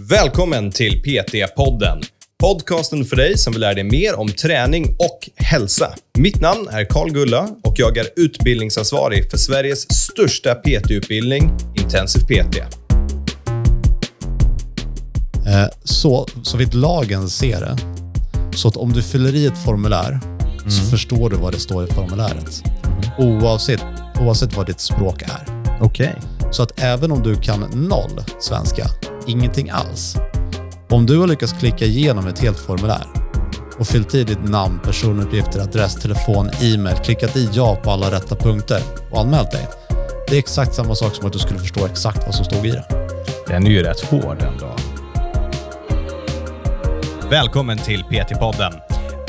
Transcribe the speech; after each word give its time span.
Välkommen 0.00 0.72
till 0.72 1.02
PT-podden. 1.02 2.02
Podcasten 2.40 3.04
för 3.04 3.16
dig 3.16 3.38
som 3.38 3.52
vill 3.52 3.60
lära 3.60 3.74
dig 3.74 3.84
mer 3.84 4.14
om 4.18 4.28
träning 4.28 4.96
och 4.98 5.30
hälsa. 5.36 5.94
Mitt 6.18 6.40
namn 6.40 6.68
är 6.70 6.84
Karl 6.84 7.10
Gulla 7.10 7.48
och 7.64 7.74
jag 7.76 7.96
är 7.96 8.06
utbildningsansvarig 8.16 9.30
för 9.30 9.38
Sveriges 9.38 9.86
största 9.90 10.54
PT-utbildning, 10.54 11.50
Intensiv 11.82 12.20
PT. 12.20 12.56
Eh, 15.46 15.66
Så, 15.84 16.28
så 16.42 16.56
vitt 16.56 16.74
lagen 16.74 17.28
ser 17.28 17.60
det, 17.60 17.76
så 18.56 18.68
att 18.68 18.76
om 18.76 18.92
du 18.92 19.02
fyller 19.02 19.34
i 19.34 19.46
ett 19.46 19.64
formulär 19.64 20.20
så 20.68 20.90
förstår 20.90 21.30
du 21.30 21.36
vad 21.36 21.52
det 21.52 21.60
står 21.60 21.84
i 21.84 21.86
formuläret. 21.86 22.62
Oavsett, 23.18 23.84
oavsett 24.20 24.56
vad 24.56 24.66
ditt 24.66 24.80
språk 24.80 25.22
är. 25.22 25.62
Okej. 25.80 26.14
Så 26.50 26.62
att 26.62 26.80
även 26.80 27.12
om 27.12 27.22
du 27.22 27.36
kan 27.36 27.60
noll 27.60 28.22
svenska, 28.40 28.86
ingenting 29.26 29.70
alls. 29.70 30.16
Om 30.90 31.06
du 31.06 31.18
har 31.18 31.26
lyckats 31.26 31.52
klicka 31.52 31.84
igenom 31.84 32.26
ett 32.26 32.38
helt 32.38 32.58
formulär 32.58 33.06
och 33.78 33.86
fyllt 33.86 34.14
i 34.14 34.24
ditt 34.24 34.44
namn, 34.48 34.80
personuppgifter, 34.84 35.60
adress, 35.60 35.94
telefon, 35.94 36.50
e-mail, 36.62 36.96
klickat 36.96 37.36
i 37.36 37.50
ja 37.52 37.76
på 37.82 37.90
alla 37.90 38.10
rätta 38.10 38.36
punkter 38.36 38.80
och 39.10 39.20
anmält 39.20 39.50
dig. 39.50 39.68
Det 40.28 40.34
är 40.34 40.38
exakt 40.38 40.74
samma 40.74 40.94
sak 40.94 41.14
som 41.14 41.26
att 41.26 41.32
du 41.32 41.38
skulle 41.38 41.58
förstå 41.58 41.86
exakt 41.86 42.26
vad 42.26 42.34
som 42.34 42.44
stod 42.44 42.66
i 42.66 42.70
det. 42.70 42.84
Den 43.48 43.66
är 43.66 43.70
ju 43.70 43.82
rätt 43.82 44.00
hård 44.00 44.42
ändå. 44.42 44.76
Välkommen 47.30 47.78
till 47.78 48.02
PT-podden. 48.02 48.72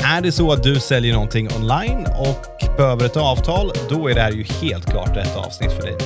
Är 0.04 0.20
det 0.20 0.32
så 0.32 0.52
att 0.52 0.62
du 0.62 0.80
säljer 0.80 1.14
någonting 1.14 1.48
online 1.56 2.06
och 2.18 2.76
behöver 2.76 3.06
ett 3.06 3.16
avtal, 3.16 3.72
då 3.88 4.08
är 4.08 4.14
det 4.14 4.20
här 4.20 4.32
ju 4.32 4.44
helt 4.44 4.86
klart 4.86 5.16
rätt 5.16 5.36
avsnitt 5.36 5.72
för 5.72 5.82
dig. 5.82 5.96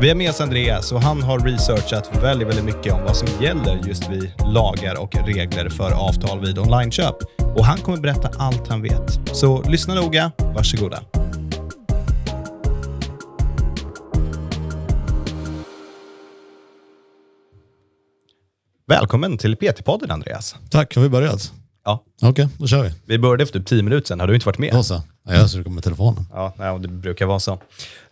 Vi 0.00 0.08
har 0.08 0.16
med 0.16 0.30
oss 0.30 0.40
Andreas 0.40 0.92
och 0.92 1.02
han 1.02 1.22
har 1.22 1.38
researchat 1.38 2.22
väldigt, 2.22 2.48
väldigt 2.48 2.64
mycket 2.64 2.92
om 2.92 3.02
vad 3.04 3.16
som 3.16 3.28
gäller 3.42 3.80
just 3.86 4.10
vid 4.10 4.32
lagar 4.54 5.00
och 5.00 5.14
regler 5.26 5.68
för 5.68 5.90
avtal 6.08 6.40
vid 6.40 6.58
onlineköp. 6.58 7.16
Och 7.56 7.64
han 7.64 7.78
kommer 7.78 7.98
berätta 7.98 8.30
allt 8.38 8.68
han 8.68 8.82
vet. 8.82 9.20
Så 9.32 9.62
lyssna 9.62 9.94
noga, 9.94 10.32
varsågoda. 10.38 11.02
Välkommen 18.86 19.38
till 19.38 19.56
PT-podden 19.56 20.10
Andreas. 20.10 20.56
Tack, 20.70 20.94
har 20.94 21.02
vi 21.02 21.08
börjat? 21.08 21.59
Ja, 21.84 22.04
Okej, 22.22 22.48
då 22.58 22.66
kör 22.66 22.82
vi. 22.82 22.90
vi 23.06 23.18
började 23.18 23.46
för 23.46 23.52
typ 23.52 23.66
10 23.66 23.82
minuter 23.82 24.06
sedan. 24.08 24.20
Har 24.20 24.26
du 24.26 24.34
inte 24.34 24.46
varit 24.46 24.58
med? 24.58 24.72
Då 24.72 24.82
så. 24.82 25.02
Ja, 25.28 25.34
jag 25.34 25.50
komma 25.64 25.74
med 25.74 25.84
telefonen. 25.84 26.26
Ja, 26.32 26.54
nej, 26.58 26.78
det 26.78 26.88
brukar 26.88 27.26
vara 27.26 27.40
så. 27.40 27.58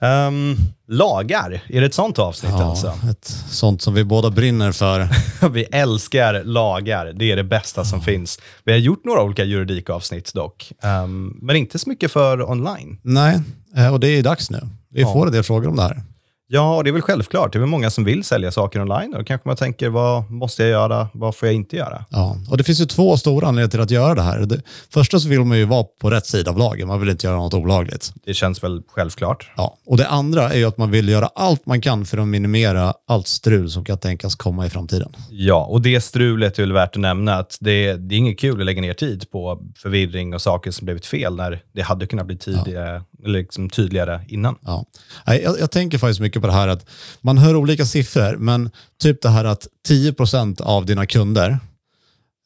Ehm, 0.01 0.57
lagar, 0.89 1.63
är 1.69 1.81
det 1.81 1.87
ett 1.87 1.95
sånt 1.95 2.19
avsnitt 2.19 2.53
Ja, 2.59 2.65
alltså? 2.71 2.95
ett 3.11 3.25
sånt 3.51 3.83
som 3.83 3.95
vi 3.95 4.05
båda 4.05 4.31
brinner 4.31 4.73
för. 4.73 5.09
Vi 5.51 5.63
älskar 5.65 6.45
lagar, 6.45 7.13
det 7.17 7.33
är 7.33 7.37
det 7.37 7.45
bästa 7.45 7.85
som 7.85 8.01
finns. 8.01 8.39
Vi 8.65 8.73
har 8.73 8.79
gjort 8.79 9.05
några 9.05 9.23
olika 9.23 9.45
juridikavsnitt 9.45 10.35
dock, 10.35 10.73
Ehm, 10.83 11.39
men 11.43 11.57
inte 11.57 11.79
så 11.79 11.89
mycket 11.89 12.13
för 12.13 12.51
online. 12.51 12.99
Nej, 13.03 13.41
eh, 13.77 13.93
och 13.93 14.01
det 14.01 14.09
är 14.09 14.23
dags 14.23 14.51
nu. 14.51 14.61
Vi 14.91 15.01
Ja. 15.03 15.13
får 15.13 15.27
en 15.27 15.33
del 15.33 15.43
frågor 15.43 15.69
om 15.69 15.77
det 15.77 15.83
här. 15.83 16.03
Ja, 16.51 16.77
och 16.77 16.85
det 16.85 16.91
är 16.91 16.93
väl 16.93 17.03
självklart. 17.03 17.53
Det 17.53 17.57
är 17.57 17.61
väl 17.61 17.69
många 17.69 17.91
som 17.91 18.05
vill 18.05 18.25
sälja 18.25 18.53
saker 18.53 18.81
online 18.81 19.11
då 19.11 19.25
kanske 19.25 19.49
man 19.49 19.57
tänker, 19.57 19.89
vad 19.89 20.31
måste 20.31 20.63
jag 20.63 20.71
göra? 20.71 21.09
Vad 21.13 21.37
får 21.37 21.49
jag 21.49 21.55
inte 21.55 21.77
göra? 21.77 22.05
Ja, 22.11 22.37
och 22.51 22.57
det 22.57 22.65
finns 22.65 22.81
ju 22.81 22.85
två 22.85 23.17
stora 23.17 23.49
anledningar 23.49 23.71
till 23.71 23.81
att 23.81 23.91
göra 23.91 24.15
det 24.15 24.23
här. 24.23 24.41
Det, 24.41 24.63
första 24.91 25.19
så 25.19 25.29
vill 25.29 25.41
man 25.41 25.59
ju 25.59 25.65
vara 25.65 25.85
på 26.01 26.11
rätt 26.11 26.27
sida 26.27 26.51
av 26.51 26.59
lagen. 26.59 26.89
Man 26.89 27.01
vill 27.01 27.09
inte 27.09 27.27
göra 27.27 27.37
något 27.37 27.55
olagligt. 27.55 28.13
Det 28.25 28.35
känns 28.35 28.63
väl 28.63 28.83
självklart. 28.89 29.51
Ja. 29.57 29.77
Och 29.87 29.97
det 29.97 30.09
andra 30.09 30.53
är 30.53 30.59
ju 30.59 30.65
att 30.65 30.79
man 30.79 30.91
vill 30.91 31.09
göra 31.09 31.31
allt 31.35 31.67
man 31.67 31.81
kan 31.81 32.05
för 32.05 32.19
att 32.19 32.29
minimera 32.29 32.95
allt 33.07 33.29
strul 33.29 33.71
som 33.71 33.85
kan 33.85 33.99
tänkas 33.99 34.35
komma 34.35 34.67
i 34.67 34.71
framtiden. 34.71 35.13
Ja, 35.31 35.65
och 35.65 35.83
det 35.83 36.01
strulet 36.01 36.59
är 36.59 36.63
väl 36.63 36.73
värt 36.73 36.97
att 36.97 37.01
nämna 37.01 37.35
att 37.35 37.59
det, 37.61 37.93
det 37.95 38.15
är 38.15 38.19
inget 38.19 38.39
kul 38.41 38.61
att 38.61 38.67
lägga 38.67 38.81
ner 38.81 38.95
tid 38.95 39.31
på 39.31 39.63
förvirring 39.77 40.35
och 40.35 40.43
saker 40.43 40.71
som 40.71 40.85
blivit 40.85 41.07
fel 41.07 41.37
när 41.37 41.63
det 41.73 41.83
hade 41.83 42.07
kunnat 42.07 42.27
bli 42.27 42.37
tidigare, 42.37 43.03
eller 43.25 43.39
liksom 43.39 43.71
tydligare 43.71 44.21
innan. 44.29 44.59
Ja. 44.63 44.87
Jag, 45.27 45.61
jag 45.61 45.71
tänker 45.71 45.99
faktiskt 45.99 46.21
mycket 46.21 46.43
på 46.43 46.49
det 46.49 46.55
här 46.55 46.69
att 46.69 46.87
man 47.21 47.39
hör 47.39 47.57
olika 47.57 47.87
siffror, 47.87 48.37
men 48.37 48.71
typ 49.01 49.23
det 49.23 49.29
här 49.29 49.45
att 49.45 49.67
10% 49.89 50.63
av 50.63 50.87
dina 50.87 51.07
kunder 51.07 51.59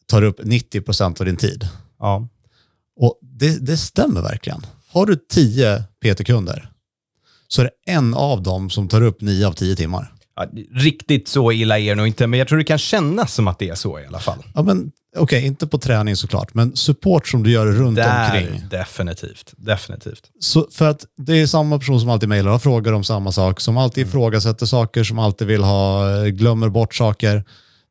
tar 0.07 0.23
upp 0.23 0.41
90% 0.41 1.21
av 1.21 1.27
din 1.27 1.37
tid. 1.37 1.69
Ja. 1.99 2.29
Och 2.97 3.19
det, 3.23 3.67
det 3.67 3.77
stämmer 3.77 4.23
verkligen. 4.23 4.67
Har 4.89 5.07
du 5.07 5.17
10 5.17 5.85
PT-kunder 6.05 6.69
så 7.49 7.63
är 7.63 7.65
det 7.65 7.93
en 7.93 8.15
av 8.15 8.43
dem 8.43 8.71
som 8.71 8.89
tar 8.89 9.03
upp 9.03 9.21
9 9.21 9.47
av 9.47 9.53
10 9.53 9.77
timmar. 9.77 10.13
Ja, 10.37 10.47
riktigt 10.75 11.29
så 11.29 11.53
illa 11.53 11.79
är 11.79 11.89
det 11.89 11.95
nog 11.95 12.07
inte, 12.07 12.27
men 12.27 12.39
jag 12.39 12.49
tror 12.49 12.59
det 12.59 12.65
kan 12.65 12.79
kännas 12.79 13.35
som 13.35 13.49
att 13.49 13.59
det 13.59 13.69
är 13.69 13.75
så 13.75 14.01
i 14.01 14.07
alla 14.07 14.19
fall. 14.19 14.45
Ja, 14.55 14.63
men 14.63 14.93
Okej, 15.17 15.47
inte 15.47 15.67
på 15.67 15.79
träning 15.79 16.17
såklart, 16.17 16.55
men 16.55 16.77
support 16.77 17.29
som 17.29 17.43
du 17.43 17.51
gör 17.51 17.67
runt 17.67 17.97
Där, 17.97 18.25
omkring. 18.25 18.63
definitivt. 18.71 19.53
Definitivt. 19.57 20.31
Så 20.41 20.67
för 20.71 20.89
att 20.89 21.05
det 21.17 21.41
är 21.41 21.47
samma 21.47 21.79
person 21.79 22.01
som 22.01 22.11
alltid 22.11 22.29
mejlar 22.29 22.53
och 22.53 22.63
frågar 22.63 22.93
om 22.93 23.05
samma 23.05 23.33
sak, 23.33 23.61
som 23.61 23.77
alltid 23.77 24.07
ifrågasätter 24.07 24.67
saker, 24.67 25.05
som 25.05 25.19
alltid 25.19 25.47
vill 25.47 25.63
ha, 25.63 26.11
eh, 26.17 26.27
glömmer 26.27 26.69
bort 26.69 26.95
saker. 26.95 27.45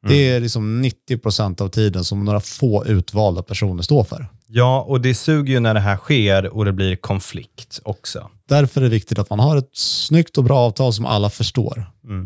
Det 0.08 0.30
är 0.30 0.40
liksom 0.40 0.82
90% 0.82 1.62
av 1.62 1.70
tiden 1.70 2.04
som 2.04 2.26
några 2.26 2.40
få 2.40 2.86
utvalda 2.86 3.44
personer 3.44 3.84
står 3.84 4.04
för. 4.04 4.28
Ja, 4.48 4.82
och 4.82 5.02
det 5.02 5.16
suger 5.16 5.54
ju 5.54 5.60
när 5.60 5.74
det 5.74 5.80
här 5.80 5.98
sker 5.98 6.48
och 6.56 6.66
det 6.66 6.74
blir 6.74 6.96
konflikt 6.96 7.80
också. 7.84 8.30
Därför 8.52 8.82
är 8.82 8.84
det 8.84 8.90
viktigt 8.90 9.20
att 9.20 9.30
man 9.30 9.40
har 9.40 9.58
ett 9.58 9.70
snyggt 9.74 10.38
och 10.38 10.44
bra 10.44 10.60
avtal 10.60 10.94
som 10.94 11.06
alla 11.06 11.30
förstår 11.30 11.86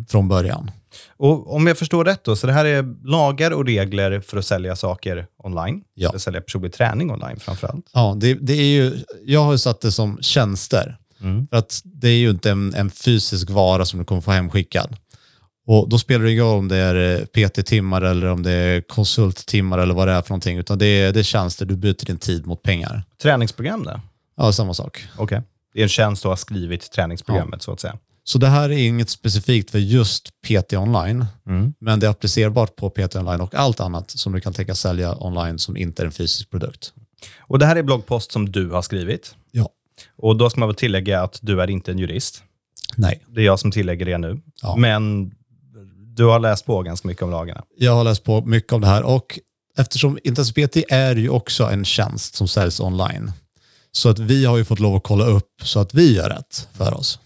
från 0.09 0.27
början. 0.27 0.71
Och 1.17 1.55
om 1.55 1.67
jag 1.67 1.77
förstår 1.77 2.05
rätt 2.05 2.23
då, 2.23 2.35
så 2.35 2.47
det 2.47 2.53
här 2.53 2.65
är 2.65 3.07
lagar 3.07 3.51
och 3.51 3.65
regler 3.65 4.19
för 4.19 4.37
att 4.37 4.45
sälja 4.45 4.75
saker 4.75 5.27
online. 5.43 5.81
Ja. 5.93 6.09
Eller 6.09 6.19
sälja 6.19 6.41
personlig 6.41 6.73
träning 6.73 7.11
online 7.11 7.39
framförallt. 7.39 7.85
Ja, 7.93 8.15
det, 8.17 8.33
det 8.33 8.53
är 8.53 8.65
ju, 8.65 8.97
jag 9.25 9.43
har 9.43 9.51
ju 9.51 9.57
satt 9.57 9.81
det 9.81 9.91
som 9.91 10.17
tjänster. 10.21 10.97
För 11.49 11.57
att 11.57 11.81
det 11.83 12.07
är 12.07 12.17
ju 12.17 12.29
inte 12.29 12.51
en, 12.51 12.73
en 12.73 12.91
fysisk 12.91 13.49
vara 13.49 13.85
som 13.85 13.99
du 13.99 14.05
kommer 14.05 14.21
få 14.21 14.31
hemskickad. 14.31 14.97
Och 15.67 15.89
då 15.89 15.99
spelar 15.99 16.25
det 16.25 16.31
ingen 16.31 16.45
roll 16.45 16.57
om 16.57 16.67
det 16.67 16.77
är 16.77 17.19
eh, 17.19 17.25
PT-timmar 17.25 18.01
eller 18.01 18.27
om 18.27 18.43
det 18.43 18.51
är 18.51 18.81
konsulttimmar 18.81 19.79
eller 19.79 19.93
vad 19.93 20.07
det 20.07 20.13
är 20.13 20.21
för 20.21 20.29
någonting. 20.29 20.57
Utan 20.57 20.77
det 20.77 20.85
är, 20.85 21.13
det 21.13 21.19
är 21.19 21.23
tjänster, 21.23 21.65
du 21.65 21.75
byter 21.75 22.05
din 22.05 22.17
tid 22.17 22.45
mot 22.45 22.63
pengar. 22.63 23.03
Träningsprogram 23.21 23.83
då? 23.83 23.99
Ja, 24.37 24.51
samma 24.51 24.73
sak. 24.73 25.07
Okej. 25.17 25.41
Det 25.75 25.81
är 25.81 25.83
en 25.83 25.89
tjänst 25.89 26.25
att 26.25 26.29
ha 26.29 26.37
skrivit 26.37 26.91
träningsprogrammet 26.91 27.61
så 27.61 27.71
att 27.71 27.79
säga. 27.79 27.97
Så 28.23 28.37
det 28.37 28.47
här 28.47 28.69
är 28.69 28.77
inget 28.87 29.09
specifikt 29.09 29.71
för 29.71 29.79
just 29.79 30.29
PT 30.47 30.73
online, 30.73 31.25
Mm. 31.47 31.73
men 31.79 31.99
det 31.99 32.05
är 32.07 32.11
applicerbart 32.11 32.75
på 32.75 32.89
PT 32.89 33.15
online 33.15 33.41
och 33.41 33.55
allt 33.55 33.79
annat 33.79 34.11
som 34.11 34.33
du 34.33 34.41
kan 34.41 34.53
tänka 34.53 34.75
sälja 34.75 35.17
online 35.23 35.59
som 35.59 35.77
inte 35.77 36.01
är 36.01 36.05
en 36.05 36.11
fysisk 36.11 36.49
produkt. 36.49 36.93
Och 37.39 37.59
det 37.59 37.65
här 37.65 37.75
är 37.75 37.83
bloggpost 37.83 38.31
som 38.31 38.51
du 38.51 38.69
har 38.69 38.81
skrivit. 38.81 39.35
Ja. 39.51 39.69
Och 40.17 40.35
då 40.37 40.49
ska 40.49 40.59
man 40.59 40.69
väl 40.69 40.75
tillägga 40.75 41.21
att 41.23 41.39
du 41.41 41.61
är 41.61 41.69
inte 41.69 41.91
en 41.91 41.99
jurist. 41.99 42.43
Nej. 42.95 43.23
Det 43.27 43.41
är 43.41 43.45
jag 43.45 43.59
som 43.59 43.71
tillägger 43.71 44.05
det 44.05 44.17
nu. 44.17 44.41
Ja. 44.61 44.75
Men 44.75 45.31
du 46.15 46.23
har 46.25 46.39
läst 46.39 46.65
på 46.65 46.81
ganska 46.81 47.07
mycket 47.07 47.23
om 47.23 47.29
lagarna. 47.31 47.63
Jag 47.77 47.91
har 47.95 48.03
läst 48.03 48.23
på 48.23 48.41
mycket 48.41 48.73
om 48.73 48.81
det 48.81 48.87
här 48.87 49.03
och 49.03 49.39
eftersom 49.77 50.19
Intensiv 50.23 50.67
PT 50.67 50.77
är 50.89 51.15
ju 51.15 51.29
också 51.29 51.63
en 51.63 51.85
tjänst 51.85 52.35
som 52.35 52.47
säljs 52.47 52.79
online. 52.79 53.31
Så 53.95 54.09
att 54.09 54.19
vi 54.19 54.45
har 54.45 54.57
ju 54.57 54.65
fått 54.65 54.79
lov 54.79 54.95
att 54.95 55.03
kolla 55.03 55.25
upp 55.25 55.51
så 55.63 55.79
att 55.79 55.93
vi 55.93 56.15
gör 56.15 56.29
rätt 56.29 56.67
för 56.73 56.93
oss. 56.93 57.19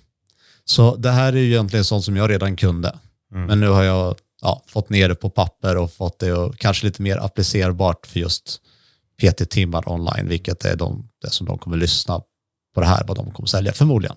Så 0.65 0.95
det 0.95 1.11
här 1.11 1.33
är 1.33 1.37
ju 1.37 1.47
egentligen 1.47 1.85
sånt 1.85 2.05
som 2.05 2.17
jag 2.17 2.29
redan 2.29 2.55
kunde. 2.55 2.99
Men 3.31 3.59
nu 3.59 3.67
har 3.67 3.83
jag 3.83 4.15
ja, 4.41 4.63
fått 4.67 4.89
ner 4.89 5.09
det 5.09 5.15
på 5.15 5.29
papper 5.29 5.77
och 5.77 5.93
fått 5.93 6.19
det 6.19 6.33
och 6.33 6.57
kanske 6.57 6.85
lite 6.85 7.01
mer 7.01 7.17
applicerbart 7.17 8.07
för 8.07 8.19
just 8.19 8.61
PT-timmar 9.21 9.89
online, 9.89 10.27
vilket 10.27 10.65
är 10.65 10.75
de, 10.75 11.09
det 11.21 11.29
som 11.29 11.47
de 11.47 11.57
kommer 11.57 11.77
lyssna 11.77 12.21
på 12.75 12.81
det 12.81 12.87
här, 12.87 13.03
vad 13.07 13.17
de 13.17 13.31
kommer 13.31 13.47
sälja 13.47 13.73
förmodligen. 13.73 14.15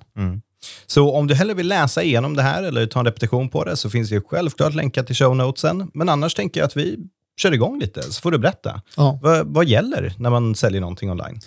Så 0.86 1.12
om 1.12 1.26
du 1.26 1.34
hellre 1.34 1.54
vill 1.54 1.68
läsa 1.68 2.02
igenom 2.02 2.36
det 2.36 2.42
här 2.42 2.62
eller 2.62 2.86
ta 2.86 2.98
en 2.98 3.06
repetition 3.06 3.48
på 3.48 3.64
det 3.64 3.76
så 3.76 3.91
finns 3.91 4.10
det 4.10 4.20
självklart 4.20 4.74
länkar 4.74 5.02
till 5.02 5.16
show 5.16 5.36
notesen. 5.36 5.91
Men 5.94 6.08
annars 6.08 6.34
tänker 6.34 6.60
jag 6.60 6.66
att 6.66 6.76
vi 6.76 6.98
kör 7.36 7.53
igång 7.54 7.78
lite 7.78 8.03
så 8.03 8.21
får 8.21 8.30
du 8.30 8.38
berätta. 8.38 8.82
Ja. 8.97 9.18
Vad, 9.22 9.47
vad 9.47 9.65
gäller 9.65 10.15
när 10.18 10.30
man 10.30 10.54
säljer 10.54 10.80
någonting 10.80 11.10
online? 11.10 11.41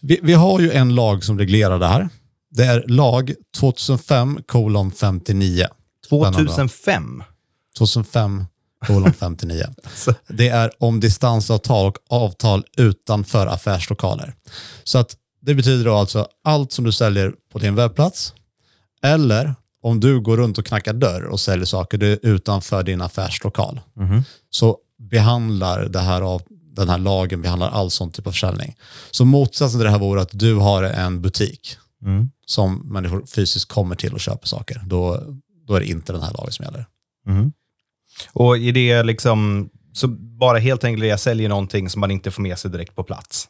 Vi, 0.00 0.20
vi 0.22 0.32
har 0.34 0.60
ju 0.60 0.72
en 0.72 0.94
lag 0.94 1.24
som 1.24 1.38
reglerar 1.38 1.78
det 1.78 1.86
här. 1.86 2.08
Det 2.50 2.64
är 2.64 2.84
lag 2.86 3.32
2005 3.56 4.38
kolon 4.46 4.90
59. 4.90 5.66
2005. 6.08 7.22
2005 7.78 8.44
kolon 8.86 9.12
59. 9.12 9.64
Så- 9.94 10.14
Det 10.28 10.48
är 10.48 10.70
om 10.78 11.00
distansavtal 11.00 11.86
och 11.88 11.96
avtal 12.08 12.64
utanför 12.76 13.46
affärslokaler. 13.46 14.34
Så 14.84 14.98
att 14.98 15.16
det 15.42 15.54
betyder 15.54 15.84
då 15.84 15.94
alltså 15.94 16.26
allt 16.44 16.72
som 16.72 16.84
du 16.84 16.92
säljer 16.92 17.32
på 17.52 17.58
din 17.58 17.74
webbplats 17.74 18.34
eller 19.02 19.54
om 19.82 20.00
du 20.00 20.20
går 20.20 20.36
runt 20.36 20.58
och 20.58 20.66
knackar 20.66 20.92
dörr 20.92 21.22
och 21.24 21.40
säljer 21.40 21.64
saker 21.66 22.18
utanför 22.26 22.82
din 22.82 23.00
affärslokal. 23.00 23.80
Så 24.50 24.78
behandlar 25.10 25.84
det 25.84 25.98
här 25.98 26.22
av 26.22 26.42
den 26.78 26.88
här 26.88 26.98
lagen 26.98 27.42
behandlar 27.42 27.68
all 27.70 27.90
sån 27.90 28.10
typ 28.10 28.26
av 28.26 28.30
försäljning. 28.32 28.76
Så 29.10 29.24
motsatsen 29.24 29.80
till 29.80 29.84
det 29.84 29.90
här 29.90 29.98
vore 29.98 30.20
att 30.22 30.30
du 30.32 30.54
har 30.54 30.82
en 30.82 31.22
butik 31.22 31.76
Mm. 32.02 32.30
som 32.46 32.76
människor 32.92 33.26
fysiskt 33.26 33.68
kommer 33.68 33.94
till 33.96 34.12
och 34.14 34.20
köper 34.20 34.46
saker. 34.48 34.82
Då, 34.86 35.22
då 35.66 35.74
är 35.74 35.80
det 35.80 35.86
inte 35.86 36.12
den 36.12 36.22
här 36.22 36.32
lagen 36.38 36.52
som 36.52 36.64
gäller. 36.64 36.86
Och 38.32 38.58
är 38.58 38.72
det 38.72 39.02
liksom 39.02 39.68
Så 39.92 40.08
bara 40.38 40.58
helt 40.58 40.84
enkelt 40.84 41.06
jag 41.08 41.20
säljer 41.20 41.48
någonting 41.48 41.90
som 41.90 42.00
man 42.00 42.10
inte 42.10 42.30
får 42.30 42.42
med 42.42 42.58
sig 42.58 42.70
direkt 42.70 42.94
på 42.94 43.04
plats. 43.04 43.48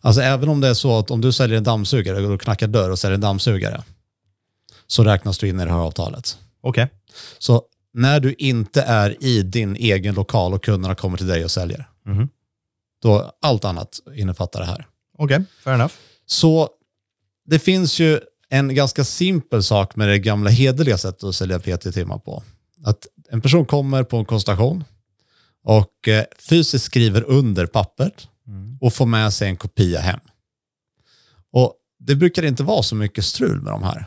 Alltså 0.00 0.20
även 0.22 0.48
om 0.48 0.60
det 0.60 0.68
är 0.68 0.74
så 0.74 0.98
att 0.98 1.10
om 1.10 1.20
du 1.20 1.32
säljer 1.32 1.56
en 1.58 1.64
dammsugare 1.64 2.26
och 2.26 2.40
knackar 2.40 2.66
dörr 2.68 2.90
och 2.90 2.98
säljer 2.98 3.14
en 3.14 3.20
dammsugare 3.20 3.82
så 4.86 5.04
räknas 5.04 5.38
du 5.38 5.48
in 5.48 5.60
i 5.60 5.64
det 5.64 5.70
här 5.70 5.78
avtalet. 5.78 6.38
Okej. 6.62 6.88
Så 7.38 7.62
när 7.94 8.20
du 8.20 8.34
inte 8.38 8.82
är 8.82 9.24
i 9.24 9.42
din 9.42 9.76
egen 9.76 10.14
lokal 10.14 10.54
och 10.54 10.64
kunderna 10.64 10.94
kommer 10.94 11.16
till 11.18 11.26
dig 11.26 11.44
och 11.44 11.50
säljer, 11.50 11.88
Mhm. 12.06 12.28
Då 13.02 13.32
allt 13.42 13.64
annat 13.64 14.00
innefattar 14.16 14.60
det 14.60 14.66
här. 14.66 14.86
Okej, 15.18 15.44
fair 15.64 15.74
enough. 15.74 15.94
Så 16.26 16.68
det 17.46 17.58
finns 17.58 17.98
ju 17.98 18.20
en 18.48 18.74
ganska 18.74 19.04
simpel 19.04 19.62
sak 19.62 19.96
med 19.96 20.08
det 20.08 20.18
gamla 20.18 20.50
hederliga 20.50 20.98
sättet 20.98 21.24
att 21.24 21.34
sälja 21.34 21.58
PT-timmar 21.58 22.18
på. 22.18 22.42
Att 22.84 23.06
en 23.30 23.40
person 23.40 23.66
kommer 23.66 24.02
på 24.04 24.16
en 24.16 24.24
konsultation 24.24 24.84
och 25.64 26.08
eh, 26.08 26.24
fysiskt 26.48 26.84
skriver 26.84 27.22
under 27.22 27.66
pappret 27.66 28.28
och 28.80 28.94
får 28.94 29.06
med 29.06 29.32
sig 29.32 29.48
en 29.48 29.56
kopia 29.56 30.00
hem. 30.00 30.20
Och 31.52 31.74
det 31.98 32.14
brukar 32.16 32.42
inte 32.42 32.62
vara 32.62 32.82
så 32.82 32.94
mycket 32.94 33.24
strul 33.24 33.60
med 33.62 33.72
de 33.72 33.82
här. 33.82 34.06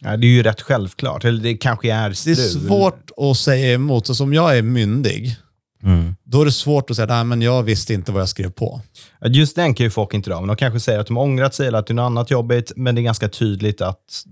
Ja, 0.00 0.16
det 0.16 0.26
är 0.26 0.30
ju 0.30 0.42
rätt 0.42 0.60
självklart. 0.60 1.24
Eller 1.24 1.42
det 1.42 1.56
kanske 1.56 1.92
är 1.92 2.08
Det 2.08 2.14
strul. 2.16 2.38
är 2.38 2.48
svårt 2.68 3.10
att 3.16 3.36
säga 3.36 3.72
emot. 3.74 4.06
Så 4.06 4.14
som 4.14 4.34
jag 4.34 4.58
är 4.58 4.62
myndig, 4.62 5.36
Mm. 5.82 6.16
då 6.24 6.40
är 6.40 6.44
det 6.44 6.52
svårt 6.52 6.90
att 6.90 6.96
säga 6.96 7.06
nej 7.06 7.24
men 7.24 7.42
jag 7.42 7.62
visste 7.62 7.94
inte 7.94 8.12
vad 8.12 8.20
jag 8.20 8.28
skrev 8.28 8.50
på. 8.50 8.80
Just 9.26 9.56
den 9.56 9.74
kan 9.74 9.84
ju 9.84 9.90
folk 9.90 10.14
inte 10.14 10.30
dra, 10.30 10.40
men 10.40 10.48
de 10.48 10.56
kanske 10.56 10.80
säger 10.80 10.98
att 10.98 11.06
de 11.06 11.16
har 11.16 11.24
ångrat 11.24 11.54
sig 11.54 11.66
eller 11.66 11.78
att 11.78 11.86
det 11.86 11.92
är 11.92 11.94
något 11.94 12.02
annat 12.02 12.30
jobbigt, 12.30 12.72
men 12.76 12.94
det 12.94 13.00
är 13.00 13.02
ganska 13.02 13.28
tydligt 13.28 13.80
att 13.80 14.24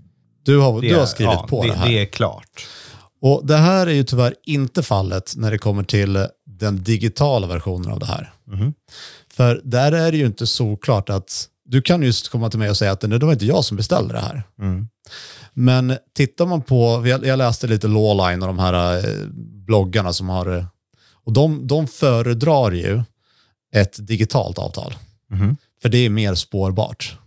Du 0.45 0.57
har, 0.57 0.81
det, 0.81 0.87
du 0.87 0.95
har 0.95 1.05
skrivit 1.05 1.33
ja, 1.33 1.47
på 1.49 1.63
det, 1.63 1.69
det, 1.69 1.75
här. 1.75 1.87
det 1.87 1.99
är 2.01 2.05
klart. 2.05 2.67
Och 3.21 3.45
det 3.45 3.57
här 3.57 3.87
är 3.87 3.91
ju 3.91 4.03
tyvärr 4.03 4.35
inte 4.45 4.83
fallet 4.83 5.33
när 5.35 5.51
det 5.51 5.57
kommer 5.57 5.83
till 5.83 6.27
den 6.45 6.83
digitala 6.83 7.47
versionen 7.47 7.91
av 7.91 7.99
det 7.99 8.05
här. 8.05 8.33
Mhm. 8.47 8.73
För 9.33 9.61
där 9.63 9.91
är 9.91 10.11
det 10.11 10.17
ju 10.17 10.25
inte 10.25 10.47
så 10.47 10.75
klart 10.75 11.09
att 11.09 11.47
du 11.65 11.81
kan 11.81 12.03
just 12.03 12.29
komma 12.29 12.49
till 12.49 12.59
mig 12.59 12.69
och 12.69 12.77
säga 12.77 12.91
att 12.91 13.01
det 13.01 13.17
var 13.17 13.33
inte 13.33 13.45
jag 13.45 13.65
som 13.65 13.77
beställde 13.77 14.13
det 14.13 14.19
här. 14.19 14.43
Mm. 14.61 14.87
Men 15.53 15.97
tittar 16.15 16.45
man 16.45 16.61
på, 16.61 17.03
jag 17.07 17.25
jag 17.25 17.37
läste 17.37 17.67
lite 17.67 17.87
Lawline 17.87 18.41
och 18.41 18.47
de 18.47 18.59
här 18.59 18.97
eh, 18.97 19.27
bloggarna 19.65 20.13
som 20.13 20.29
har, 20.29 20.57
eh, 20.57 20.65
och 21.29 21.33
de, 21.33 21.67
de 21.67 21.87
föredrar 21.87 22.71
ju 22.71 23.01
ett 23.75 24.07
digitalt 24.07 24.57
avtal. 24.57 24.93
Mhm. 25.31 25.57
För 25.81 25.89
det 25.89 25.97
är 25.97 26.09
mer 26.09 26.35
spårbart. 26.35 27.17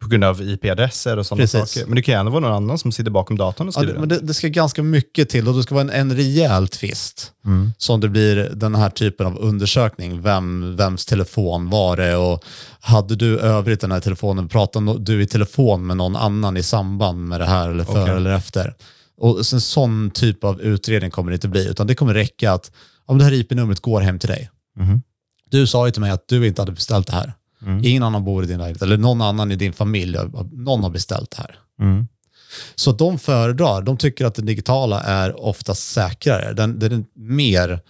På 0.00 0.08
grund 0.08 0.24
av 0.24 0.42
IP-adresser 0.42 1.16
och 1.16 1.26
sådana 1.26 1.42
Precis. 1.42 1.70
saker. 1.70 1.86
Men 1.86 1.96
det 1.96 2.02
kan 2.02 2.14
ändå 2.14 2.32
vara 2.32 2.40
någon 2.40 2.52
annan 2.52 2.78
som 2.78 2.92
sitter 2.92 3.10
bakom 3.10 3.36
datorn 3.36 3.68
och 3.68 3.74
Ja, 3.74 3.78
skriver 3.78 3.94
det, 3.94 4.00
men 4.00 4.08
det, 4.08 4.18
det 4.20 4.34
ska 4.34 4.48
ganska 4.48 4.82
mycket 4.82 5.28
till 5.28 5.48
och 5.48 5.54
det 5.54 5.62
ska 5.62 5.74
vara 5.74 5.82
en, 5.82 5.90
en 5.90 6.16
rejäl 6.16 6.68
tvist. 6.68 7.32
Mm. 7.44 7.72
som 7.78 8.00
det 8.00 8.08
blir 8.08 8.50
den 8.54 8.74
här 8.74 8.90
typen 8.90 9.26
av 9.26 9.38
undersökning. 9.38 10.22
Vem, 10.22 10.76
vems 10.76 11.06
telefon 11.06 11.70
var 11.70 11.96
det 11.96 12.16
och 12.16 12.44
hade 12.80 13.16
du 13.16 13.38
övrigt 13.38 13.80
den 13.80 13.92
här 13.92 14.00
telefonen, 14.00 14.48
pratade 14.48 14.98
du 14.98 15.22
i 15.22 15.26
telefon 15.26 15.86
med 15.86 15.96
någon 15.96 16.16
annan 16.16 16.56
i 16.56 16.62
samband 16.62 17.28
med 17.28 17.40
det 17.40 17.46
här 17.46 17.68
eller 17.68 17.84
före 17.84 18.02
Okej. 18.02 18.16
eller 18.16 18.30
efter? 18.30 18.74
Och 19.16 19.38
en 19.38 19.60
sån 19.60 20.10
typ 20.10 20.44
av 20.44 20.60
utredning 20.60 21.10
kommer 21.10 21.30
det 21.30 21.34
inte 21.34 21.48
bli, 21.48 21.68
utan 21.68 21.86
det 21.86 21.94
kommer 21.94 22.14
räcka 22.14 22.52
att 22.52 22.70
om 23.08 23.18
det 23.18 23.24
här 23.24 23.32
IP-numret 23.32 23.80
går 23.80 24.00
hem 24.00 24.18
till 24.18 24.28
dig. 24.28 24.50
Mhm. 24.76 25.02
Du 25.50 25.66
sa 25.66 25.86
ju 25.86 25.92
till 25.92 26.00
mig 26.00 26.10
att 26.10 26.28
du 26.28 26.46
inte 26.46 26.62
hade 26.62 26.72
beställt 26.72 27.06
det 27.06 27.12
här. 27.12 27.32
Mm. 27.62 27.84
Ingen 27.84 28.02
annan 28.02 28.24
bor 28.24 28.44
i 28.44 28.46
din 28.46 28.58
lägenhet, 28.58 28.82
eller 28.82 28.96
någon 28.96 29.20
annan 29.20 29.52
i 29.52 29.56
din 29.56 29.72
familj, 29.72 30.18
någon 30.52 30.82
har 30.82 30.90
beställt 30.90 31.30
det 31.30 31.36
här. 31.36 31.58
Mm. 31.80 32.06
Så 32.74 32.92
de 32.92 33.18
föredrar, 33.18 33.82
de 33.82 33.96
tycker 33.96 34.24
att 34.24 34.34
det 34.34 34.42
digitala 34.42 35.00
är 35.00 35.40
oftast 35.40 35.92
säkrare. 35.92 36.52
Den, 36.52 36.78
den 36.78 36.92
är 36.92 37.04
mer 37.14 37.80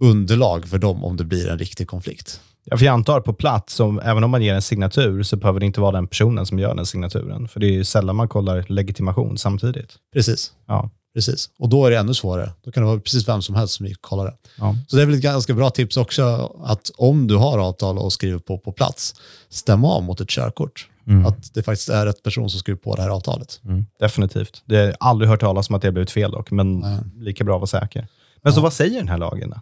underlag 0.00 0.68
för 0.68 0.78
dem 0.78 1.04
om 1.04 1.16
det 1.16 1.24
blir 1.24 1.48
en 1.48 1.58
riktig 1.58 1.88
konflikt. 1.88 2.40
Ja, 2.64 2.76
för 2.76 2.84
jag 2.84 2.92
antar 2.92 3.20
på 3.20 3.32
plats, 3.32 3.80
om, 3.80 4.00
även 4.00 4.24
om 4.24 4.30
man 4.30 4.42
ger 4.42 4.54
en 4.54 4.62
signatur, 4.62 5.22
så 5.22 5.36
behöver 5.36 5.60
det 5.60 5.66
inte 5.66 5.80
vara 5.80 5.92
den 5.92 6.06
personen 6.06 6.46
som 6.46 6.58
gör 6.58 6.74
den 6.74 6.86
signaturen. 6.86 7.48
För 7.48 7.60
det 7.60 7.76
är 7.76 7.84
sällan 7.84 8.16
man 8.16 8.28
kollar 8.28 8.64
legitimation 8.68 9.38
samtidigt. 9.38 9.94
Precis. 10.12 10.52
Ja. 10.66 10.90
Precis. 11.14 11.50
Och 11.58 11.68
då 11.68 11.86
är 11.86 11.90
det 11.90 11.98
ännu 11.98 12.14
svårare. 12.14 12.52
Då 12.64 12.72
kan 12.72 12.82
det 12.82 12.86
vara 12.86 13.00
precis 13.00 13.28
vem 13.28 13.42
som 13.42 13.54
helst 13.54 13.74
som 13.74 13.86
gick 13.86 14.02
kollar 14.02 14.24
det. 14.24 14.36
Ja. 14.58 14.76
Så 14.88 14.96
det 14.96 15.02
är 15.02 15.06
väl 15.06 15.14
ett 15.14 15.22
ganska 15.22 15.54
bra 15.54 15.70
tips 15.70 15.96
också 15.96 16.52
att 16.64 16.90
om 16.96 17.26
du 17.26 17.36
har 17.36 17.58
avtal 17.58 17.98
och 17.98 18.12
skriver 18.12 18.38
på 18.38 18.58
på 18.58 18.72
plats, 18.72 19.14
stäm 19.48 19.84
av 19.84 20.02
mot 20.02 20.20
ett 20.20 20.28
körkort. 20.28 20.88
Mm. 21.06 21.26
Att 21.26 21.54
det 21.54 21.62
faktiskt 21.62 21.88
är 21.88 22.06
rätt 22.06 22.22
person 22.22 22.50
som 22.50 22.60
skriver 22.60 22.78
på 22.78 22.96
det 22.96 23.02
här 23.02 23.10
avtalet. 23.10 23.60
Mm. 23.64 23.86
Definitivt. 24.00 24.62
Det 24.64 24.76
har 24.76 24.84
jag 24.84 24.96
aldrig 25.00 25.30
hört 25.30 25.40
talas 25.40 25.68
om 25.68 25.74
att 25.74 25.82
det 25.82 25.88
har 25.88 25.92
blivit 25.92 26.10
fel 26.10 26.30
dock, 26.30 26.50
men 26.50 26.78
Nej. 26.78 26.98
lika 27.16 27.44
bra 27.44 27.54
att 27.54 27.72
vara 27.72 27.82
säker. 27.82 28.06
Men 28.42 28.52
så 28.52 28.60
vad 28.60 28.72
säger 28.72 28.98
den 28.98 29.08
här 29.08 29.18
lagen 29.18 29.50
då? 29.50 29.60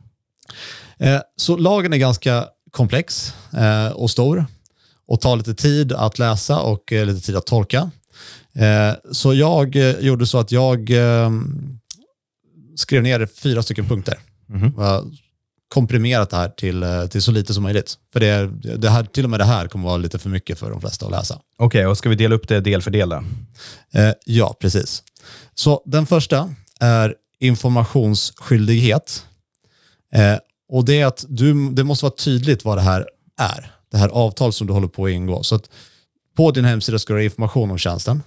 Eh, 1.06 1.20
så 1.36 1.56
lagen 1.56 1.92
är 1.92 1.96
ganska 1.96 2.46
komplex 2.70 3.34
eh, 3.52 3.88
och 3.88 4.10
stor 4.10 4.46
och 5.06 5.20
tar 5.20 5.36
lite 5.36 5.54
tid 5.54 5.92
att 5.92 6.18
läsa 6.18 6.60
och 6.60 6.92
eh, 6.92 7.06
lite 7.06 7.26
tid 7.26 7.36
att 7.36 7.46
tolka. 7.46 7.90
Eh, 8.52 8.94
så 9.12 9.34
jag 9.34 9.76
eh, 9.76 9.98
gjorde 9.98 10.26
så 10.26 10.38
att 10.38 10.52
jag 10.52 10.90
eh, 10.90 11.30
skrev 12.76 13.02
ner 13.02 13.26
fyra 13.26 13.62
stycken 13.62 13.88
punkter. 13.88 14.18
Har 14.76 15.04
komprimerat 15.68 16.30
det 16.30 16.36
här 16.36 16.48
till, 16.48 16.84
till 17.10 17.22
så 17.22 17.32
lite 17.32 17.54
som 17.54 17.62
möjligt. 17.62 17.94
För 18.12 18.20
det, 18.20 18.50
det 18.76 18.90
här, 18.90 19.04
till 19.04 19.24
och 19.24 19.30
med 19.30 19.40
det 19.40 19.44
här 19.44 19.68
kommer 19.68 19.84
vara 19.84 19.96
lite 19.96 20.18
för 20.18 20.30
mycket 20.30 20.58
för 20.58 20.70
de 20.70 20.80
flesta 20.80 21.06
att 21.06 21.12
läsa. 21.12 21.40
Okej, 21.56 21.86
och 21.86 21.98
ska 21.98 22.08
vi 22.08 22.14
dela 22.14 22.34
upp 22.34 22.48
det 22.48 22.60
del 22.60 22.82
för 22.82 22.90
del 22.90 23.08
då? 23.08 23.24
Ja, 24.24 24.56
precis. 24.60 25.02
Så 25.54 25.82
den 25.86 26.06
första 26.06 26.54
är 26.80 27.14
informationsskyldighet. 27.40 29.24
Och 30.68 30.84
det 30.84 31.00
är 31.00 31.06
att 31.06 31.24
du, 31.28 31.70
det 31.70 31.84
måste 31.84 32.04
vara 32.04 32.14
tydligt 32.14 32.64
vad 32.64 32.78
det 32.78 32.82
här 32.82 33.06
är. 33.40 33.72
Det 33.90 33.96
här 33.96 34.08
avtal 34.08 34.52
som 34.52 34.66
du 34.66 34.72
håller 34.72 34.88
på 34.88 35.04
att 35.04 35.10
ingå. 35.10 35.42
Så 35.42 35.54
att 35.54 35.70
på 36.38 36.50
din 36.50 36.64
hemsida 36.64 36.98
ska 36.98 37.12
du 37.12 37.18
ha 37.18 37.24
information 37.24 37.70
om 37.70 37.78
tjänsten. 37.78 38.22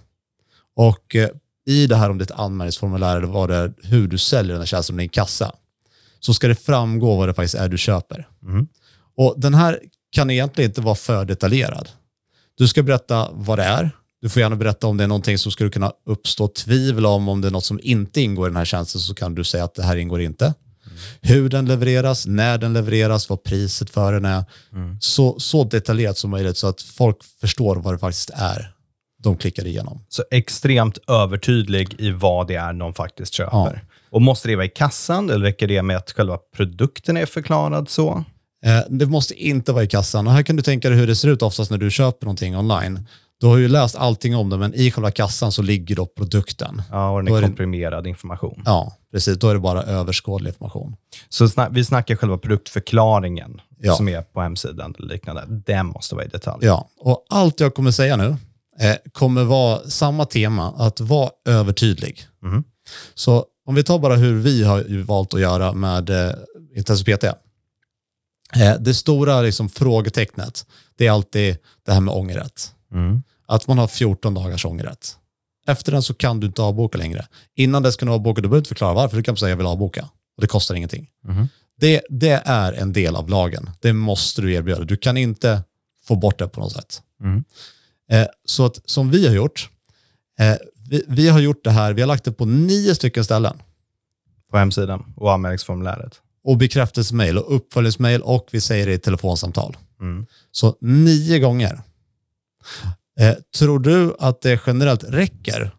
Och 0.75 1.15
eh, 1.15 1.29
i 1.65 1.87
det 1.87 1.95
här 1.95 2.09
om 2.09 2.17
ditt 2.17 2.31
anmälningsformulär 2.31 3.17
eller 3.17 3.27
vad 3.27 3.49
det 3.49 3.55
är, 3.55 3.73
hur 3.83 4.07
du 4.07 4.17
säljer 4.17 4.51
den 4.51 4.61
här 4.61 4.65
tjänsten 4.65 4.97
din 4.97 5.09
kassa, 5.09 5.51
så 6.19 6.33
ska 6.33 6.47
det 6.47 6.55
framgå 6.55 7.15
vad 7.15 7.29
det 7.29 7.33
faktiskt 7.33 7.55
är 7.55 7.69
du 7.69 7.77
köper. 7.77 8.27
Mhm. 8.39 8.67
Och 9.17 9.33
den 9.37 9.53
här 9.53 9.79
kan 10.11 10.29
egentligen 10.29 10.69
inte 10.69 10.81
vara 10.81 10.95
för 10.95 11.25
detaljerad. 11.25 11.89
Du 12.57 12.67
ska 12.67 12.83
berätta 12.83 13.29
vad 13.33 13.59
det 13.59 13.63
är. 13.63 13.91
Du 14.21 14.29
får 14.29 14.41
gärna 14.41 14.55
berätta 14.55 14.87
om 14.87 14.97
det 14.97 15.03
är 15.03 15.07
någonting 15.07 15.37
som 15.37 15.51
skulle 15.51 15.69
kunna 15.69 15.91
uppstå 16.05 16.47
tvivel 16.47 17.05
om, 17.05 17.29
om 17.29 17.41
det 17.41 17.47
är 17.47 17.51
något 17.51 17.65
som 17.65 17.79
inte 17.83 18.21
ingår 18.21 18.47
i 18.47 18.49
den 18.49 18.57
här 18.57 18.65
tjänsten 18.65 19.01
så 19.01 19.13
kan 19.13 19.35
du 19.35 19.43
säga 19.43 19.63
att 19.63 19.75
det 19.75 19.83
här 19.83 19.95
ingår 19.97 20.21
inte. 20.21 20.53
Hur 21.21 21.49
den 21.49 21.65
levereras, 21.65 22.25
när 22.25 22.57
den 22.57 22.73
levereras, 22.73 23.29
vad 23.29 23.43
priset 23.43 23.89
för 23.89 24.13
den 24.13 24.25
är. 24.25 24.43
Så, 24.99 25.39
så 25.39 25.63
detaljerat 25.63 26.17
som 26.17 26.31
möjligt 26.31 26.57
så 26.57 26.67
att 26.67 26.81
folk 26.81 27.17
förstår 27.41 27.75
vad 27.75 27.93
det 27.93 27.99
faktiskt 27.99 28.29
är 28.33 28.73
de 29.23 29.37
klickar 29.37 29.67
igenom. 29.67 30.05
Så 30.09 30.23
extremt 30.31 30.97
övertydlig 31.07 31.95
i 31.99 32.11
vad 32.11 32.47
det 32.47 32.55
är 32.55 32.73
de 32.73 32.93
faktiskt 32.93 33.33
köper. 33.33 33.83
Och 34.09 34.21
Måste 34.21 34.47
det 34.47 34.55
vara 34.55 34.65
i 34.65 34.69
kassan 34.69 35.29
eller 35.29 35.45
räcker 35.45 35.67
det 35.67 35.81
med 35.81 35.97
att 35.97 36.11
själva 36.11 36.37
produkten 36.55 37.17
är 37.17 37.25
förklarad 37.25 37.89
så? 37.89 38.23
Eh, 38.65 38.79
det 38.89 39.05
måste 39.05 39.33
inte 39.33 39.71
vara 39.71 39.83
i 39.83 39.87
kassan. 39.87 40.27
Och 40.27 40.33
här 40.33 40.43
kan 40.43 40.55
du 40.55 40.61
tänka 40.61 40.89
dig 40.89 40.97
hur 40.97 41.07
det 41.07 41.15
ser 41.15 41.27
ut 41.27 41.41
oftast 41.41 41.71
när 41.71 41.77
du 41.77 41.91
köper 41.91 42.25
någonting 42.25 42.57
online. 42.57 43.07
Du 43.41 43.47
har 43.47 43.57
ju 43.57 43.67
läst 43.67 43.95
allting 43.95 44.35
om 44.35 44.49
det, 44.49 44.57
men 44.57 44.73
i 44.73 44.91
själva 44.91 45.11
kassan 45.11 45.51
så 45.51 45.61
ligger 45.61 45.95
då 45.95 46.05
produkten. 46.05 46.81
Ja, 46.91 47.09
och 47.11 47.23
den 47.23 47.33
är 47.33 47.37
är 47.37 47.41
det- 47.41 47.47
komprimerad 47.47 48.07
information. 48.07 48.61
Ja, 48.65 48.97
precis. 49.11 49.37
Då 49.39 49.49
är 49.49 49.53
det 49.53 49.59
bara 49.59 49.83
överskådlig 49.83 50.49
information. 50.49 50.95
Så 51.29 51.45
sna- 51.45 51.67
vi 51.71 51.85
snackar 51.85 52.15
själva 52.15 52.37
produktförklaringen 52.37 53.61
Ja. 53.79 53.95
som 53.95 54.07
är 54.09 54.21
på 54.21 54.41
hemsidan 54.41 54.95
eller 54.99 55.07
liknande. 55.07 55.45
Den 55.65 55.85
måste 55.85 56.15
vara 56.15 56.25
i 56.25 56.27
detalj. 56.27 56.65
Ja, 56.65 56.89
och 56.99 57.25
allt 57.29 57.59
jag 57.59 57.73
kommer 57.75 57.91
säga 57.91 58.15
nu 58.17 58.35
eh, 58.79 58.95
kommer 59.11 59.43
vara 59.43 59.79
samma 59.89 60.25
tema, 60.25 60.73
att 60.77 60.99
vara 60.99 61.29
övertydlig. 61.45 62.21
Mhm. 62.43 62.63
Så 63.13 63.45
om 63.65 63.75
vi 63.75 63.83
tar 63.83 63.99
bara 63.99 64.15
hur 64.15 64.39
vi 64.39 64.63
har 64.63 65.03
valt 65.03 65.33
att 65.33 65.41
göra 65.41 65.73
med 65.73 66.09
eh, 66.09 66.31
Intensiv 66.75 67.15
PT. 67.15 67.23
Eh, 67.23 67.33
det 68.79 68.93
stora 68.93 69.41
liksom, 69.41 69.69
frågetecknet, 69.69 70.65
det 70.97 71.07
är 71.07 71.11
alltid 71.11 71.57
det 71.85 71.91
här 71.93 72.01
med 72.01 72.13
ångerrätt. 72.13 72.71
Mm. 72.93 73.23
Att 73.51 73.67
man 73.67 73.77
har 73.77 73.87
14 73.87 74.33
dagars 74.33 74.65
ångerrätt. 74.65 75.17
Efter 75.67 75.91
den 75.91 76.03
så 76.03 76.13
kan 76.13 76.39
du 76.39 76.47
inte 76.47 76.61
avboka 76.61 76.97
längre. 76.97 77.27
Innan 77.55 77.83
dess 77.83 77.95
kan 77.95 78.07
du 78.07 78.13
avboka, 78.13 78.41
du 78.41 78.47
behöver 78.47 78.57
inte 78.57 78.67
förklara 78.67 78.93
varför, 78.93 79.17
du 79.17 79.23
kan 79.23 79.37
säga 79.37 79.49
jag 79.49 79.57
vill 79.57 79.65
avboka. 79.65 80.09
Och 80.35 80.41
det 80.41 80.47
kostar 80.47 80.75
ingenting. 80.75 81.09
Mhm. 81.23 81.49
Det, 81.77 82.01
det 82.09 82.41
är 82.45 82.73
en 82.73 82.93
del 82.93 83.15
av 83.15 83.29
lagen. 83.29 83.69
Det 83.79 83.93
måste 83.93 84.41
du 84.41 84.53
erbjuda. 84.53 84.83
Du 84.83 84.97
kan 84.97 85.17
inte 85.17 85.63
få 86.03 86.15
bort 86.15 86.39
det 86.39 86.47
på 86.47 86.59
något 86.59 86.71
sätt. 86.71 87.01
Mm. 87.23 87.43
Eh, 88.09 88.27
så 88.45 88.65
att 88.65 88.79
som 88.85 89.11
vi 89.11 89.27
har 89.27 89.35
gjort, 89.35 89.69
eh, 90.39 90.55
vi, 90.89 91.03
vi 91.07 91.29
har 91.29 91.39
gjort 91.39 91.63
det 91.63 91.71
här, 91.71 91.93
vi 91.93 92.01
har 92.01 92.07
lagt 92.07 92.23
det 92.23 92.31
på 92.31 92.45
nio 92.45 92.95
stycken 92.95 93.23
ställen. 93.23 93.57
På 94.51 94.57
hemsidan 94.57 95.13
och 95.15 95.33
anmälningsformuläret. 95.33 96.21
Och 96.43 96.57
bekräftelsemail 96.57 97.37
och 97.37 97.55
uppföljningsmail 97.55 98.21
och 98.21 98.47
vi 98.51 98.61
säger 98.61 98.85
det 98.85 98.93
i 98.93 98.99
telefonsamtal. 98.99 99.77
Mm. 99.99 100.25
Så 100.51 100.75
nio 100.81 101.39
gånger. 101.39 101.81
Eh, 103.19 103.33
tror 103.57 103.79
du 103.79 104.15
att 104.19 104.41
det 104.41 104.59
generellt 104.67 105.03
räcker 105.03 105.71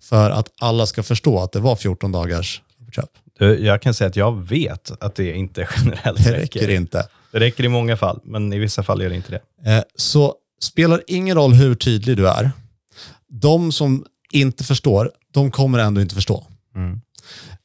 för 0.00 0.30
att 0.30 0.52
alla 0.60 0.86
ska 0.86 1.02
förstå 1.02 1.38
att 1.40 1.52
det 1.52 1.60
var 1.60 1.76
14 1.76 2.12
dagars 2.12 2.62
köp? 2.92 3.10
Jag 3.58 3.82
kan 3.82 3.94
säga 3.94 4.08
att 4.08 4.16
jag 4.16 4.42
vet 4.48 5.02
att 5.02 5.14
det 5.14 5.32
inte 5.32 5.68
generellt 5.76 6.24
Det 6.24 6.32
räcker. 6.32 6.60
räcker 6.60 6.68
inte. 6.70 7.08
Det 7.32 7.40
räcker 7.40 7.64
i 7.64 7.68
många 7.68 7.96
fall, 7.96 8.20
men 8.24 8.52
i 8.52 8.58
vissa 8.58 8.82
fall 8.82 9.02
gör 9.02 9.08
det 9.10 9.16
inte 9.16 9.30
det. 9.62 9.70
Eh, 9.72 9.82
Så 9.96 10.34
spelar 10.62 11.02
ingen 11.06 11.36
roll 11.36 11.52
hur 11.54 11.74
tydlig 11.74 12.16
du 12.16 12.28
är. 12.28 12.50
De 13.28 13.72
som 13.72 14.04
inte 14.32 14.64
förstår, 14.64 15.10
de 15.32 15.50
kommer 15.50 15.78
ändå 15.78 16.00
inte 16.00 16.14
förstå. 16.14 16.46
Mm. 16.74 17.00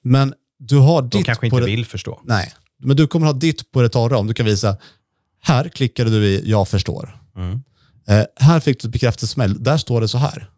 Men 0.03 0.33
du 0.59 0.77
har 0.77 1.01
De 1.01 1.09
ditt 1.17 1.25
kanske 1.25 1.49
på 1.49 1.55
inte 1.55 1.59
det, 1.59 1.75
vill 1.75 1.85
förstå. 1.85 2.21
Nej, 2.23 2.53
men 2.79 2.95
du 2.97 3.07
kommer 3.07 3.25
ha 3.25 3.33
ditt 3.33 3.71
på 3.71 3.81
det 3.81 3.89
torra 3.89 4.17
om 4.17 4.27
du 4.27 4.33
kan 4.33 4.45
visa, 4.45 4.77
här 5.41 5.69
klickade 5.69 6.09
du 6.09 6.25
i 6.25 6.49
jag 6.49 6.67
förstår. 6.67 7.17
Mm. 7.35 7.63
Eh, 8.07 8.23
här 8.35 8.59
fick 8.59 8.81
du 8.81 8.87
ett 8.87 8.91
bekräftelsemail, 8.91 9.63
där 9.63 9.77
står 9.77 10.01
det 10.01 10.07
så 10.07 10.17
här. 10.17 10.49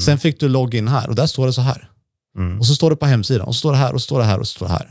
Sen 0.00 0.18
fick 0.18 0.40
du 0.40 0.48
login 0.48 0.88
här 0.88 1.08
och 1.08 1.14
där 1.14 1.26
står 1.26 1.46
det 1.46 1.52
så 1.52 1.60
här. 1.60 1.90
Mm. 2.38 2.58
Och 2.58 2.66
så 2.66 2.74
står 2.74 2.90
det 2.90 2.96
på 2.96 3.06
hemsidan 3.06 3.46
och 3.46 3.54
så 3.54 3.58
står 3.58 3.72
det 3.72 3.78
här 3.78 3.92
och 3.94 4.00
så 4.00 4.04
står 4.04 4.18
det 4.18 4.24
här 4.24 4.38
och 4.38 4.46
så 4.48 4.52
står 4.56 4.66
det 4.66 4.72
här. 4.72 4.90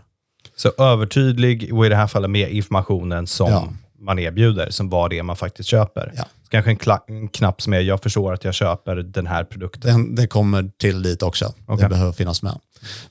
Så 0.56 0.72
övertydlig 0.77 1.74
och 1.74 1.86
i 1.86 1.89
det 1.89 1.96
här 1.96 2.08
fallet 2.08 2.30
med 2.32 2.50
informationen 2.51 3.27
som 3.27 3.51
Ja. 3.51 3.70
man 4.00 4.20
erbjuder, 4.20 4.70
som 4.70 4.89
vad 4.89 5.10
det 5.10 5.24
man 5.24 5.36
faktiskt 5.36 5.70
köper. 5.70 6.13
Ja. 6.15 6.24
Så 6.44 6.50
kanske 6.50 6.72
en, 6.72 6.77
en 7.18 7.27
knapp 7.27 7.62
som 7.62 7.74
är 7.74 7.80
jag 7.80 8.04
förstår 8.04 8.34
att 8.34 8.44
jag 8.44 8.54
köper 8.54 8.96
den 8.96 9.27
här 9.27 9.44
produkten. 9.44 9.92
Den, 9.92 10.15
det 10.15 10.27
kommer 10.27 10.72
till 10.77 11.04
dit 11.04 11.24
också. 11.24 11.54
Det 11.68 11.74
Okej. 11.74 11.89
behöver 11.89 12.12
finnas 12.12 12.42
med. 12.42 12.60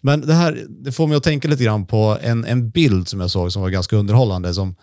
Men 0.00 0.20
det 0.26 0.34
här 0.34 0.64
det 0.68 0.92
får 0.92 1.06
mig 1.06 1.16
att 1.16 1.22
tänka 1.22 1.48
lite 1.48 1.64
grann 1.64 1.86
på 1.86 2.18
en, 2.22 2.44
en 2.44 2.70
bild 2.70 3.08
som 3.08 3.20
jag 3.20 3.30
såg 3.30 3.52
som 3.52 3.62
var 3.62 3.70
ganska 3.70 3.96
underhållande. 3.96 4.54
Som, 4.54 4.76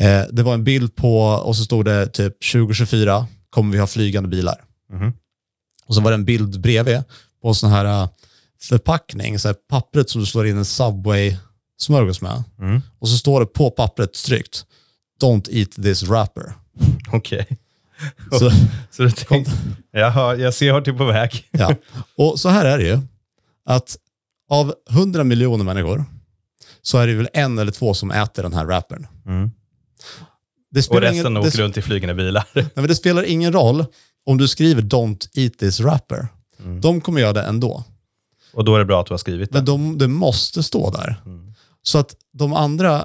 eh, 0.00 0.22
det 0.32 0.42
var 0.42 0.54
en 0.54 0.64
bild 0.64 0.96
på, 0.96 1.20
och 1.22 1.56
så 1.56 1.64
stod 1.64 1.84
det 1.84 2.06
typ 2.06 2.52
2024 2.52 3.26
kommer 3.50 3.72
vi 3.72 3.78
ha 3.78 3.86
flygande 3.86 4.28
bilar. 4.28 4.64
Mhm. 4.92 5.12
Och 5.86 5.94
så 5.94 6.00
var 6.00 6.10
det 6.10 6.14
en 6.14 6.24
bild 6.24 6.60
bredvid 6.60 7.02
på 7.42 7.48
en 7.48 7.54
sån 7.54 7.70
här 7.70 7.84
eh, 7.84 8.08
förpackning, 8.62 9.38
så 9.38 9.48
här 9.48 9.54
pappret 9.68 10.10
som 10.10 10.20
du 10.20 10.26
slår 10.26 10.46
in 10.46 10.56
en 10.56 10.64
Subway-smörgås 10.64 12.20
med. 12.22 12.42
Mm. 12.58 12.82
Och 12.98 13.08
så 13.08 13.16
står 13.16 13.40
det 13.40 13.46
på 13.46 13.70
pappret 13.70 14.12
tryckt, 14.12 14.64
Don't 15.22 15.48
eat 15.50 15.70
this 15.70 16.02
wrapper. 16.02 16.52
Okej. 17.12 17.46
Så, 18.38 18.50
Så 18.90 19.02
du 19.02 19.10
tänkte, 19.10 19.52
jag, 19.90 20.10
hör, 20.10 20.36
jag 20.36 20.54
ser 20.54 20.72
vart 20.72 20.84
du 20.84 20.90
är 20.90 20.96
på 20.96 21.04
väg. 21.04 21.48
Ja. 21.50 21.74
Och 22.16 22.40
så 22.40 22.48
här 22.48 22.64
är 22.64 22.78
det 22.78 22.84
ju, 22.84 22.98
att 23.64 23.96
av 24.50 24.74
100 24.90 25.24
miljoner 25.24 25.64
människor 25.64 26.04
så 26.82 26.98
är 26.98 27.06
det 27.06 27.14
väl 27.14 27.28
en 27.32 27.58
eller 27.58 27.72
två 27.72 27.94
som 27.94 28.10
äter 28.10 28.42
den 28.42 28.52
här 28.52 28.64
wrappern. 28.64 29.06
Mm. 29.26 29.50
Det 30.70 30.78
Och 30.78 30.84
spelar, 30.84 31.00
resten 31.00 31.26
ingen, 31.26 31.36
åker 31.36 31.56
det, 31.56 31.62
runt 31.62 31.76
i 31.76 31.82
flygande 31.82 32.14
bilar. 32.14 32.44
nej, 32.54 32.70
men 32.74 32.86
det 32.86 32.94
spelar 32.94 33.22
ingen 33.22 33.52
roll 33.52 33.84
om 34.26 34.38
du 34.38 34.48
skriver 34.48 34.82
“Don't 34.82 35.28
eat 35.34 35.58
this 35.58 35.80
wrapper”. 35.80 36.28
Mm. 36.64 36.80
De 36.80 37.00
kommer 37.00 37.20
göra 37.20 37.32
det 37.32 37.42
ändå. 37.42 37.84
Och 38.52 38.64
då 38.64 38.74
är 38.74 38.78
det 38.78 38.84
bra 38.84 39.00
att 39.00 39.06
du 39.06 39.12
har 39.12 39.18
skrivit 39.18 39.52
det. 39.52 39.58
Men 39.58 39.64
de, 39.64 39.98
det 39.98 40.08
måste 40.08 40.62
stå 40.62 40.90
där. 40.90 41.22
Mm. 41.26 41.54
Så 41.82 41.98
att 41.98 42.14
de 42.32 42.52
andra 42.52 43.04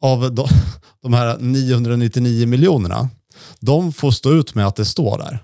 av 0.00 0.34
de, 0.34 0.48
de 1.02 1.14
här 1.14 1.38
999 1.38 2.46
miljonerna, 2.46 3.08
de 3.60 3.92
får 3.92 4.10
stå 4.10 4.32
ut 4.32 4.54
med 4.54 4.66
att 4.66 4.76
det 4.76 4.84
står 4.84 5.18
där. 5.18 5.38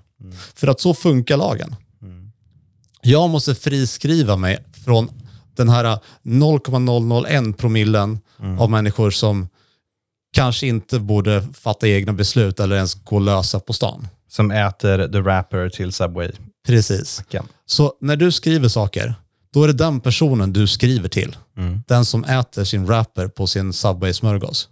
För 0.54 0.68
att 0.68 0.80
så 0.80 0.94
funkar 0.94 1.36
lagen. 1.36 1.76
Mm. 2.02 2.32
Jag 3.02 3.30
måste 3.30 3.54
friskriva 3.54 4.36
mig 4.36 4.64
från 4.84 5.10
den 5.56 5.68
här 5.68 5.98
0,001 6.22 7.58
promillen 7.58 8.18
av 8.58 8.70
människor 8.70 9.10
som 9.10 9.48
kanske 10.32 10.66
inte 10.66 10.98
borde 10.98 11.46
fatta 11.54 11.88
egna 11.88 12.12
beslut 12.12 12.60
eller 12.60 12.76
ens 12.76 12.94
gå 12.94 13.18
lösa 13.18 13.60
på 13.60 13.72
stan. 13.72 14.08
Som 14.28 14.50
äter 14.50 15.08
the 15.08 15.20
wrapper 15.20 15.68
till 15.68 15.92
Subway. 15.92 16.30
Precis. 16.66 17.22
Kan. 17.30 17.48
Så 17.66 17.92
när 18.00 18.16
du 18.16 18.32
skriver 18.32 18.68
saker, 18.68 19.14
då 19.52 19.62
är 19.62 19.66
det 19.66 19.72
den 19.72 20.00
personen 20.00 20.52
du 20.52 20.66
skriver 20.66 21.08
till. 21.08 21.36
Mm. 21.56 21.82
Den 21.88 22.04
som 22.04 22.24
äter 22.24 22.64
sin 22.64 22.86
wrapper 22.86 23.28
på 23.28 23.46
sin 23.46 23.72
Subway-smörgås. 23.72 24.68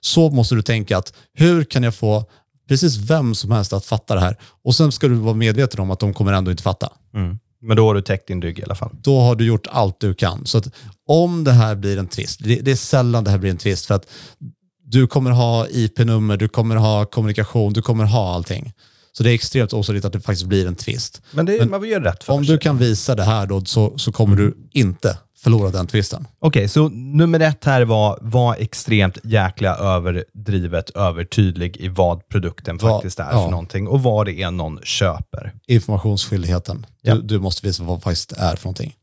Så 0.00 0.30
måste 0.30 0.54
du 0.54 0.62
tänka 0.62 0.98
att 0.98 1.12
hur 1.34 1.64
kan 1.64 1.82
jag 1.82 1.94
få 1.94 2.24
precis 2.68 2.96
vem 2.96 3.34
som 3.34 3.50
helst 3.50 3.72
att 3.72 3.84
fatta 3.84 4.14
det 4.14 4.20
här? 4.20 4.36
Och 4.64 4.74
sen 4.74 4.92
ska 4.92 5.08
du 5.08 5.14
vara 5.14 5.34
medveten 5.34 5.80
om 5.80 5.90
att 5.90 5.98
de 5.98 6.14
kommer 6.14 6.32
ändå 6.32 6.50
inte 6.50 6.62
fatta. 6.62 6.92
Mm. 7.14 7.38
Men 7.60 7.76
då 7.76 7.86
har 7.86 7.94
du 7.94 8.02
täckt 8.02 8.28
din 8.28 8.42
rygg 8.42 8.58
i 8.58 8.62
alla 8.62 8.74
fall. 8.74 8.90
Då 9.02 9.20
har 9.20 9.34
du 9.34 9.46
gjort 9.46 9.66
allt 9.70 10.00
du 10.00 10.14
kan. 10.14 10.46
Så 10.46 10.58
att 10.58 10.68
om 11.08 11.44
det 11.44 11.52
här 11.52 11.74
blir 11.74 11.98
en 11.98 12.08
tvist, 12.08 12.40
det, 12.42 12.60
det 12.60 12.70
är 12.70 12.76
sällan 12.76 13.24
det 13.24 13.30
här 13.30 13.38
blir 13.38 13.50
en 13.50 13.56
tvist 13.56 13.86
för 13.86 13.94
att 13.94 14.06
du 14.90 15.06
kommer 15.06 15.30
ha 15.30 15.66
IP-nummer, 15.68 16.36
du 16.36 16.48
kommer 16.48 16.76
ha 16.76 17.04
kommunikation, 17.04 17.72
du 17.72 17.82
kommer 17.82 18.04
ha 18.04 18.34
allting. 18.34 18.72
Så 19.12 19.22
det 19.22 19.30
är 19.30 19.34
extremt 19.34 19.72
osannolikt 19.72 20.04
att 20.06 20.12
det 20.12 20.20
faktiskt 20.20 20.46
blir 20.46 20.66
en 20.66 20.74
tvist. 20.74 21.22
Men, 21.30 21.46
det, 21.46 21.70
man 21.70 21.80
vill 21.80 21.90
göra 21.90 22.04
rätt 22.04 22.24
för 22.24 22.32
Om 22.32 22.44
sig. 22.44 22.54
du 22.54 22.58
kan 22.58 22.78
visa 22.78 23.14
det 23.14 23.22
här 23.22 23.46
då 23.46 23.64
så, 23.64 23.98
så 23.98 24.12
kommer 24.12 24.36
du 24.36 24.56
inte 24.72 25.18
förlora 25.38 25.70
den 25.70 25.86
tvisten. 25.86 26.26
Okej, 26.38 26.68
så 26.68 26.88
nummer 26.88 27.40
ett 27.40 27.64
här 27.64 27.82
var, 27.84 28.18
var 28.22 28.56
extremt 28.58 29.18
jäkla 29.24 29.76
överdrivet, 29.76 30.90
övertydlig 30.90 31.76
i 31.76 31.88
vad 31.88 32.28
produkten 32.28 32.78
Vad- 32.78 32.92
faktiskt 32.92 33.20
är 33.20 33.30
ja. 33.32 33.44
för 33.44 33.50
någonting 33.50 33.88
och 33.88 34.02
vad 34.02 34.26
det 34.26 34.42
är 34.42 34.50
någon 34.50 34.78
köper. 34.82 35.52
Informationsskyldigheten. 35.66 36.86
Ja. 37.02 37.14
Du, 37.14 37.22
du 37.22 37.38
måste 37.38 37.66
visa 37.66 37.82
vad 37.84 37.98
det 37.98 38.02
faktiskt 38.02 38.32
är 38.32 38.56
för 38.56 38.64
någonting. 38.64 38.94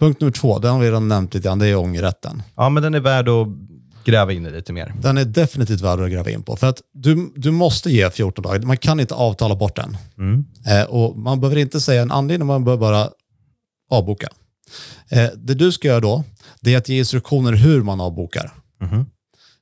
Punkt 0.00 0.20
nummer 0.20 0.32
två, 0.32 0.58
den 0.58 0.72
har 0.72 0.80
vi 0.80 0.86
redan 0.86 1.08
nämnt 1.08 1.34
lite 1.34 1.48
grann, 1.48 1.58
det 1.58 1.66
är 1.66 1.76
ångerrätten. 1.76 2.42
Ja, 2.56 2.68
men 2.68 2.82
den 2.82 2.94
är 2.94 3.00
värd 3.00 3.28
att 3.28 3.46
gräva 4.08 4.32
in 4.32 4.46
i 4.46 4.50
lite 4.50 4.72
mer. 4.72 4.94
Den 5.00 5.18
är 5.18 5.24
definitivt 5.24 5.80
värd 5.80 6.00
att 6.00 6.10
gräva 6.10 6.30
in 6.30 6.42
på. 6.42 6.56
För 6.56 6.66
att 6.66 6.82
du, 6.92 7.32
du 7.36 7.50
måste 7.50 7.90
ge 7.90 8.10
14 8.10 8.42
dagar. 8.42 8.60
Man 8.60 8.76
kan 8.76 9.00
inte 9.00 9.14
avtala 9.14 9.54
bort 9.56 9.76
den. 9.76 9.96
Mm. 10.18 10.44
Eh, 10.66 10.84
och 10.84 11.18
man 11.18 11.40
behöver 11.40 11.56
inte 11.60 11.80
säga 11.80 12.02
en 12.02 12.10
anledning, 12.10 12.46
man 12.46 12.64
behöver 12.64 12.80
bara 12.80 13.10
avboka. 13.90 14.28
Eh, 15.10 15.28
det 15.36 15.54
du 15.54 15.72
ska 15.72 15.88
göra 15.88 16.00
då, 16.00 16.24
det 16.60 16.74
är 16.74 16.78
att 16.78 16.88
ge 16.88 16.98
instruktioner 16.98 17.52
hur 17.52 17.82
man 17.82 18.00
avbokar. 18.00 18.52
Mhm. 18.80 19.06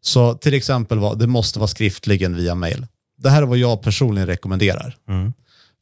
Så 0.01 0.35
till 0.35 0.55
exempel, 0.55 1.19
det 1.19 1.27
måste 1.27 1.59
vara 1.59 1.69
skriftligen 1.69 2.37
via 2.37 2.55
mail. 2.55 2.87
Det 3.19 3.31
här 3.31 3.43
är 3.43 3.47
vad 3.47 3.59
jag 3.59 3.83
personligen 3.83 4.27
rekommenderar. 4.27 4.97
Mm. 5.09 5.33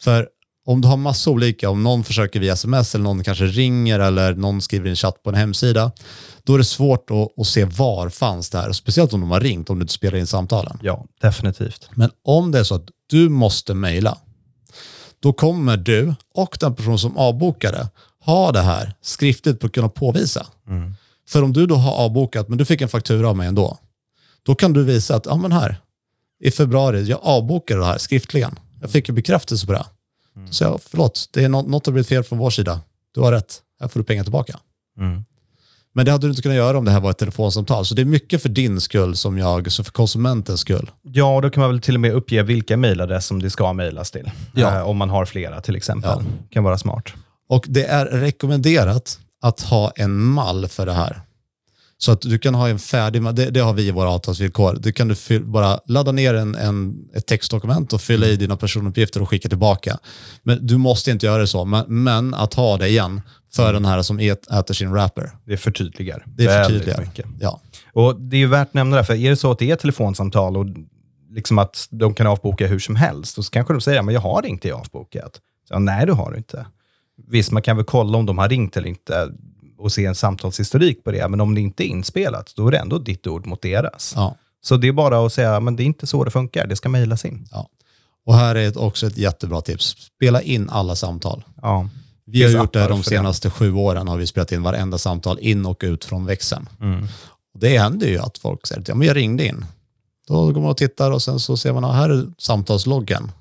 För 0.02 0.28
om 0.66 0.80
du 0.80 0.88
har 0.88 0.96
massa 0.96 1.30
olika, 1.30 1.70
om 1.70 1.82
någon 1.82 2.04
försöker 2.04 2.40
via 2.40 2.52
sms 2.52 2.94
eller 2.94 3.04
någon 3.04 3.24
kanske 3.24 3.44
ringer 3.44 4.00
eller 4.00 4.34
någon 4.34 4.60
skriver 4.60 4.86
i 4.86 4.90
en 4.90 4.96
chatt 4.96 5.22
på 5.22 5.30
en 5.30 5.36
hemsida, 5.36 5.92
då 6.44 6.54
är 6.54 6.58
det 6.58 6.64
svårt 6.64 7.10
att, 7.10 7.40
att 7.40 7.46
se 7.46 7.64
var 7.64 8.08
fanns 8.08 8.50
det 8.50 8.58
här. 8.58 8.72
Speciellt 8.72 9.12
om 9.12 9.20
de 9.20 9.30
har 9.30 9.40
ringt, 9.40 9.70
om 9.70 9.78
du 9.78 9.82
inte 9.82 9.94
spelar 9.94 10.18
in 10.18 10.26
samtalen. 10.26 10.78
Ja, 10.82 11.04
definitivt. 11.20 11.88
Men 11.94 12.10
om 12.24 12.50
det 12.50 12.58
är 12.58 12.64
så 12.64 12.74
att 12.74 12.88
du 13.06 13.28
måste 13.28 13.74
mejla, 13.74 14.18
då 15.20 15.32
kommer 15.32 15.76
du 15.76 16.14
och 16.34 16.56
den 16.60 16.74
person 16.74 16.98
som 16.98 17.16
avbokade 17.16 17.88
ha 18.24 18.52
det 18.52 18.62
här 18.62 18.94
skriftligt 19.02 19.60
på 19.60 19.66
att 19.66 19.72
kunna 19.72 19.88
påvisa. 19.88 20.46
Mm. 20.68 20.94
För 21.28 21.42
om 21.42 21.52
du 21.52 21.66
då 21.66 21.74
har 21.74 21.92
avbokat, 21.92 22.48
men 22.48 22.58
du 22.58 22.64
fick 22.64 22.80
en 22.80 22.88
faktura 22.88 23.28
av 23.28 23.36
mig 23.36 23.48
ändå, 23.48 23.78
då 24.42 24.54
kan 24.54 24.72
du 24.72 24.84
visa 24.84 25.16
att, 25.16 25.26
ja 25.26 25.36
men 25.36 25.52
här, 25.52 25.80
i 26.40 26.50
februari, 26.50 27.02
jag 27.02 27.20
avbokade 27.22 27.80
det 27.80 27.86
här 27.86 27.98
skriftligen. 27.98 28.58
Jag 28.80 28.90
fick 28.90 29.08
ju 29.08 29.14
bekräftelse 29.14 29.66
på 29.66 29.72
det. 29.72 29.84
Så 30.50 30.64
jag, 30.64 30.80
förlåt, 30.82 31.28
det 31.32 31.44
är 31.44 31.48
något, 31.48 31.66
något 31.66 31.86
har 31.86 31.92
blivit 31.92 32.08
fel 32.08 32.24
från 32.24 32.38
vår 32.38 32.50
sida. 32.50 32.80
Du 33.14 33.20
har 33.20 33.32
rätt, 33.32 33.62
här 33.80 33.88
får 33.88 34.00
du 34.00 34.04
pengar 34.04 34.22
tillbaka. 34.22 34.58
Mm. 34.98 35.24
Men 35.96 36.06
det 36.06 36.12
hade 36.12 36.26
du 36.26 36.30
inte 36.30 36.42
kunnat 36.42 36.56
göra 36.56 36.78
om 36.78 36.84
det 36.84 36.90
här 36.90 37.00
var 37.00 37.10
ett 37.10 37.18
telefonsamtal. 37.18 37.86
Så 37.86 37.94
det 37.94 38.02
är 38.02 38.06
mycket 38.06 38.42
för 38.42 38.48
din 38.48 38.80
skull 38.80 39.16
som 39.16 39.38
jag, 39.38 39.72
så 39.72 39.84
för 39.84 39.92
konsumentens 39.92 40.60
skull. 40.60 40.90
Ja, 41.02 41.40
då 41.40 41.50
kan 41.50 41.60
man 41.60 41.70
väl 41.70 41.80
till 41.80 41.94
och 41.94 42.00
med 42.00 42.12
uppge 42.12 42.42
vilka 42.42 42.76
mejladress 42.76 43.26
som 43.26 43.42
det 43.42 43.50
ska 43.50 43.72
mejlas 43.72 44.10
till. 44.10 44.30
Ja. 44.54 44.78
Eh, 44.78 44.88
om 44.88 44.96
man 44.96 45.10
har 45.10 45.24
flera 45.24 45.60
till 45.60 45.76
exempel. 45.76 46.10
Ja. 46.10 46.22
kan 46.50 46.64
vara 46.64 46.78
smart. 46.78 47.12
Och 47.48 47.64
det 47.68 47.84
är 47.84 48.06
rekommenderat 48.06 49.18
att 49.42 49.60
ha 49.60 49.92
en 49.96 50.20
mall 50.20 50.68
för 50.68 50.86
det 50.86 50.92
här. 50.92 51.20
Så 52.04 52.12
att 52.12 52.20
du 52.20 52.38
kan 52.38 52.54
ha 52.54 52.68
en 52.68 52.78
färdig, 52.78 53.34
det, 53.34 53.50
det 53.50 53.60
har 53.60 53.72
vi 53.72 53.88
i 53.88 53.90
våra 53.90 54.10
avtalsvillkor. 54.10 54.76
Du 54.80 54.92
kan 54.92 55.08
du 55.08 55.14
fyll, 55.14 55.44
bara 55.44 55.80
ladda 55.86 56.12
ner 56.12 56.34
en, 56.34 56.54
en, 56.54 56.94
ett 57.14 57.26
textdokument 57.26 57.92
och 57.92 58.00
fylla 58.00 58.26
i 58.26 58.36
dina 58.36 58.56
personuppgifter 58.56 59.22
och 59.22 59.28
skicka 59.28 59.48
tillbaka. 59.48 59.98
Men 60.42 60.66
du 60.66 60.78
måste 60.78 61.10
inte 61.10 61.26
göra 61.26 61.38
det 61.38 61.46
så, 61.46 61.64
men, 61.64 61.84
men 61.88 62.34
att 62.34 62.54
ha 62.54 62.76
det 62.76 62.88
igen 62.88 63.20
för 63.54 63.72
den 63.72 63.84
här 63.84 64.02
som 64.02 64.18
ät, 64.20 64.50
äter 64.50 64.74
sin 64.74 64.90
wrapper. 64.92 65.30
Det 65.44 65.56
förtydligar. 65.56 66.24
Det 66.26 66.46
väldigt 66.46 66.84
förtydligar. 66.84 67.30
Ja. 67.40 67.60
Och 67.92 68.20
Det 68.20 68.36
är 68.36 68.38
ju 68.38 68.46
värt 68.46 68.68
att 68.68 68.74
nämna 68.74 68.96
det, 68.96 69.04
för 69.04 69.14
är 69.14 69.30
det 69.30 69.36
så 69.36 69.50
att 69.50 69.58
det 69.58 69.70
är 69.70 69.76
telefonsamtal 69.76 70.56
och 70.56 70.66
liksom 71.30 71.58
att 71.58 71.88
de 71.90 72.14
kan 72.14 72.26
avboka 72.26 72.66
hur 72.66 72.78
som 72.78 72.96
helst, 72.96 73.38
och 73.38 73.44
så 73.44 73.50
kanske 73.50 73.74
de 73.74 73.80
säger 73.80 74.00
att 74.00 74.12
jag 74.12 74.20
har 74.20 74.42
ringt 74.42 74.62
dig 74.62 74.72
avbokat. 74.72 75.40
Så, 75.68 75.78
nej, 75.78 76.06
du 76.06 76.12
har 76.12 76.36
inte. 76.36 76.66
Visst, 77.28 77.50
man 77.50 77.62
kan 77.62 77.76
väl 77.76 77.84
kolla 77.84 78.18
om 78.18 78.26
de 78.26 78.38
har 78.38 78.48
ringt 78.48 78.76
eller 78.76 78.88
inte 78.88 79.30
och 79.84 79.92
se 79.92 80.04
en 80.04 80.14
samtalshistorik 80.14 81.04
på 81.04 81.12
det, 81.12 81.28
men 81.28 81.40
om 81.40 81.54
det 81.54 81.60
inte 81.60 81.84
är 81.84 81.86
inspelat, 81.86 82.52
då 82.56 82.66
är 82.66 82.70
det 82.70 82.78
ändå 82.78 82.98
ditt 82.98 83.26
ord 83.26 83.46
mot 83.46 83.62
deras. 83.62 84.12
ja. 84.16 84.36
Så 84.60 84.76
det 84.76 84.88
är 84.88 84.92
bara 84.92 85.26
att 85.26 85.32
säga, 85.32 85.60
men 85.60 85.76
det 85.76 85.82
är 85.82 85.84
inte 85.84 86.06
så 86.06 86.24
det 86.24 86.30
funkar, 86.30 86.66
det 86.66 86.76
ska 86.76 86.88
mejlas 86.88 87.24
in. 87.24 87.48
ja. 87.50 87.68
Och 88.26 88.34
här 88.34 88.54
är 88.54 88.68
ett, 88.68 88.76
också 88.76 89.06
ett 89.06 89.18
jättebra 89.18 89.60
tips. 89.60 89.96
Spela 90.16 90.42
in 90.42 90.70
alla 90.70 90.96
samtal. 90.96 91.44
Ja. 91.62 91.88
Vi 92.26 92.42
har 92.42 92.50
gjort 92.50 92.72
det 92.72 92.84
appar 92.84 92.90
de 92.90 93.02
senaste 93.02 93.50
sju 93.50 93.72
åren, 93.72 94.08
har 94.08 94.16
vi 94.16 94.26
spelat 94.26 94.52
in 94.52 94.62
varenda 94.62 94.98
samtal 94.98 95.38
in 95.38 95.66
och 95.66 95.80
ut 95.84 96.04
från 96.04 96.26
växeln. 96.26 96.68
Mm. 96.80 97.02
Och 97.54 97.60
det 97.60 97.78
händer 97.78 98.06
ju 98.06 98.18
att 98.18 98.38
folk 98.38 98.66
säger 98.66 98.80
att 98.80 98.88
ja, 98.88 98.94
men 98.94 99.08
jag 99.08 99.16
ringde 99.16 99.46
in. 99.46 99.66
Då 100.28 100.52
går 100.52 100.60
man 100.60 100.70
och 100.70 100.76
tittar 100.76 101.10
och 101.10 101.22
sen 101.22 101.40
så 101.40 101.56
ser 101.56 101.72
man, 101.72 101.84
här 101.84 102.10
är 102.10 102.26
samtalsloggen. 102.38 103.32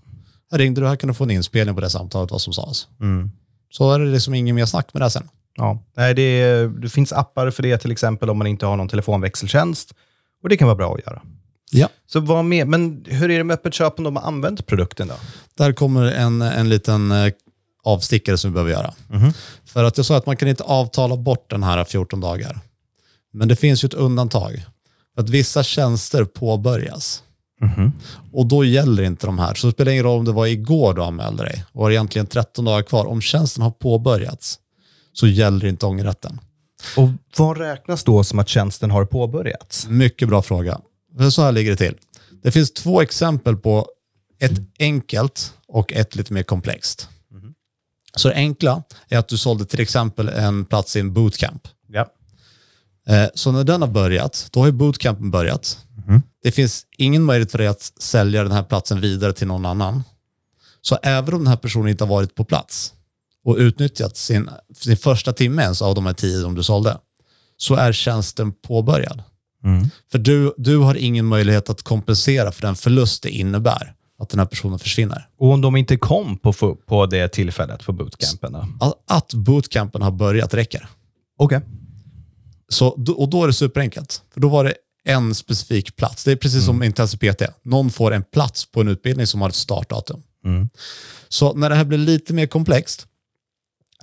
Här 0.51 0.57
ringde 0.57 0.81
du, 0.81 0.87
här 0.87 0.95
kan 0.95 1.07
du 1.07 1.13
få 1.13 1.23
en 1.23 1.31
inspelning 1.31 1.75
på 1.75 1.81
det 1.81 1.89
samtalet, 1.89 2.31
vad 2.31 2.41
som 2.41 2.53
sades. 2.53 2.87
Mm. 2.99 3.31
Så 3.69 3.91
är 3.91 3.99
det 3.99 4.05
liksom 4.05 4.33
ingen 4.33 4.55
mer 4.55 4.65
snack 4.65 4.93
med 4.93 5.01
det 5.01 5.09
sen. 5.09 5.29
Ja. 5.55 5.83
Nej, 5.97 6.13
det, 6.13 6.67
det 6.67 6.89
finns 6.89 7.13
appar 7.13 7.51
för 7.51 7.63
det, 7.63 7.77
till 7.77 7.91
exempel 7.91 8.29
om 8.29 8.37
man 8.37 8.47
inte 8.47 8.65
har 8.65 8.77
någon 8.77 8.87
telefonväxeltjänst. 8.87 9.93
Och 10.43 10.49
det 10.49 10.57
kan 10.57 10.67
vara 10.67 10.75
bra 10.75 10.93
att 10.93 11.05
göra. 11.05 11.21
Ja. 11.71 11.89
Så 12.07 12.19
vad 12.19 12.45
med, 12.45 12.67
men 12.67 13.05
hur 13.07 13.31
är 13.31 13.37
det 13.37 13.43
med 13.43 13.53
öppet 13.53 13.73
köp 13.73 13.97
om 13.97 14.03
de 14.03 14.15
har 14.15 14.23
använt 14.23 14.65
produkten 14.65 15.07
då? 15.07 15.15
Där 15.57 15.73
kommer 15.73 16.03
en, 16.11 16.41
en 16.41 16.69
liten 16.69 17.11
eh, 17.11 17.33
avstickare 17.83 18.37
som 18.37 18.51
vi 18.51 18.53
behöver 18.53 18.71
göra. 18.71 18.93
Mhm. 19.07 19.33
För 19.65 19.83
att 19.83 19.97
jag 19.97 20.05
sa 20.05 20.17
att 20.17 20.25
man 20.25 20.37
kan 20.37 20.47
inte 20.47 20.63
avtala 20.63 21.17
bort 21.17 21.49
den 21.49 21.63
här 21.63 21.83
14 21.83 22.21
dagar. 22.21 22.59
Men 23.33 23.47
det 23.47 23.55
finns 23.55 23.83
ju 23.83 23.87
ett 23.87 23.93
undantag. 23.93 24.65
För 25.15 25.21
att 25.21 25.29
vissa 25.29 25.63
tjänster 25.63 26.25
påbörjas. 26.25 27.23
Mhm. 27.61 27.91
Och 28.31 28.45
då 28.45 28.65
gäller 28.65 29.03
inte 29.03 29.25
de 29.25 29.39
här. 29.39 29.53
Så 29.53 29.67
det 29.67 29.73
spelar 29.73 29.91
ingen 29.91 30.03
roll 30.03 30.19
om 30.19 30.25
det 30.25 30.31
var 30.31 30.45
igår 30.45 30.93
du 30.93 31.03
anmälde 31.03 31.43
dig 31.43 31.65
och 31.71 31.83
har 31.83 31.91
egentligen 31.91 32.27
13 32.27 32.65
dagar 32.65 32.83
kvar. 32.83 33.05
Om 33.05 33.21
tjänsten 33.21 33.63
har 33.63 33.71
påbörjats 33.71 34.59
så 35.13 35.27
gäller 35.27 35.65
inte 35.65 35.85
ångerrätten. 35.85 36.39
Och 36.97 37.09
vad 37.37 37.57
räknas 37.57 38.03
då 38.03 38.23
som 38.23 38.39
att 38.39 38.49
tjänsten 38.49 38.91
har 38.91 39.05
påbörjats? 39.05 39.87
Mycket 39.87 40.27
bra 40.27 40.41
fråga. 40.41 40.81
För 41.17 41.29
så 41.29 41.41
här 41.41 41.51
ligger 41.51 41.71
det 41.71 41.77
till. 41.77 41.95
Det 42.43 42.51
finns 42.51 42.73
två 42.73 43.01
exempel 43.01 43.57
på 43.57 43.87
ett 44.39 44.61
enkelt 44.79 45.53
och 45.67 45.93
ett 45.93 46.15
lite 46.15 46.33
mer 46.33 46.43
komplext. 46.43 47.09
Så 48.15 48.27
det 48.27 48.35
enkla 48.35 48.83
är 49.09 49.17
att 49.17 49.27
du 49.27 49.37
sålde 49.37 49.65
till 49.65 49.79
exempel 49.79 50.29
en 50.29 50.65
plats 50.65 50.95
i 50.95 50.99
en 50.99 51.13
bootcamp. 51.13 51.67
Ja. 51.87 52.07
Eh, 53.07 53.29
Så 53.35 53.51
när 53.51 53.63
den 53.63 53.81
har 53.81 53.89
börjat, 53.89 54.47
då 54.51 54.59
har 54.63 54.71
bootcampen 54.71 55.31
börjat. 55.31 55.77
Det 56.43 56.51
finns 56.51 56.85
ingen 56.97 57.23
möjlighet 57.23 57.51
för 57.51 57.57
dig 57.57 57.67
att 57.67 57.81
sälja 57.99 58.43
den 58.43 58.51
här 58.51 58.63
platsen 58.63 59.01
vidare 59.01 59.33
till 59.33 59.47
någon 59.47 59.65
annan. 59.65 60.03
Så 60.81 60.97
även 61.03 61.33
om 61.33 61.39
den 61.39 61.47
här 61.47 61.57
personen 61.57 61.87
inte 61.87 62.03
har 62.03 62.09
varit 62.09 62.35
på 62.35 62.43
plats 62.43 62.93
och 63.45 63.55
utnyttjat 63.57 64.17
sin, 64.17 64.49
sin 64.75 64.97
första 64.97 65.33
timme 65.33 65.61
ens 65.61 65.81
av 65.81 65.95
de 65.95 66.05
här 66.05 66.13
tio 66.13 66.41
som 66.41 66.55
du 66.55 66.63
sålde, 66.63 66.97
så 67.57 67.75
är 67.75 67.91
tjänsten 67.91 68.51
påbörjad. 68.51 69.23
För 70.11 70.17
du, 70.19 70.53
du 70.57 70.77
har 70.77 70.95
ingen 70.95 71.25
möjlighet 71.25 71.69
att 71.69 71.81
kompensera 71.83 72.51
för 72.51 72.61
den 72.61 72.75
förlust 72.75 73.23
det 73.23 73.29
innebär 73.29 73.93
att 74.19 74.29
den 74.29 74.39
här 74.39 74.45
personen 74.45 74.79
försvinner. 74.79 75.27
Och 75.37 75.51
om 75.51 75.61
de 75.61 75.75
inte 75.75 75.97
kom 75.97 76.37
på, 76.37 76.53
på 76.85 77.05
det 77.05 77.27
tillfället 77.27 77.85
på 77.85 77.91
bootcampen 77.93 78.51
då? 78.53 78.67
Att- 79.07 79.33
bootcampen 79.33 80.01
har 80.01 80.11
börjat 80.11 80.53
räcker. 80.53 80.87
Okej. 81.37 81.61
Så, 82.69 82.95
då- 82.97 83.13
och 83.13 83.29
då 83.29 83.43
är 83.43 83.47
det 83.47 83.53
superenkelt. 83.53 84.21
För 84.33 84.41
då 84.41 84.49
var 84.49 84.63
det 84.63 84.73
en 85.05 85.35
specifik 85.35 85.95
plats. 85.95 86.23
Det 86.23 86.31
är 86.31 86.35
precis 86.35 86.65
som 86.65 86.83
Intensiv 86.83 87.17
PT. 87.17 87.41
Någon 87.63 87.89
får 87.89 88.13
en 88.13 88.23
plats 88.23 88.71
på 88.71 88.81
en 88.81 88.87
utbildning 88.87 89.27
som 89.27 89.41
har 89.41 89.49
ett 89.49 89.55
startdatum. 89.55 90.21
Mm. 90.45 90.69
Så 91.29 91.53
när 91.53 91.69
det 91.69 91.75
här 91.75 91.83
blir 91.85 91.97
lite 91.97 92.33
mer 92.33 92.45
komplext, 92.47 93.07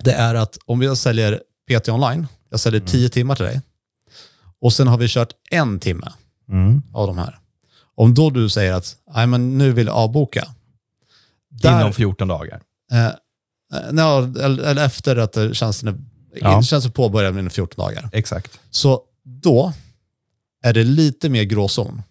det 0.03 0.13
är 0.13 0.35
att 0.35 0.57
om 0.65 0.81
jag 0.81 0.97
säljer 0.97 1.41
PT 1.69 1.89
online, 1.89 2.27
jag 2.49 2.59
säljer 2.59 2.81
10 2.81 3.09
timmar 3.09 3.35
till 3.35 3.45
dig, 3.45 3.61
och 4.61 4.73
sen 4.73 4.87
har 4.87 4.97
vi 4.97 5.07
kört 5.07 5.33
en 5.51 5.79
timme 5.79 6.11
Mm. 6.49 6.81
av 6.93 7.07
de 7.07 7.17
här. 7.17 7.39
Om 7.95 8.13
då 8.13 8.29
du 8.29 8.49
säger 8.49 8.73
att 8.73 8.95
Nej, 9.15 9.27
men 9.27 9.57
nu 9.57 9.71
vill 9.71 9.87
jag 9.87 9.95
avboka, 9.95 10.47
där, 11.49 11.79
Inom 11.81 11.93
14 11.93 12.27
dagar. 12.27 12.61
eh, 12.91 13.05
eh, 13.05 13.13
ja, 13.93 14.23
eller, 14.23 14.85
efter 14.85 15.15
att 15.15 15.37
eh, 15.37 15.51
tjänsten 15.51 15.87
är, 15.89 15.95
Ja. 16.35 16.61
tjänsten 16.63 16.91
påbörjad 16.91 17.33
inom 17.37 17.49
14 17.49 17.85
dagar. 17.85 18.09
Exakt. 18.13 18.59
Så 18.71 19.01
då 19.23 19.73
är 20.63 20.73
det 20.73 20.83
lite 20.83 21.29
mer 21.29 21.43
gråzon. 21.43 22.01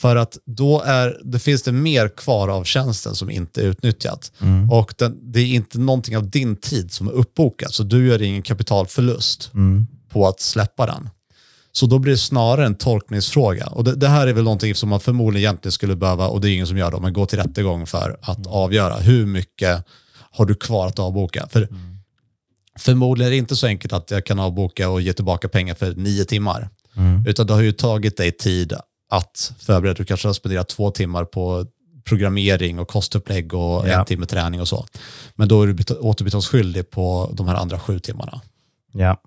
För 0.00 0.16
att 0.16 0.38
då 0.46 0.80
är, 0.80 1.20
det 1.24 1.38
finns 1.38 1.62
det 1.62 1.72
mer 1.72 2.08
kvar 2.08 2.48
av 2.48 2.64
tjänsten 2.64 3.14
som 3.14 3.30
inte 3.30 3.62
är 3.62 3.66
utnyttjat. 3.66 4.32
Mm. 4.40 4.70
Och 4.70 4.94
den, 4.98 5.32
det 5.32 5.40
är 5.40 5.46
inte 5.46 5.78
någonting 5.78 6.16
av 6.16 6.30
din 6.30 6.56
tid 6.56 6.92
som 6.92 7.08
är 7.08 7.12
uppbokat, 7.12 7.74
så 7.74 7.82
du 7.82 8.06
gör 8.06 8.22
ingen 8.22 8.42
kapitalförlust 8.42 9.50
Mm. 9.54 9.86
på 10.08 10.28
att 10.28 10.40
släppa 10.40 10.86
den. 10.86 11.10
Så 11.72 11.86
då 11.86 11.98
blir 11.98 12.12
det 12.12 12.18
snarare 12.18 12.66
en 12.66 12.74
tolkningsfråga. 12.74 13.66
Och 13.66 13.84
det, 13.84 13.94
det 13.94 14.08
här 14.08 14.26
är 14.26 14.32
väl 14.32 14.44
någonting 14.44 14.74
som 14.74 14.88
man 14.88 15.00
förmodligen 15.00 15.44
egentligen 15.48 15.72
skulle 15.72 15.96
behöva, 15.96 16.28
och 16.28 16.40
det 16.40 16.50
är 16.50 16.54
ingen 16.54 16.66
som 16.66 16.78
gör 16.78 16.90
det, 16.90 17.00
men 17.00 17.12
gå 17.12 17.26
till 17.26 17.38
rättegång 17.38 17.86
för 17.86 18.18
att 18.22 18.46
avgöra 18.46 18.96
hur 18.96 19.26
mycket 19.26 19.84
har 20.30 20.44
du 20.46 20.54
kvar 20.54 20.86
att 20.86 20.98
avboka. 20.98 21.48
För 21.50 21.68
förmodligen 22.78 23.26
är 23.26 23.30
det 23.30 23.36
inte 23.36 23.56
så 23.56 23.66
enkelt 23.66 23.92
att 23.92 24.10
jag 24.10 24.26
kan 24.26 24.38
avboka 24.38 24.88
och 24.88 25.00
ge 25.00 25.12
tillbaka 25.12 25.48
pengar 25.48 25.74
för 25.74 25.94
nio 25.94 26.24
timmar. 26.24 26.68
Mm. 26.96 27.26
Utan 27.26 27.46
det 27.46 27.52
har 27.52 27.60
ju 27.60 27.72
tagit 27.72 28.16
dig 28.16 28.32
tid 28.32 28.72
att 29.10 29.52
förbereda. 29.58 29.94
Du 29.94 30.04
kanske 30.04 30.28
har 30.28 30.32
spenderat 30.32 30.68
två 30.68 30.90
timmar 30.90 31.24
på 31.24 31.66
programmering 32.04 32.78
och 32.78 32.88
kostupplägg 32.88 33.54
och 33.54 33.88
Ja. 33.88 33.98
en 34.00 34.04
timme 34.04 34.26
träning 34.26 34.60
och 34.60 34.68
så. 34.68 34.86
Men 35.34 35.48
då 35.48 35.62
är 35.62 35.66
du 35.66 35.74
bet- 35.74 35.98
återbetalningsskyldig 36.00 36.90
på 36.90 37.30
de 37.34 37.48
här 37.48 37.54
andra 37.54 37.80
sju 37.80 37.98
timmarna. 37.98 38.40
Ja. 38.92 39.20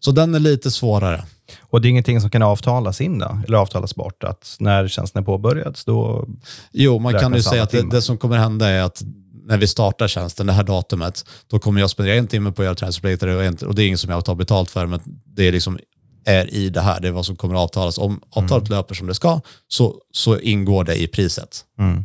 Så 0.00 0.10
den 0.12 0.34
är 0.34 0.38
lite 0.40 0.70
svårare. 0.70 1.24
Och 1.60 1.80
det 1.80 1.88
är 1.88 1.90
ingenting 1.90 2.20
som 2.20 2.30
kan 2.30 2.42
avtalas 2.42 3.00
in 3.00 3.18
då, 3.18 3.38
eller 3.46 3.58
avtalas 3.58 3.94
bort, 3.94 4.24
att 4.24 4.56
när 4.60 4.88
tjänsten 4.88 5.22
är 5.22 5.26
påbörjad, 5.26 5.78
då... 5.86 6.28
Jo, 6.72 6.98
man 6.98 7.12
kan 7.18 7.34
ju 7.34 7.42
säga 7.42 7.62
att 7.62 7.70
det, 7.70 7.90
det 7.90 8.02
som 8.02 8.18
kommer 8.18 8.36
hända 8.36 8.68
är 8.68 8.82
att 8.82 9.02
när 9.44 9.56
vi 9.58 9.66
startar 9.66 10.08
tjänsten, 10.08 10.46
det 10.46 10.52
här 10.52 10.62
datumet, 10.62 11.24
då 11.46 11.58
kommer 11.58 11.80
jag 11.80 11.90
spendera 11.90 12.14
en 12.16 12.26
timme 12.26 12.52
på 12.52 12.62
att 12.62 12.66
göra 12.66 12.74
träningsupplägget 12.74 13.22
och, 13.62 13.68
och 13.68 13.74
det 13.74 13.82
är 13.82 13.86
inget 13.86 14.00
som 14.00 14.10
jag 14.10 14.24
tar 14.24 14.34
betalt 14.34 14.70
för, 14.70 14.86
men 14.86 15.00
det 15.26 15.48
är 15.48 15.52
liksom 15.52 15.78
är 16.24 16.54
i 16.54 16.70
det 16.70 16.80
här, 16.80 17.00
det 17.00 17.08
är 17.08 17.12
vad 17.12 17.26
som 17.26 17.36
kommer 17.36 17.54
att 17.54 17.60
avtalas. 17.60 17.98
Om 17.98 18.20
avtalet 18.30 18.68
löper 18.68 18.94
som 18.94 19.06
det 19.06 19.14
ska, 19.14 19.40
så, 19.68 19.94
så 20.12 20.38
ingår 20.38 20.84
det 20.84 21.02
i 21.02 21.08
priset. 21.08 21.64
Mm. 21.78 22.04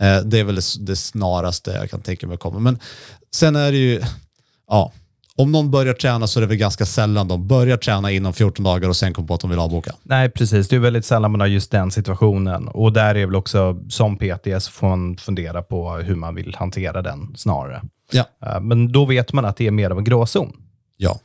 Eh, 0.00 0.24
det 0.24 0.38
är 0.38 0.44
väl 0.44 0.54
det, 0.54 0.62
det 0.80 0.96
snaraste 0.96 1.70
jag 1.70 1.90
kan 1.90 2.00
tänka 2.00 2.26
mig 2.26 2.38
kommer. 2.38 2.60
Men 2.60 2.78
sen 3.34 3.56
är 3.56 3.72
det 3.72 3.78
ju, 3.78 4.02
ja, 4.68 4.92
om 5.36 5.52
någon 5.52 5.70
börjar 5.70 5.94
träna 5.94 6.26
så 6.26 6.38
är 6.38 6.40
det 6.40 6.46
väl 6.46 6.56
ganska 6.56 6.86
sällan 6.86 7.28
de 7.28 7.48
börjar 7.48 7.76
träna 7.76 8.10
inom 8.10 8.32
14 8.32 8.64
dagar 8.64 8.88
och 8.88 8.96
sen 8.96 9.14
kommer 9.14 9.28
på 9.28 9.34
att 9.34 9.40
de 9.40 9.50
vill 9.50 9.58
avboka. 9.58 9.94
Nej, 10.02 10.30
precis. 10.30 10.68
Det 10.68 10.76
är 10.76 10.80
väldigt 10.80 11.04
sällan 11.04 11.30
man 11.30 11.40
har 11.40 11.46
just 11.46 11.70
den 11.70 11.90
situationen. 11.90 12.68
Och 12.68 12.92
där 12.92 13.14
är 13.14 13.26
väl 13.26 13.36
också, 13.36 13.80
som 13.88 14.16
PTS, 14.16 14.68
får 14.68 14.88
man 14.88 15.16
fundera 15.16 15.62
på 15.62 15.92
hur 15.92 16.14
man 16.14 16.34
vill 16.34 16.54
hantera 16.54 17.02
den 17.02 17.36
snarare. 17.36 17.82
Ja. 18.12 18.24
Eh, 18.46 18.60
Men 18.60 18.92
då 18.92 19.04
vet 19.04 19.32
man 19.32 19.44
att 19.44 19.56
det 19.56 19.66
är 19.66 19.70
mer 19.70 19.90
av 19.90 19.98
en 19.98 20.04
gråzon. 20.04 20.52
Ja. 20.96 21.20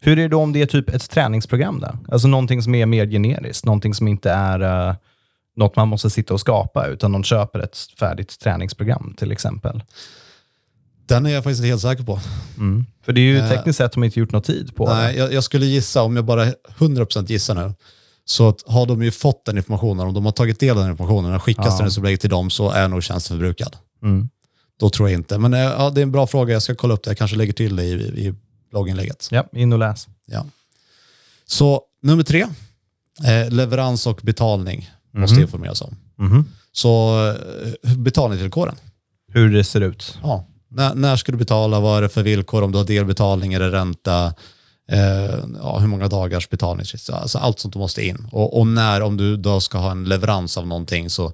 Hur 0.00 0.12
är 0.12 0.22
det 0.22 0.28
då 0.28 0.40
om 0.40 0.52
det 0.52 0.62
är 0.62 0.66
typ 0.66 0.88
ett 0.88 1.10
träningsprogram? 1.10 1.80
Där? 1.80 1.98
Alltså 2.08 2.28
någonting 2.28 2.62
som 2.62 2.74
är 2.74 2.86
mer 2.86 3.06
generiskt, 3.06 3.64
någonting 3.64 3.94
som 3.94 4.08
inte 4.08 4.30
är 4.30 4.88
uh, 4.88 4.94
något 5.56 5.76
man 5.76 5.88
måste 5.88 6.10
sitta 6.10 6.34
och 6.34 6.40
skapa, 6.40 6.86
utan 6.86 7.12
någon 7.12 7.24
köper 7.24 7.58
ett 7.58 7.76
färdigt 7.98 8.40
träningsprogram 8.40 9.14
till 9.18 9.32
exempel. 9.32 9.82
Den 11.06 11.26
är 11.26 11.30
jag 11.30 11.44
faktiskt 11.44 11.60
inte 11.60 11.68
helt 11.68 11.82
säker 11.82 12.04
på. 12.04 12.20
Mm. 12.58 12.86
För 13.04 13.12
det 13.12 13.20
är 13.20 13.22
ju 13.22 13.38
Eh, 13.38 13.48
tekniskt 13.48 13.76
sett 13.76 13.92
de 13.92 14.04
inte 14.04 14.20
gjort 14.20 14.32
någon 14.32 14.42
tid 14.42 14.76
på 14.76 14.86
Nej, 14.86 15.16
jag, 15.16 15.32
jag 15.32 15.44
skulle 15.44 15.66
gissa, 15.66 16.02
om 16.02 16.16
jag 16.16 16.24
bara 16.24 16.44
100% 16.78 17.26
gissar 17.26 17.54
nu, 17.54 17.74
så 18.24 18.48
att 18.48 18.62
har 18.66 18.86
de 18.86 19.02
ju 19.02 19.10
fått 19.10 19.44
den 19.44 19.56
informationen, 19.56 20.06
om 20.06 20.14
de 20.14 20.24
har 20.24 20.32
tagit 20.32 20.60
del 20.60 20.70
av 20.70 20.76
den 20.76 20.90
informationen 20.90 21.34
och 21.34 21.42
skickas 21.42 21.66
Ja. 21.66 21.76
träningsupplägget 21.76 22.20
till 22.20 22.30
dem 22.30 22.50
så 22.50 22.70
är 22.70 22.88
nog 22.88 23.02
tjänsten 23.02 23.36
förbrukad. 23.36 23.76
Mm. 24.02 24.28
Då 24.80 24.90
tror 24.90 25.08
jag 25.08 25.18
inte. 25.18 25.38
Men 25.38 25.54
eh, 25.54 25.60
ja, 25.60 25.90
det 25.90 26.00
är 26.00 26.02
en 26.02 26.12
bra 26.12 26.26
fråga, 26.26 26.52
jag 26.52 26.62
ska 26.62 26.74
kolla 26.74 26.94
upp 26.94 27.02
det. 27.02 27.10
Jag 27.10 27.18
kanske 27.18 27.36
lägger 27.36 27.52
till 27.52 27.76
det 27.76 27.84
i, 27.84 27.92
i 28.26 28.34
blogginlägget. 28.70 29.28
Ja, 29.30 29.44
in 29.52 29.72
och 29.72 29.78
läs. 29.78 30.08
Ja. 30.26 30.46
Så 31.46 31.82
nummer 32.02 32.22
tre, 32.22 32.46
eh, 33.24 33.50
leverans 33.50 34.06
och 34.06 34.20
betalning 34.22 34.90
måste 35.12 35.34
Mhm. 35.34 35.42
informeras 35.42 35.80
om. 35.82 35.96
Mhm. 36.16 36.44
Så 36.72 37.18
eh, 37.84 37.96
betalningsvillkoren. 37.96 38.74
Hur 39.32 39.50
det 39.52 39.64
ser 39.64 39.80
ut. 39.80 40.18
Ja. 40.22 40.44
När, 40.68 40.94
när 40.94 41.16
ska 41.16 41.32
du 41.32 41.38
betala? 41.38 41.80
Vad 41.80 41.98
är 41.98 42.02
det 42.02 42.08
för 42.08 42.22
villkor? 42.22 42.62
Om 42.62 42.72
du 42.72 42.78
har 42.78 42.84
delbetalning 42.84 43.54
eller 43.54 43.70
ränta? 43.70 44.34
Eh, 44.90 45.38
ja, 45.62 45.78
hur 45.78 45.86
många 45.86 46.08
dagars 46.08 46.48
betalningsfrist? 46.48 47.10
Alltså 47.10 47.38
allt 47.38 47.58
sånt 47.58 47.76
måste 47.76 48.06
in. 48.06 48.28
Och, 48.32 48.58
och 48.58 48.66
när, 48.66 49.00
om 49.02 49.16
du 49.16 49.36
då 49.36 49.60
ska 49.60 49.78
ha 49.78 49.90
en 49.90 50.04
leverans 50.04 50.56
av 50.58 50.66
någonting, 50.66 51.10
så 51.10 51.32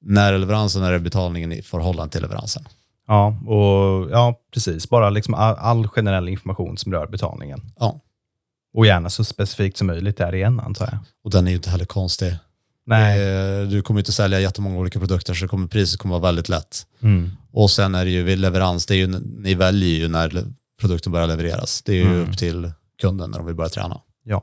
när 0.00 0.32
är 0.32 0.38
leveransen, 0.38 0.82
när 0.82 0.92
är 0.92 0.98
betalningen 0.98 1.52
i 1.52 1.62
förhållande 1.62 2.12
till 2.12 2.22
leveransen? 2.22 2.64
Ja, 3.08 3.26
och, 3.46 4.10
ja 4.10 4.40
precis. 4.54 4.88
Bara 4.88 5.10
liksom 5.10 5.34
all, 5.34 5.54
all 5.54 5.88
generell 5.88 6.28
information 6.28 6.76
som 6.78 6.92
rör 6.92 7.06
betalningen. 7.06 7.60
Ja, 7.78 8.00
Och 8.74 8.86
gärna 8.86 9.10
så 9.10 9.24
specifikt 9.24 9.76
som 9.76 9.86
möjligt 9.86 10.16
där 10.16 10.34
igen, 10.34 10.60
antar 10.60 10.88
jag. 10.92 10.98
och 11.24 11.30
den 11.30 11.46
är 11.46 11.50
ju 11.50 11.56
inte 11.56 11.70
heller 11.70 11.84
konstig. 11.84 12.36
Nej. 12.86 13.18
Du 13.66 13.82
kommer 13.82 14.00
inte 14.00 14.12
sälja 14.12 14.40
jättemånga 14.40 14.78
olika 14.78 14.98
produkter, 14.98 15.34
så 15.34 15.48
kommer, 15.48 15.68
priset 15.68 16.00
kommer 16.00 16.12
vara 16.18 16.22
väldigt 16.28 16.48
lätt. 16.48 16.86
Mm. 17.02 17.30
Och 17.52 17.70
sen 17.70 17.94
är 17.94 18.04
det 18.04 18.10
ju 18.10 18.22
vid 18.22 18.38
leverans, 18.38 18.86
det 18.86 18.94
är 18.94 18.96
ju, 18.96 19.06
ni 19.42 19.54
väljer 19.54 19.98
ju 19.98 20.08
när 20.08 20.44
produkten 20.80 21.12
börjar 21.12 21.26
levereras. 21.26 21.82
Det 21.82 21.92
är 21.92 21.96
ju 21.96 22.02
Mm. 22.14 22.28
upp 22.30 22.38
till 22.38 22.72
kunden 23.00 23.30
när 23.30 23.38
de 23.38 23.46
vill 23.46 23.54
börja 23.56 23.68
träna. 23.68 24.00
Ja. 24.24 24.42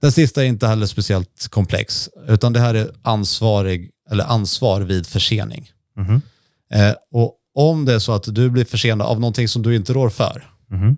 Den 0.00 0.12
sista 0.12 0.42
är 0.44 0.46
inte 0.48 0.66
heller 0.66 0.86
speciellt 0.86 1.48
komplex, 1.50 2.08
utan 2.28 2.52
det 2.52 2.60
här 2.60 2.74
är 2.74 2.90
ansvarig, 3.02 3.90
eller 4.10 4.24
ansvar 4.24 4.80
vid 4.80 5.06
försening. 5.06 5.70
Mhm. 5.96 6.22
Eh, 6.72 6.94
och 7.12 7.34
om 7.56 7.84
det 7.84 7.94
är 7.94 7.98
så 7.98 8.12
att 8.12 8.34
du 8.34 8.50
blir 8.50 8.64
försenad 8.64 9.06
av 9.06 9.20
någonting 9.20 9.48
som 9.48 9.62
du 9.62 9.76
inte 9.76 9.92
rår 9.92 10.10
för, 10.10 10.50
Mhm. 10.70 10.96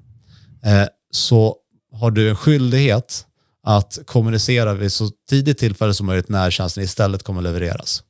eh, 0.65 0.89
så 1.11 1.57
har 1.93 2.11
du 2.11 2.29
en 2.31 2.37
skyldighet 2.37 3.25
att 3.63 3.99
kommunicera 4.07 4.75
vid 4.75 4.93
så 4.93 5.11
tidigt 5.31 5.59
tillfälle 5.59 5.95
som 5.95 6.07
möjligt 6.07 6.29
när 6.29 6.51
tjänsten 6.51 6.85
istället 6.85 7.23
kommer 7.23 7.43
levereras. 7.43 8.03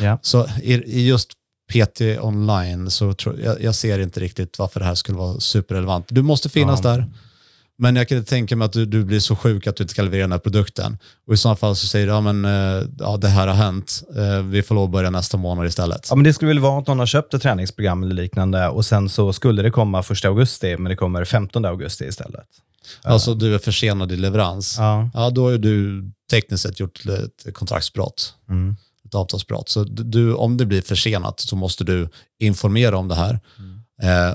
Ja. 0.00 0.18
Så 0.22 0.46
i, 0.62 0.74
i 0.74 1.06
just 1.08 1.30
PT 1.72 2.00
online 2.20 2.90
så 2.90 3.12
tror 3.14 3.40
jag, 3.40 3.62
jag 3.62 3.74
ser 3.74 3.98
inte 3.98 4.20
riktigt 4.20 4.58
varför 4.58 4.80
det 4.80 4.86
här 4.86 4.94
skulle 4.94 5.18
vara 5.18 5.40
superrelevant. 5.40 6.06
Du 6.08 6.22
måste 6.22 6.48
finnas 6.48 6.80
Ja. 6.84 6.90
där. 6.90 7.06
Men 7.80 7.96
jag 7.96 8.08
kan 8.08 8.18
inte 8.18 8.30
tänka 8.30 8.56
mig 8.56 8.66
att 8.66 8.72
du, 8.72 8.86
du 8.86 9.04
blir 9.04 9.20
så 9.20 9.36
sjuk 9.36 9.66
att 9.66 9.76
du 9.76 9.82
inte 9.84 9.94
kan 9.94 10.04
leverera 10.04 10.24
den 10.24 10.32
här 10.32 10.38
produkten. 10.38 10.98
Och 11.26 11.34
i 11.34 11.36
så 11.36 11.56
fall 11.56 11.76
så 11.76 11.86
säger 11.86 12.06
du, 12.06 12.12
ja 12.12 12.20
men 12.20 12.44
eh, 12.44 12.82
ja, 12.98 13.16
det 13.16 13.28
här 13.28 13.46
har 13.46 13.54
hänt. 13.54 14.02
Eh, 14.16 14.42
Vi 14.42 14.62
får 14.62 14.74
lov 14.74 14.84
att 14.84 14.90
börja 14.90 15.10
nästa 15.10 15.36
månad 15.36 15.66
istället. 15.66 16.06
Ja, 16.10 16.16
men 16.16 16.24
det 16.24 16.32
skulle 16.32 16.48
väl 16.48 16.58
vara 16.58 16.78
att 16.80 16.86
någon 16.86 16.98
har 16.98 17.06
köpt 17.06 17.34
ett 17.34 17.42
träningsprogram 17.42 18.02
eller 18.02 18.14
liknande 18.14 18.68
och 18.68 18.84
sen 18.84 19.08
så 19.08 19.32
skulle 19.32 19.62
det 19.62 19.70
komma 19.70 20.00
1 20.00 20.24
augusti, 20.24 20.76
men 20.76 20.90
det 20.90 20.96
kommer 20.96 21.24
15 21.24 21.64
augusti 21.64 22.04
istället. 22.04 22.46
Alltså 23.02 23.34
du 23.34 23.54
är 23.54 23.58
försenad 23.58 24.12
i 24.12 24.16
leverans. 24.16 24.76
Ja. 24.78 25.10
Ja, 25.14 25.30
då 25.30 25.50
har 25.50 25.58
du 25.58 26.04
tekniskt 26.30 26.62
sett 26.62 26.80
gjort 26.80 27.00
ett 27.46 27.54
kontraktsbrott, 27.54 28.34
Mm. 28.48 28.76
ett 29.04 29.14
avtalsbrott. 29.14 29.68
Så 29.68 29.84
du- 29.84 30.34
om 30.34 30.56
det 30.56 30.66
blir 30.66 30.82
försenat 30.82 31.40
så 31.40 31.56
måste 31.56 31.84
du 31.84 32.08
informera 32.38 32.98
om 32.98 33.08
det 33.08 33.14
här 33.14 33.34
eh, 33.34 33.40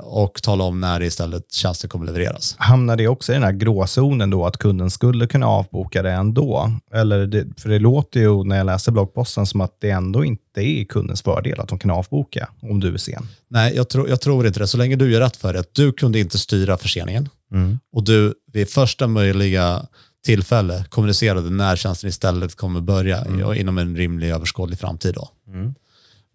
och 0.03 0.41
tala 0.43 0.63
om 0.63 0.79
när 0.81 1.01
istället 1.03 1.51
tjänsten 1.53 1.89
kommer 1.89 2.05
levereras. 2.05 2.55
Hamnar 2.57 2.95
det 2.95 3.07
också 3.07 3.31
i 3.31 3.35
den 3.35 3.43
här 3.43 3.51
gråzonen 3.51 4.29
då, 4.29 4.45
att 4.45 4.57
kunden 4.57 4.89
skulle 4.91 5.27
kunna 5.27 5.47
avboka 5.47 6.01
det 6.03 6.11
ändå? 6.11 6.71
Eller 6.93 7.27
det, 7.27 7.45
för 7.57 7.69
det 7.69 7.79
låter 7.79 8.19
ju 8.19 8.43
när 8.43 8.57
jag 8.57 8.65
läser 8.65 8.91
bloggposten 8.91 9.45
som 9.45 9.61
att 9.61 9.77
det 9.81 9.89
ändå 9.89 10.25
inte 10.25 10.61
är 10.61 10.83
kundens 10.85 11.21
fördel 11.21 11.59
att 11.59 11.67
de 11.67 11.79
kan 11.79 11.91
avboka 11.91 12.49
om 12.61 12.79
du 12.79 12.93
är 12.93 12.97
sen. 12.97 13.27
Nej, 13.49 13.75
jag, 13.75 13.89
tror- 13.89 14.09
jag 14.09 14.21
tror 14.21 14.47
inte 14.47 14.59
det. 14.59 14.67
Så 14.67 14.77
länge 14.77 14.95
du 14.95 15.11
gör 15.11 15.21
rätt 15.21 15.37
för 15.37 15.53
det. 15.53 15.63
Du 15.71 15.91
kunde 15.91 16.19
inte 16.19 16.37
styra 16.37 16.77
förseningen 16.77 17.29
Mm. 17.51 17.79
och 17.93 18.03
du 18.03 18.33
vid 18.53 18.69
första 18.69 19.07
möjliga 19.07 19.85
tillfälle 20.25 20.85
kommunicerade 20.89 21.49
när 21.49 21.75
tjänsten 21.75 22.09
istället 22.09 22.55
kommer 22.55 22.81
börja 22.81 23.25
ja, 23.39 23.55
inom 23.55 23.77
en 23.77 23.95
rimlig 23.97 24.29
överskådlig 24.29 24.79
framtid. 24.79 25.13
Då. 25.13 25.29
Mm. 25.47 25.75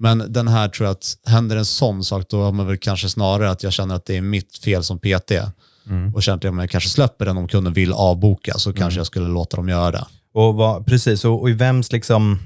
Men 0.01 0.25
den 0.33 0.49
här 0.49 0.69
tror 0.69 0.87
jag 0.87 0.93
att 0.93 1.17
händer 1.27 1.57
en 1.57 1.65
sån 1.65 2.05
sak, 2.05 2.25
då 2.29 2.43
har 2.43 2.53
man 2.53 2.67
väl 2.67 2.77
kanske 2.79 3.09
snarare 3.09 3.51
att 3.51 3.63
jag 3.63 3.73
känner 3.73 3.95
att 3.95 4.05
det 4.07 4.17
är 4.17 4.21
mitt 4.21 4.59
fel 4.59 4.83
som 4.85 4.99
PT 4.99 5.33
Mm. 5.87 6.15
och 6.15 6.23
känner 6.23 6.37
att 6.39 6.45
om 6.45 6.59
jag 6.59 6.71
kanske 6.71 6.91
släpper 6.91 7.25
den 7.27 7.37
om 7.37 7.49
kunden 7.49 7.73
vill 7.73 7.93
avboka 7.93 8.55
så 8.55 8.73
kanske 8.73 9.01
jag 9.01 9.07
skulle 9.07 9.29
låta 9.29 9.57
dem 9.57 9.69
göra 9.69 9.91
det. 9.91 10.05
Och 10.35 10.55
vad, 10.55 10.87
precis, 10.87 11.25
och, 11.25 11.41
och 11.41 11.51
i 11.51 11.53
vems 11.53 11.93
liksom... 11.93 12.39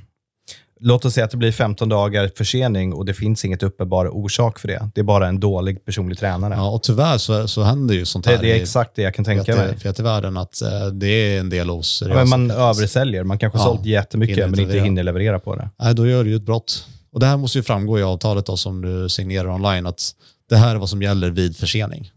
Låt 0.80 1.04
oss 1.04 1.14
säga 1.14 1.24
att 1.24 1.30
det 1.30 1.36
blir 1.36 1.52
15 1.52 1.88
dagar 1.88 2.30
försening 2.36 2.92
och 2.92 3.04
det 3.04 3.14
finns 3.14 3.44
inget 3.44 3.62
uppenbar 3.62 4.08
orsak 4.16 4.58
för 4.58 4.68
det. 4.68 4.90
Det 4.94 5.00
är 5.00 5.04
bara 5.04 5.28
en 5.28 5.40
dålig 5.40 5.84
personlig 5.84 6.18
tränare. 6.18 6.54
Ja, 6.54 6.70
och 6.70 6.82
tyvärr 6.82 7.18
så, 7.18 7.48
så 7.48 7.62
händer 7.62 7.94
ju 7.94 8.04
sånt 8.04 8.26
här 8.26 8.32
det, 8.36 8.42
det 8.42 8.50
är 8.52 8.56
i 8.56 8.60
exakt 8.60 8.90
det 8.96 9.02
jag 9.02 9.14
kan 9.14 9.24
tänka 9.24 9.56
mig. 9.56 9.74
PT 9.76 9.82
PT-världen, 9.82 10.36
att 10.36 10.62
eh, 10.62 10.86
det 10.86 11.06
är 11.08 11.40
en 11.40 11.50
del 11.50 11.66
Ja, 11.66 11.72
oseriösa. 11.72 12.18
men 12.24 12.28
man 12.28 12.50
översäljer. 12.50 13.24
Man 13.24 13.38
kanske 13.38 13.58
har 13.58 13.66
Ja, 13.66 13.74
sålt 13.74 13.86
jättemycket 13.86 14.50
men 14.50 14.60
inte 14.60 14.78
hinner 14.78 15.02
leverera 15.02 15.38
på 15.38 15.56
det. 15.56 15.70
Nej, 15.78 15.94
då 15.94 16.06
gör 16.06 16.24
du 16.24 16.30
ju 16.30 16.36
ett 16.36 16.42
brott. 16.46 16.86
Och 17.14 17.20
det 17.20 17.26
här 17.26 17.36
måste 17.36 17.58
ju 17.58 17.62
framgå 17.62 17.98
i 17.98 18.02
avtalet 18.02 18.46
då, 18.46 18.56
som 18.56 18.80
du 18.80 19.08
signerar 19.08 19.48
online, 19.48 19.86
att 19.86 20.14
det 20.48 20.56
här 20.56 20.74
är 20.74 20.78
vad 20.78 20.88
som 20.88 21.02
gäller 21.02 21.30
vid 21.30 21.56
försening. 21.56 22.10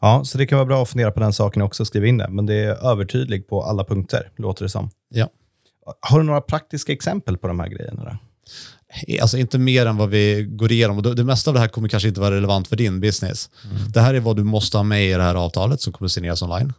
Ja, 0.00 0.24
så 0.24 0.38
det 0.38 0.46
kan 0.46 0.58
vara 0.58 0.66
bra 0.66 0.82
att 0.82 0.88
fundera 0.88 1.10
på 1.10 1.20
den 1.20 1.32
saken 1.32 1.62
också 1.62 1.82
och 1.82 1.86
skriva 1.86 2.06
in 2.06 2.18
det. 2.18 2.28
Men 2.30 2.46
det 2.46 2.54
är 2.54 2.90
övertydligt 2.90 3.48
på 3.48 3.62
alla 3.62 3.84
punkter, 3.84 4.30
låter 4.36 4.64
det 4.64 4.68
som. 4.68 4.90
Ja. 5.08 5.28
Har 6.00 6.18
du 6.18 6.24
några 6.24 6.40
praktiska 6.40 6.92
exempel 6.92 7.38
på 7.38 7.48
de 7.48 7.60
här 7.60 7.68
grejerna? 7.68 8.04
Då? 8.04 8.18
Alltså 9.20 9.38
inte 9.38 9.58
mer 9.58 9.86
än 9.86 9.96
vad 9.96 10.08
vi 10.08 10.46
går 10.50 10.72
igenom. 10.72 10.96
Och 10.96 11.16
det, 11.16 11.24
mesta 11.24 11.50
av 11.50 11.54
det 11.54 11.60
här 11.60 11.68
kommer 11.68 11.88
kanske 11.88 12.08
inte 12.08 12.20
vara 12.20 12.34
relevant 12.34 12.68
för 12.68 12.76
din 12.76 13.00
business. 13.00 13.50
Det 13.94 14.00
här 14.00 14.14
är 14.14 14.20
vad 14.20 14.36
du 14.36 14.44
måste 14.44 14.76
ha 14.76 14.84
med 14.84 15.10
i 15.10 15.12
det 15.12 15.22
här 15.22 15.34
avtalet 15.34 15.80
som 15.80 15.92
kommer 15.92 16.08
signeras 16.08 16.42
online. 16.42 16.72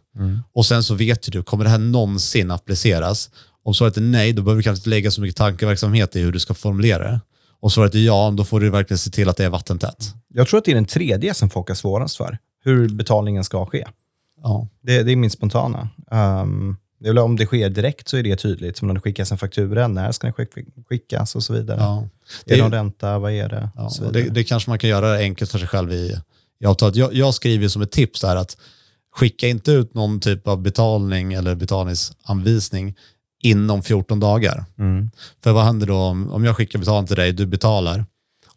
Och 0.52 0.66
sen 0.66 0.82
så 0.82 0.94
vet 0.94 1.32
du, 1.32 1.42
kommer 1.42 1.64
det 1.64 1.70
här 1.70 1.78
någonsin 1.78 2.50
appliceras? 2.50 3.30
Om 3.70 3.74
svaret 3.74 3.96
är 3.96 4.00
nej, 4.00 4.32
då 4.32 4.42
behöver 4.42 4.58
du 4.58 4.62
kanske 4.62 4.80
inte 4.80 4.90
lägga 4.90 5.10
så 5.10 5.20
mycket 5.20 5.36
tankeverksamhet 5.36 6.16
i 6.16 6.20
hur 6.20 6.32
du 6.32 6.38
ska 6.38 6.54
formulera 6.54 7.10
det. 7.10 7.20
Om 7.60 7.70
svaret 7.70 7.94
är 7.94 7.98
ja, 7.98 8.34
då 8.36 8.44
får 8.44 8.60
du 8.60 8.70
verkligen 8.70 8.98
se 8.98 9.10
till 9.10 9.28
att 9.28 9.36
det 9.36 9.44
är 9.44 9.48
vattentätt. 9.50 10.14
Jag 10.34 10.48
tror 10.48 10.58
att 10.58 10.64
det 10.64 10.70
är 10.70 10.74
den 10.74 10.84
tredje 10.84 11.34
som 11.34 11.50
folk 11.50 11.68
har 11.68 11.74
svårast 11.74 12.16
för. 12.16 12.38
Hur 12.64 12.88
betalningen 12.88 13.44
ska 13.44 13.66
ske. 13.66 13.86
Ja. 14.42 14.68
Det, 14.82 15.02
det 15.02 15.12
är 15.12 15.16
min 15.16 15.30
spontana. 15.30 15.88
Um, 16.10 16.76
det 17.00 17.20
om 17.20 17.36
det 17.36 17.46
sker 17.46 17.70
direkt 17.70 18.08
så 18.08 18.16
är 18.16 18.22
det 18.22 18.36
tydligt. 18.36 18.82
Men 18.82 18.90
om 18.90 18.94
det 18.94 19.00
skickas 19.00 19.32
en 19.32 19.38
faktura, 19.38 19.88
när 19.88 20.12
ska 20.12 20.26
den 20.26 20.34
skick- 20.34 20.86
skickas 20.88 21.34
och 21.36 21.42
så 21.42 21.52
vidare. 21.52 21.80
Ja. 21.80 21.98
Är 22.00 22.06
det 22.44 22.54
Det- 22.56 22.62
någon 22.62 22.72
ränta? 22.72 23.18
Vad 23.18 23.32
är 23.32 23.48
det? 23.48 23.68
Ja, 23.76 23.82
och 24.00 24.06
och 24.06 24.12
det, 24.12 24.22
det 24.22 24.44
kanske 24.44 24.70
man 24.70 24.78
kan 24.78 24.90
göra 24.90 25.18
enkelt 25.18 25.50
för 25.50 25.58
sig 25.58 25.68
själv 25.68 25.92
i, 25.92 26.16
i 26.60 26.66
avtalet. 26.66 26.96
Jag, 26.96 27.14
jag 27.14 27.34
skriver 27.34 27.68
som 27.68 27.82
ett 27.82 27.90
tips 27.90 28.20
där 28.20 28.36
att 28.36 28.56
skicka 29.12 29.48
inte 29.48 29.72
ut 29.72 29.94
någon 29.94 30.20
typ 30.20 30.48
av 30.48 30.62
betalning 30.62 31.32
eller 31.32 31.54
betalningsanvisning 31.54 32.96
inom 33.42 33.82
14 33.82 34.20
dagar. 34.20 34.64
Mm. 34.78 35.10
För 35.42 35.52
vad 35.52 35.64
händer 35.64 35.86
då 35.86 35.96
om, 35.96 36.32
om 36.32 36.44
jag 36.44 36.56
skickar 36.56 36.78
betalning 36.78 37.06
till 37.06 37.16
dig, 37.16 37.32
du 37.32 37.46
betalar 37.46 38.04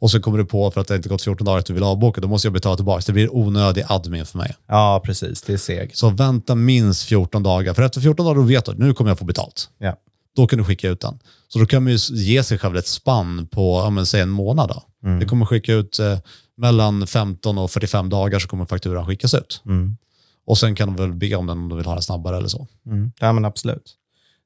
och 0.03 0.11
så 0.11 0.19
kommer 0.19 0.37
du 0.37 0.45
på 0.45 0.71
för 0.71 0.81
att 0.81 0.87
det 0.87 0.95
inte 0.95 1.09
gått 1.09 1.21
14 1.21 1.45
dagar 1.45 1.59
att 1.59 1.65
du 1.65 1.73
vill 1.73 1.83
avboka, 1.83 2.21
då 2.21 2.27
måste 2.27 2.45
jag 2.45 2.53
betala 2.53 2.75
tillbaka. 2.75 3.03
Det 3.05 3.13
blir 3.13 3.35
onödig 3.35 3.83
admin 3.87 4.25
för 4.25 4.37
mig. 4.37 4.55
Ja, 4.67 5.01
precis. 5.05 5.41
Det 5.41 5.53
är 5.53 5.57
seg. 5.57 5.97
Så 5.97 6.09
vänta 6.09 6.55
minst 6.55 7.03
14 7.03 7.43
dagar, 7.43 7.73
för 7.73 7.83
efter 7.83 8.01
14 8.01 8.25
dagar 8.25 8.35
då 8.35 8.41
vet 8.41 8.65
du 8.65 8.71
att 8.71 8.77
nu 8.77 8.93
kommer 8.93 9.11
jag 9.11 9.19
få 9.19 9.25
betalt. 9.25 9.69
Ja. 9.77 9.95
Då 10.35 10.47
kan 10.47 10.59
du 10.59 10.65
skicka 10.65 10.89
ut 10.89 10.99
den. 10.99 11.19
Så 11.47 11.59
då 11.59 11.65
kan 11.65 11.83
man 11.83 11.93
ju 11.93 11.97
ge 12.11 12.43
sig 12.43 12.57
själv 12.57 12.77
ett 12.77 12.87
spann 12.87 13.47
på, 13.47 13.81
ja, 13.83 13.89
men, 13.89 14.05
säg 14.05 14.21
en 14.21 14.29
månad. 14.29 14.69
Då. 14.69 14.83
Mm. 15.07 15.19
Det 15.19 15.25
kommer 15.25 15.45
skicka 15.45 15.73
ut 15.73 15.99
eh, 15.99 16.17
mellan 16.57 17.07
15 17.07 17.57
och 17.57 17.71
45 17.71 18.09
dagar 18.09 18.39
så 18.39 18.47
kommer 18.47 18.65
fakturan 18.65 19.05
skickas 19.05 19.33
ut. 19.33 19.61
Mm. 19.65 19.97
Och 20.45 20.57
sen 20.57 20.75
kan 20.75 20.87
de 20.87 20.95
väl 20.95 21.13
be 21.13 21.35
om 21.35 21.47
den 21.47 21.57
om 21.57 21.69
de 21.69 21.77
vill 21.77 21.85
ha 21.85 21.93
den 21.93 22.01
snabbare 22.01 22.37
eller 22.37 22.47
så. 22.47 22.67
Mm. 22.85 23.11
Ja, 23.19 23.33
men 23.33 23.45
absolut. 23.45 23.95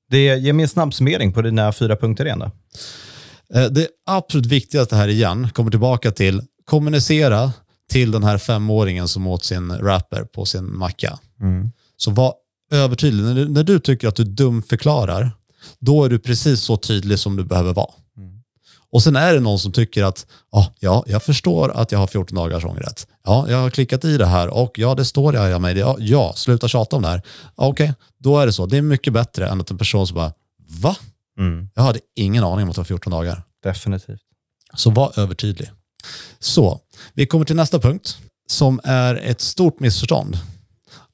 Det 0.09 0.37
ger 0.37 0.53
mig 0.53 0.63
en 0.63 0.69
snabb 0.69 0.93
summering 0.93 1.33
på 1.33 1.41
dina 1.41 1.71
fyra 1.71 1.95
punkter 1.95 2.25
igen. 2.25 2.39
Då. 2.39 2.51
Eh, 3.59 3.65
Det 3.65 3.87
absolut 4.05 4.45
viktigaste 4.45 4.95
här 4.95 5.07
igen 5.07 5.49
kommer 5.53 5.71
tillbaka 5.71 6.11
till 6.11 6.41
kommunicera 6.65 7.51
till 7.91 8.11
den 8.11 8.23
här 8.23 8.37
femåringen 8.37 9.07
som 9.07 9.27
åt 9.27 9.43
sin 9.43 9.67
wrapper 9.71 10.23
på 10.23 10.45
sin 10.45 10.77
macka. 10.77 11.19
Så 11.97 12.11
var 12.11 12.33
övertydlig. 12.71 13.23
När 13.23 13.35
du, 13.35 13.49
när 13.49 13.63
du 13.63 13.79
tycker 13.79 14.07
att 14.07 14.15
du 14.15 14.23
dumförklarar, 14.23 15.31
då 15.79 16.03
är 16.05 16.09
du 16.09 16.19
precis 16.19 16.61
så 16.61 16.77
tydlig 16.77 17.19
som 17.19 17.35
du 17.35 17.43
behöver 17.43 17.73
vara. 17.73 17.91
Och 18.91 19.03
sen 19.03 19.15
är 19.15 19.33
det 19.33 19.39
någon 19.39 19.59
som 19.59 19.71
tycker 19.71 20.03
att 20.03 20.25
ah, 20.51 20.65
ja, 20.79 21.03
jag 21.07 21.23
förstår 21.23 21.71
att 21.71 21.91
jag 21.91 21.99
har 21.99 22.07
14 22.07 22.35
dagars 22.35 22.65
ångerrätt. 22.65 23.07
Ja, 23.23 23.45
jag 23.49 23.57
har 23.57 23.69
klickat 23.69 24.05
i 24.05 24.17
det 24.17 24.25
här 24.25 24.47
och 24.47 24.79
ja, 24.79 24.95
det 24.95 25.05
står 25.05 25.35
jag 25.35 25.55
i 25.55 25.59
mig. 25.59 25.77
Ja, 25.77 25.95
ja, 25.99 26.33
sluta 26.35 26.67
tjata 26.67 26.95
om 26.95 27.01
det 27.01 27.07
här. 27.07 27.21
Okej, 27.55 27.93
då 28.19 28.39
är 28.39 28.45
det 28.45 28.53
så. 28.53 28.65
Det 28.65 28.77
är 28.77 28.81
mycket 28.81 29.13
bättre 29.13 29.47
än 29.47 29.61
att 29.61 29.71
en 29.71 29.77
person 29.77 30.07
som 30.07 30.15
bara, 30.15 30.33
va? 30.81 30.95
Jag 31.75 31.83
hade 31.83 31.99
ingen 32.15 32.43
aning 32.43 32.63
om 32.63 32.69
att 32.69 32.75
det 32.75 32.79
var 32.79 32.85
14 32.85 33.11
dagar. 33.11 33.43
Definitivt. 33.63 34.21
Så 34.73 34.89
var 34.89 35.19
övertydlig. 35.19 35.71
Så, 36.39 36.79
vi 37.13 37.25
kommer 37.25 37.45
till 37.45 37.55
nästa 37.55 37.79
punkt 37.79 38.17
som 38.49 38.79
är 38.83 39.15
ett 39.15 39.41
stort 39.41 39.79
missförstånd. 39.79 40.37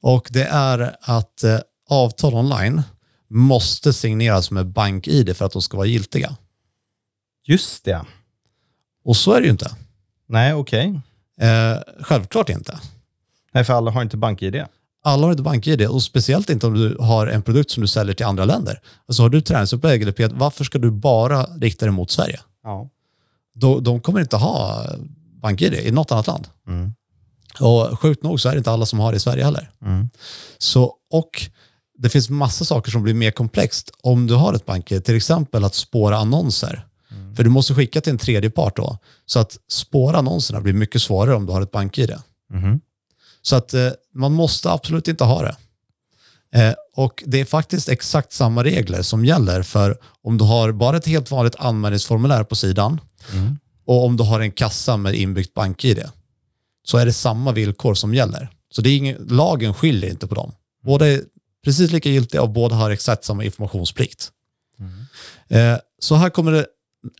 Och 0.00 0.28
det 0.30 0.44
är 0.44 0.96
att 1.00 1.44
eh, 1.44 1.58
avtal 1.90 2.34
online 2.34 2.82
måste 3.30 3.92
signeras 3.92 4.50
med 4.50 4.66
bank-id 4.66 5.36
för 5.36 5.44
att 5.44 5.52
de 5.52 5.62
ska 5.62 5.76
vara 5.76 5.86
giltiga. 5.86 6.36
Just 7.44 7.84
det. 7.84 8.04
Och 9.04 9.16
så 9.16 9.32
är 9.32 9.40
det 9.40 9.44
ju 9.44 9.50
inte. 9.50 9.70
Nej, 10.26 10.54
okej. 10.54 11.00
Eh, 11.40 11.78
självklart 12.00 12.48
inte. 12.48 12.78
Nej, 13.52 13.64
för 13.64 13.72
alla 13.72 13.90
har 13.90 14.02
inte 14.02 14.16
bank-id. 14.16 14.64
Alla 15.02 15.26
har 15.26 15.30
inte 15.30 15.42
bank-id 15.42 15.86
och 15.86 16.02
speciellt 16.02 16.50
inte 16.50 16.66
om 16.66 16.74
du 16.74 16.96
har 17.00 17.26
en 17.26 17.42
produkt 17.42 17.70
som 17.70 17.80
du 17.80 17.86
säljer 17.86 18.14
till 18.14 18.26
andra 18.26 18.44
länder. 18.44 18.80
Alltså 19.06 19.22
har 19.22 19.28
du 19.28 19.40
träningsupplägg 19.40 20.02
eller 20.02 20.12
PT, 20.12 20.32
varför 20.32 20.64
ska 20.64 20.78
du 20.78 20.90
bara 20.90 21.42
rikta 21.42 21.86
dig 21.86 21.92
mot 21.92 22.10
Sverige? 22.10 22.40
Ja. 22.62 22.90
Då, 23.54 23.80
de 23.80 24.00
kommer 24.00 24.20
inte 24.20 24.36
ha 24.36 24.86
bank-id 25.42 25.74
i 25.74 25.90
något 25.90 26.12
annat 26.12 26.26
land. 26.26 26.48
Mm. 26.68 26.92
Och 27.60 28.00
sjukt 28.00 28.22
nog 28.22 28.40
så 28.40 28.48
är 28.48 28.52
det 28.52 28.58
inte 28.58 28.70
alla 28.70 28.86
som 28.86 28.98
har 28.98 29.12
det 29.12 29.16
i 29.16 29.20
Sverige 29.20 29.44
heller. 29.44 29.70
Mm. 29.82 30.08
Så, 30.58 30.94
och 31.10 31.50
det 31.98 32.08
finns 32.08 32.30
massa 32.30 32.64
saker 32.64 32.90
som 32.90 33.02
blir 33.02 33.14
mer 33.14 33.30
komplext 33.30 33.90
om 34.02 34.26
du 34.26 34.34
har 34.34 34.54
ett 34.54 34.66
bank 34.66 34.86
till 34.86 35.16
exempel 35.16 35.64
att 35.64 35.74
spåra 35.74 36.16
annonser. 36.16 36.86
För 37.36 37.44
du 37.44 37.50
måste 37.50 37.74
skicka 37.74 38.00
till 38.00 38.12
en 38.12 38.18
tredje 38.18 38.50
part 38.50 38.76
då. 38.76 38.98
Så 39.26 39.38
att 39.38 39.58
spåra 39.68 40.18
annonserna 40.18 40.60
blir 40.60 40.72
mycket 40.72 41.02
svårare 41.02 41.34
om 41.34 41.46
du 41.46 41.52
har 41.52 41.62
ett 41.62 41.70
bank-id. 41.70 42.14
Mhm. 42.52 42.80
Så 43.42 43.56
att 43.56 43.74
eh, 43.74 43.90
man 44.14 44.32
måste 44.32 44.70
absolut 44.70 45.08
inte 45.08 45.24
ha 45.24 45.42
det. 45.42 45.56
Eh, 46.60 46.74
och 46.96 47.22
det 47.26 47.40
är 47.40 47.44
faktiskt 47.44 47.88
exakt 47.88 48.32
samma 48.32 48.64
regler 48.64 49.02
som 49.02 49.24
gäller 49.24 49.62
för 49.62 49.98
om 50.22 50.38
du 50.38 50.44
har 50.44 50.72
bara 50.72 50.96
ett 50.96 51.06
helt 51.06 51.30
vanligt 51.30 51.56
anmälningsformulär 51.58 52.44
på 52.44 52.56
sidan 52.56 53.00
Mm. 53.32 53.58
och 53.86 54.04
om 54.04 54.16
du 54.16 54.24
har 54.24 54.40
en 54.40 54.50
kassa 54.52 54.96
med 54.96 55.14
inbyggt 55.14 55.54
bank-id 55.54 56.02
så 56.86 56.98
är 56.98 57.06
det 57.06 57.12
samma 57.12 57.52
villkor 57.52 57.94
som 57.94 58.14
gäller. 58.14 58.48
Så 58.70 58.82
det 58.82 58.90
är 58.90 58.96
ingen, 58.96 59.26
lagen 59.30 59.74
skiljer 59.74 60.10
inte 60.10 60.26
på 60.26 60.34
dem. 60.34 60.52
Båda 60.82 61.06
är 61.08 61.22
precis 61.64 61.90
lika 61.90 62.08
giltiga 62.08 62.42
och 62.42 62.50
båda 62.50 62.74
har 62.76 62.90
exakt 62.90 63.24
samma 63.24 63.44
informationsplikt. 63.44 64.30
Eh, 65.48 65.76
så 65.98 66.14
här 66.14 66.30
kommer 66.30 66.52
det 66.52 66.66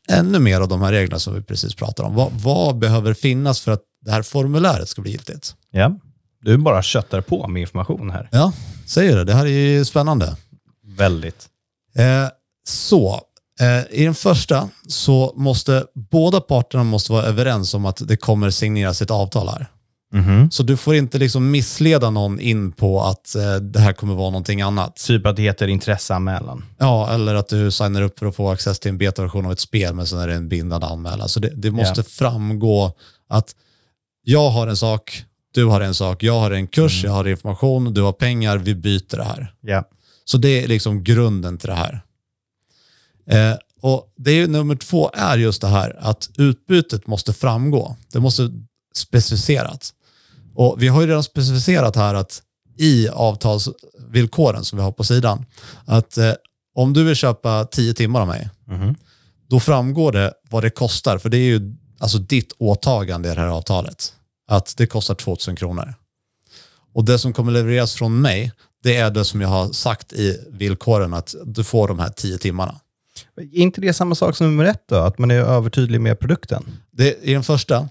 ännu 0.09 0.38
mer 0.38 0.61
av 0.61 0.68
de 0.68 0.83
här 0.83 0.92
reglerna 0.92 1.18
som 1.18 1.35
vi 1.35 1.42
precis 1.42 1.75
pratade 1.75 2.09
om. 2.09 2.14
Vad, 2.14 2.33
vad 2.33 2.79
behöver 2.79 3.14
finnas 3.14 3.61
för 3.61 3.73
att 3.73 3.83
det 4.05 4.11
här 4.11 4.23
formuläret 4.23 4.88
ska 4.88 5.03
bli 5.03 5.11
giltigt? 5.11 5.55
Ja. 5.70 5.99
Du 6.42 6.59
bara 6.59 6.83
köttar 6.83 7.20
på 7.20 7.49
med 7.49 7.61
information 7.61 8.11
här. 8.11 8.29
Ja, 8.33 8.53
säger 8.87 9.16
det. 9.16 9.25
Det 9.25 9.35
här 9.35 9.47
är 9.47 9.51
ju 9.51 9.85
spännande. 9.85 10.37
Väldigt. 10.97 11.49
Eh, 11.94 12.29
så, 12.68 13.20
Eh, 13.61 14.01
I 14.01 14.05
den 14.05 14.14
första 14.14 14.68
så 14.88 15.33
måste 15.37 15.87
båda 15.94 16.40
parterna 16.40 16.85
måste 16.85 17.12
vara 17.12 17.25
överens 17.25 17.75
om 17.75 17.87
att 17.87 18.09
det 18.09 18.16
kommer 18.16 18.51
signeras 18.51 19.03
ett 19.03 19.11
avtal 19.11 19.49
här. 19.49 19.66
Mhm. 20.14 20.50
Så 20.50 20.62
du 20.62 20.77
får 20.77 20.94
inte 20.94 21.18
liksom 21.18 21.50
missleda 21.50 22.11
någon 22.11 22.40
in 22.40 22.72
på 22.72 23.03
att 23.03 23.35
eh, 23.35 23.55
det 23.57 23.79
här 23.81 23.92
kommer 23.92 24.14
vara 24.14 24.31
någonting 24.31 24.62
annat. 24.62 24.96
Typ 24.96 25.27
att 25.27 25.37
det 25.37 25.42
heter 25.42 25.68
intresseanmälan. 25.68 26.64
Ja, 26.79 27.11
eller 27.14 27.35
att 27.35 27.48
du 27.48 27.70
signar 27.70 28.03
upp 28.03 28.18
för 28.18 28.27
att 28.27 28.37
få 28.37 28.50
access 28.50 28.79
till 28.79 28.88
en 28.88 28.98
betaversion 28.98 29.46
av 29.46 29.53
ett 29.53 29.61
spel, 29.61 29.94
men 29.94 30.07
sen 30.07 30.18
är 30.18 30.29
det 30.29 30.35
en 30.35 30.48
bindande 30.48 30.87
anmälan. 30.87 31.29
Så 31.29 31.40
det, 31.40 31.50
det 31.57 31.70
måste 31.70 32.00
Ja. 32.00 32.05
framgå 32.05 32.92
att 33.29 33.55
jag 34.22 34.50
har 34.50 34.66
en 34.66 34.77
sak, 34.77 35.24
du 35.55 35.64
har 35.64 35.81
en 35.81 35.94
sak, 35.94 36.22
jag 36.22 36.40
har 36.40 36.50
en 36.50 36.66
kurs, 36.66 37.05
jag 37.05 37.12
har 37.12 37.29
information, 37.29 37.94
du 37.94 38.03
har 38.03 38.12
pengar, 38.12 38.59
vi 38.59 38.74
byter 38.74 39.16
det 39.16 39.24
här. 39.24 39.55
Ja. 39.61 39.85
Så 40.24 40.38
det 40.38 40.64
är 40.64 40.68
liksom 40.68 41.05
grunden 41.05 41.59
till 41.59 41.68
det 41.68 41.74
här. 41.74 42.00
Eh, 43.31 43.57
och 43.83 44.12
det 44.16 44.31
är 44.31 44.48
nummer 44.48 44.77
två 44.77 45.11
är 45.14 45.38
just 45.38 45.61
det 45.61 45.68
här 45.68 45.96
att 46.00 46.31
utbytet 46.38 47.07
måste 47.07 47.33
framgå. 47.33 47.96
Det 48.12 48.20
måste 48.20 48.50
specificeras. 48.96 49.94
Och 50.55 50.83
vi 50.83 50.88
har 50.88 51.01
ju 51.01 51.07
redan 51.07 51.23
specificerat 51.23 51.97
här 51.97 52.14
att 52.14 52.43
i 52.79 53.09
avtalsvillkoren 53.09 54.64
som 54.64 54.79
vi 54.79 54.83
har 54.85 54.93
på 54.93 55.05
sidan, 55.05 55.45
att 55.85 56.19
eh, 56.19 56.33
om 56.75 56.93
du 56.93 57.05
vill 57.05 57.14
köpa 57.17 57.64
10 57.64 57.95
timmar 57.95 58.21
av 58.21 58.27
mig, 58.27 58.51
Mhm. 58.67 58.95
då 59.49 59.61
framgår 59.61 60.12
det 60.12 60.33
vad 60.51 60.62
det 60.62 60.71
kostar. 60.71 61.19
För 61.19 61.29
det 61.29 61.37
är 61.37 61.47
ju 61.59 61.75
alltså 61.99 62.19
ditt 62.19 62.53
åtagande 62.59 63.33
i 63.33 63.35
det 63.35 63.40
här 63.40 63.49
avtalet. 63.49 64.12
Att 64.49 64.75
det 64.77 64.87
kostar 64.87 65.14
2000 65.14 65.57
kronor. 65.57 65.95
Och 66.95 67.05
det 67.05 67.19
som 67.19 67.33
kommer 67.33 67.53
levereras 67.53 67.95
från 67.95 68.21
mig, 68.21 68.53
det 68.83 68.97
är 68.97 69.11
det 69.11 69.25
som 69.25 69.40
jag 69.40 69.49
har 69.49 69.73
sagt 69.73 70.12
i 70.12 70.40
villkoren 70.51 71.14
att 71.14 71.35
du 71.45 71.64
får 71.64 71.88
de 71.88 71.99
här 71.99 72.09
10 72.11 72.38
timmarna. 72.38 72.81
Är 73.37 73.57
inte 73.59 73.81
det 73.81 73.93
samma 73.93 74.14
sak 74.14 74.37
som 74.37 74.47
nummer 74.47 74.64
ett 74.64 74.85
då? 74.88 74.97
Att 74.97 75.19
man 75.19 75.31
är 75.31 75.35
övertydlig 75.40 76.01
med 76.01 76.19
produkten? 76.21 76.64
Det 76.90 77.29
är 77.31 77.33
den 77.35 77.43
första. 77.43 77.88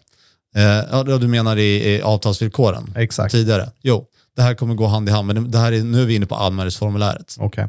Eh, 0.56 0.63
ja, 0.92 1.04
du 1.04 1.28
menar 1.28 1.58
i, 1.58 1.96
i 1.96 2.02
avtalsvillkoren 2.02 2.94
Exakt. 2.96 3.32
tidigare. 3.32 3.72
Jo, 3.82 4.06
det 4.36 4.42
här 4.42 4.56
kommer 4.56 4.76
gå 4.76 4.88
hand 4.88 5.10
i 5.10 5.12
hand, 5.12 5.28
men 5.28 5.52
det 5.52 5.58
här 5.58 5.72
är, 5.72 5.84
nu 5.84 6.02
är 6.02 6.06
vi 6.06 6.16
inne 6.16 6.26
på 6.26 6.36
anmälningsformuläret. 6.36 7.36
Okej. 7.39 7.68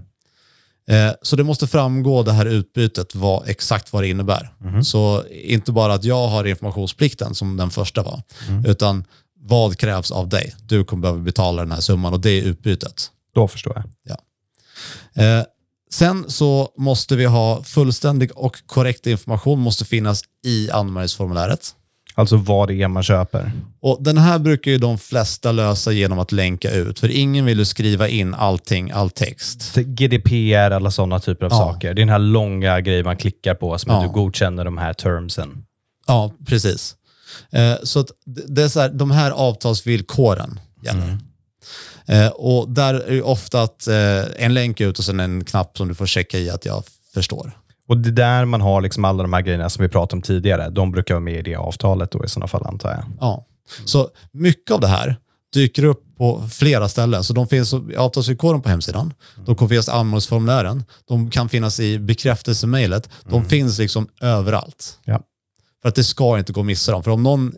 Eh, 0.89 1.13
så 1.23 1.37
det 1.37 1.45
måste 1.45 1.67
framgå 1.67 2.23
det 2.23 2.33
här 2.33 2.47
utbytet, 2.47 3.15
vad, 3.15 3.49
exakt 3.49 3.93
vad 3.93 4.03
det 4.03 4.09
innebär. 4.09 4.55
Så 4.83 5.25
inte 5.31 5.73
bara 5.73 5.95
att 5.95 6.05
jag 6.05 6.29
har 6.29 6.45
informationsplikten 6.45 7.35
som 7.35 7.57
den 7.57 7.71
första 7.71 8.03
var, 8.03 8.23
utan 8.67 9.05
vad 9.41 9.79
krävs 9.79 10.11
av 10.11 10.29
dig? 10.29 10.55
Du 10.63 10.85
kommer 10.85 11.01
behöva 11.01 11.21
betala 11.21 11.63
den 11.63 11.73
här 11.73 11.81
summan 11.81 12.13
och 12.13 12.21
det 12.21 12.31
är 12.31 12.43
utbytet. 12.43 13.11
Då 13.35 13.49
förstår 13.49 13.83
jag. 14.05 14.19
Eh, 15.15 15.45
sen 15.91 16.31
så 16.31 16.69
måste 16.77 17.17
vi 17.17 17.25
ha 17.25 17.63
fullständig 17.63 18.31
och 18.37 18.67
korrekt 18.67 19.07
information 19.07 19.61
måste 19.61 19.85
finnas 19.85 20.23
i 20.45 20.71
anmälningsformuläret. 20.71 21.75
Alltså 22.17 22.37
vad 22.37 22.69
det 22.69 22.83
är 22.83 22.89
man 22.89 23.03
köper. 23.03 23.53
Och 23.81 24.03
Den 24.03 24.19
här 24.19 24.39
brukar 24.39 24.71
ju 24.71 24.79
de 24.79 24.99
flesta 24.99 25.53
lösa 25.53 25.93
genom 25.93 26.19
att 26.19 26.33
länka 26.33 26.71
ut, 26.71 27.01
för 27.01 27.09
ingen 27.11 27.45
vill 27.45 27.59
ju 27.59 27.65
skriva 27.65 28.09
in 28.09 28.35
allting, 28.35 28.91
all 28.91 29.11
text. 29.11 29.75
GDPR, 29.77 30.71
alla 30.71 30.91
sådana 30.91 31.21
typer 31.21 31.47
av 31.47 31.53
Ja. 31.53 31.59
saker. 31.59 31.89
Det 31.95 32.01
är 32.01 32.05
den 32.05 32.09
här 32.09 32.19
långa 32.19 32.81
grejen 32.81 33.05
man 33.05 33.17
klickar 33.17 33.55
på 33.55 33.79
som 33.79 33.91
att 33.93 34.03
Ja. 34.03 34.09
du 34.09 34.13
godkänner 34.15 34.65
de 34.65 34.79
här 34.79 34.93
termsen. 34.93 35.65
Ja, 36.07 36.33
precis. 36.47 36.97
Eh, 37.53 37.75
så 37.83 38.05
det 38.47 38.63
är 38.63 38.69
så 38.69 38.81
här, 38.81 38.89
de 38.89 39.11
här 39.11 39.31
avtalsvillkoren 39.31 40.61
gäller. 40.83 41.19
Eh, 42.07 42.29
och 42.29 42.69
där 42.69 42.95
är 42.95 43.11
det 43.15 43.23
ofta 43.23 43.63
att 43.63 43.87
eh, 43.89 44.23
en 44.45 44.55
länk 44.55 44.81
ut 44.81 44.99
och 44.99 45.05
sen 45.05 45.21
en 45.21 45.45
knapp 45.45 45.77
som 45.77 45.89
du 45.89 45.95
får 45.95 46.07
checka 46.07 46.39
i 46.39 46.51
att 46.51 46.65
jag 46.67 46.85
förstår. 47.15 47.53
Och 47.89 47.99
det 47.99 48.09
är 48.09 48.13
där 48.13 48.45
man 48.45 48.61
har 48.61 48.81
liksom 48.81 49.05
alla 49.05 49.23
de 49.23 49.33
här 49.33 49.41
grejerna 49.41 49.71
som 49.71 49.83
vi 49.83 49.89
pratade 49.89 50.17
om 50.17 50.23
tidigare. 50.23 50.71
De 50.71 50.91
brukar 50.93 51.15
vara 51.15 51.25
med 51.25 51.35
i 51.35 51.43
det 51.43 51.57
avtalet 51.57 52.11
då 52.11 52.25
i 52.25 52.29
sådana 52.29 52.47
fall 52.47 52.67
antar 52.67 52.91
jag. 52.91 53.05
Ja. 53.21 53.47
Så 53.85 54.09
mycket 54.33 54.71
av 54.71 54.81
det 54.81 54.87
här 54.87 55.17
dyker 55.55 55.85
upp 55.85 56.03
på 56.19 56.49
flera 56.53 56.89
ställen. 56.89 57.25
Så 57.25 57.33
de 57.33 57.49
finns 57.49 57.75
i 57.75 57.97
avtalsvillkoren 57.97 58.63
på 58.63 58.69
hemsidan. 58.69 59.15
De 59.47 59.57
kommer 59.57 59.69
finnas 59.69 59.89
i 59.89 59.91
anmälningsformulären. 59.91 60.85
De 61.09 61.31
kan 61.31 61.49
finnas 61.49 61.81
i 61.81 61.99
bekräftelsemejlet. 61.99 63.11
De 63.31 63.45
finns 63.45 63.79
liksom 63.79 64.09
överallt. 64.21 64.99
Ja. 65.05 65.21
För 65.83 65.89
att 65.89 65.95
det 65.95 66.05
ska 66.05 66.39
inte 66.39 66.53
gå 66.53 66.61
att 66.61 66.67
missa 66.67 66.93
dem. 66.93 67.03
För 67.03 67.11
om 67.11 67.23
någon 67.23 67.53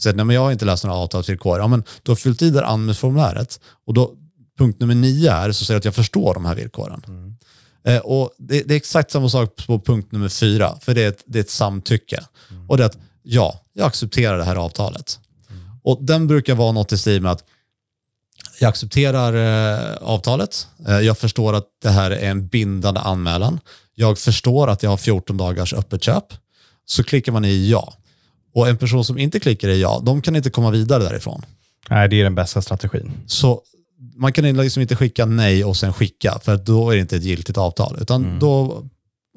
säger 0.00 0.16
nej 0.16 0.24
men 0.24 0.34
jag 0.34 0.42
har 0.42 0.52
inte 0.52 0.64
läst 0.64 0.84
några 0.84 0.96
avtalsvillkor, 0.96 1.58
ja 1.58 1.66
men 1.66 1.84
du 2.02 2.10
har 2.10 2.16
fyllt 2.16 2.42
i 2.42 2.50
det 2.50 2.66
anmälningsformuläret 2.66 3.60
och 3.86 3.94
då 3.94 4.14
punkt 4.58 4.80
nummer 4.80 4.94
nio 4.94 5.32
är 5.32 5.52
så 5.52 5.64
säger 5.64 5.78
att 5.78 5.84
jag 5.84 5.94
förstår 5.94 6.34
de 6.34 6.44
här 6.44 6.54
villkoren. 6.54 7.02
Eh, 7.08 7.46
och 8.02 8.30
det, 8.38 8.62
det 8.62 8.74
är 8.74 8.76
exakt 8.76 9.10
samma 9.10 9.28
sak 9.28 9.66
på 9.66 9.80
punkt 9.80 10.12
nummer 10.12 10.28
fyra, 10.28 10.78
för 10.80 10.94
det 10.94 11.02
är 11.02 11.08
ett, 11.08 11.22
det 11.26 11.38
är 11.38 11.40
ett 11.40 11.50
samtycke. 11.50 12.24
Och 12.68 12.76
det 12.76 12.82
är 12.82 12.86
att 12.86 12.98
ja, 13.22 13.60
jag 13.72 13.86
accepterar 13.86 14.38
det 14.38 14.44
här 14.44 14.56
avtalet. 14.56 15.18
Och 15.82 15.98
den 16.04 16.26
brukar 16.26 16.54
vara 16.54 16.72
något 16.72 16.92
i 16.92 16.98
stil 16.98 17.22
med 17.22 17.32
att 17.32 17.44
jag 18.60 18.68
accepterar 18.68 19.34
eh, 19.34 19.96
avtalet. 19.96 20.68
Eh, 20.88 21.00
jag 21.00 21.18
förstår 21.18 21.54
att 21.54 21.66
det 21.82 21.88
här 21.88 22.10
är 22.10 22.30
en 22.30 22.46
bindande 22.46 23.00
anmälan. 23.00 23.60
Jag 23.94 24.18
förstår 24.18 24.68
att 24.68 24.82
jag 24.82 24.90
har 24.90 24.96
14 24.96 25.36
dagars 25.36 25.74
öppet 25.74 26.04
köp. 26.04 26.24
Så 26.86 27.04
klickar 27.04 27.32
man 27.32 27.44
i 27.44 27.70
ja. 27.70 27.94
Och 28.54 28.68
en 28.68 28.78
person 28.78 29.04
som 29.04 29.18
inte 29.18 29.40
klickar 29.40 29.68
i 29.68 29.80
ja, 29.80 30.02
de 30.04 30.22
kan 30.22 30.36
inte 30.36 30.50
komma 30.50 30.70
vidare 30.70 31.02
därifrån. 31.02 31.42
Nej, 31.90 32.08
det 32.08 32.20
är 32.20 32.24
den 32.24 32.34
bästa 32.34 32.62
strategin. 32.62 33.12
Så 33.26 33.62
man 34.16 34.32
kan 34.32 34.44
liksom 34.56 34.82
inte 34.82 34.96
skicka 34.96 35.26
nej 35.26 35.64
och 35.64 35.76
sen 35.76 35.92
skicka, 35.92 36.38
för 36.42 36.56
då 36.56 36.90
är 36.90 36.94
det 36.94 37.00
inte 37.00 37.16
ett 37.16 37.22
giltigt 37.22 37.58
avtal, 37.58 37.96
utan 38.00 38.38
då 38.38 38.82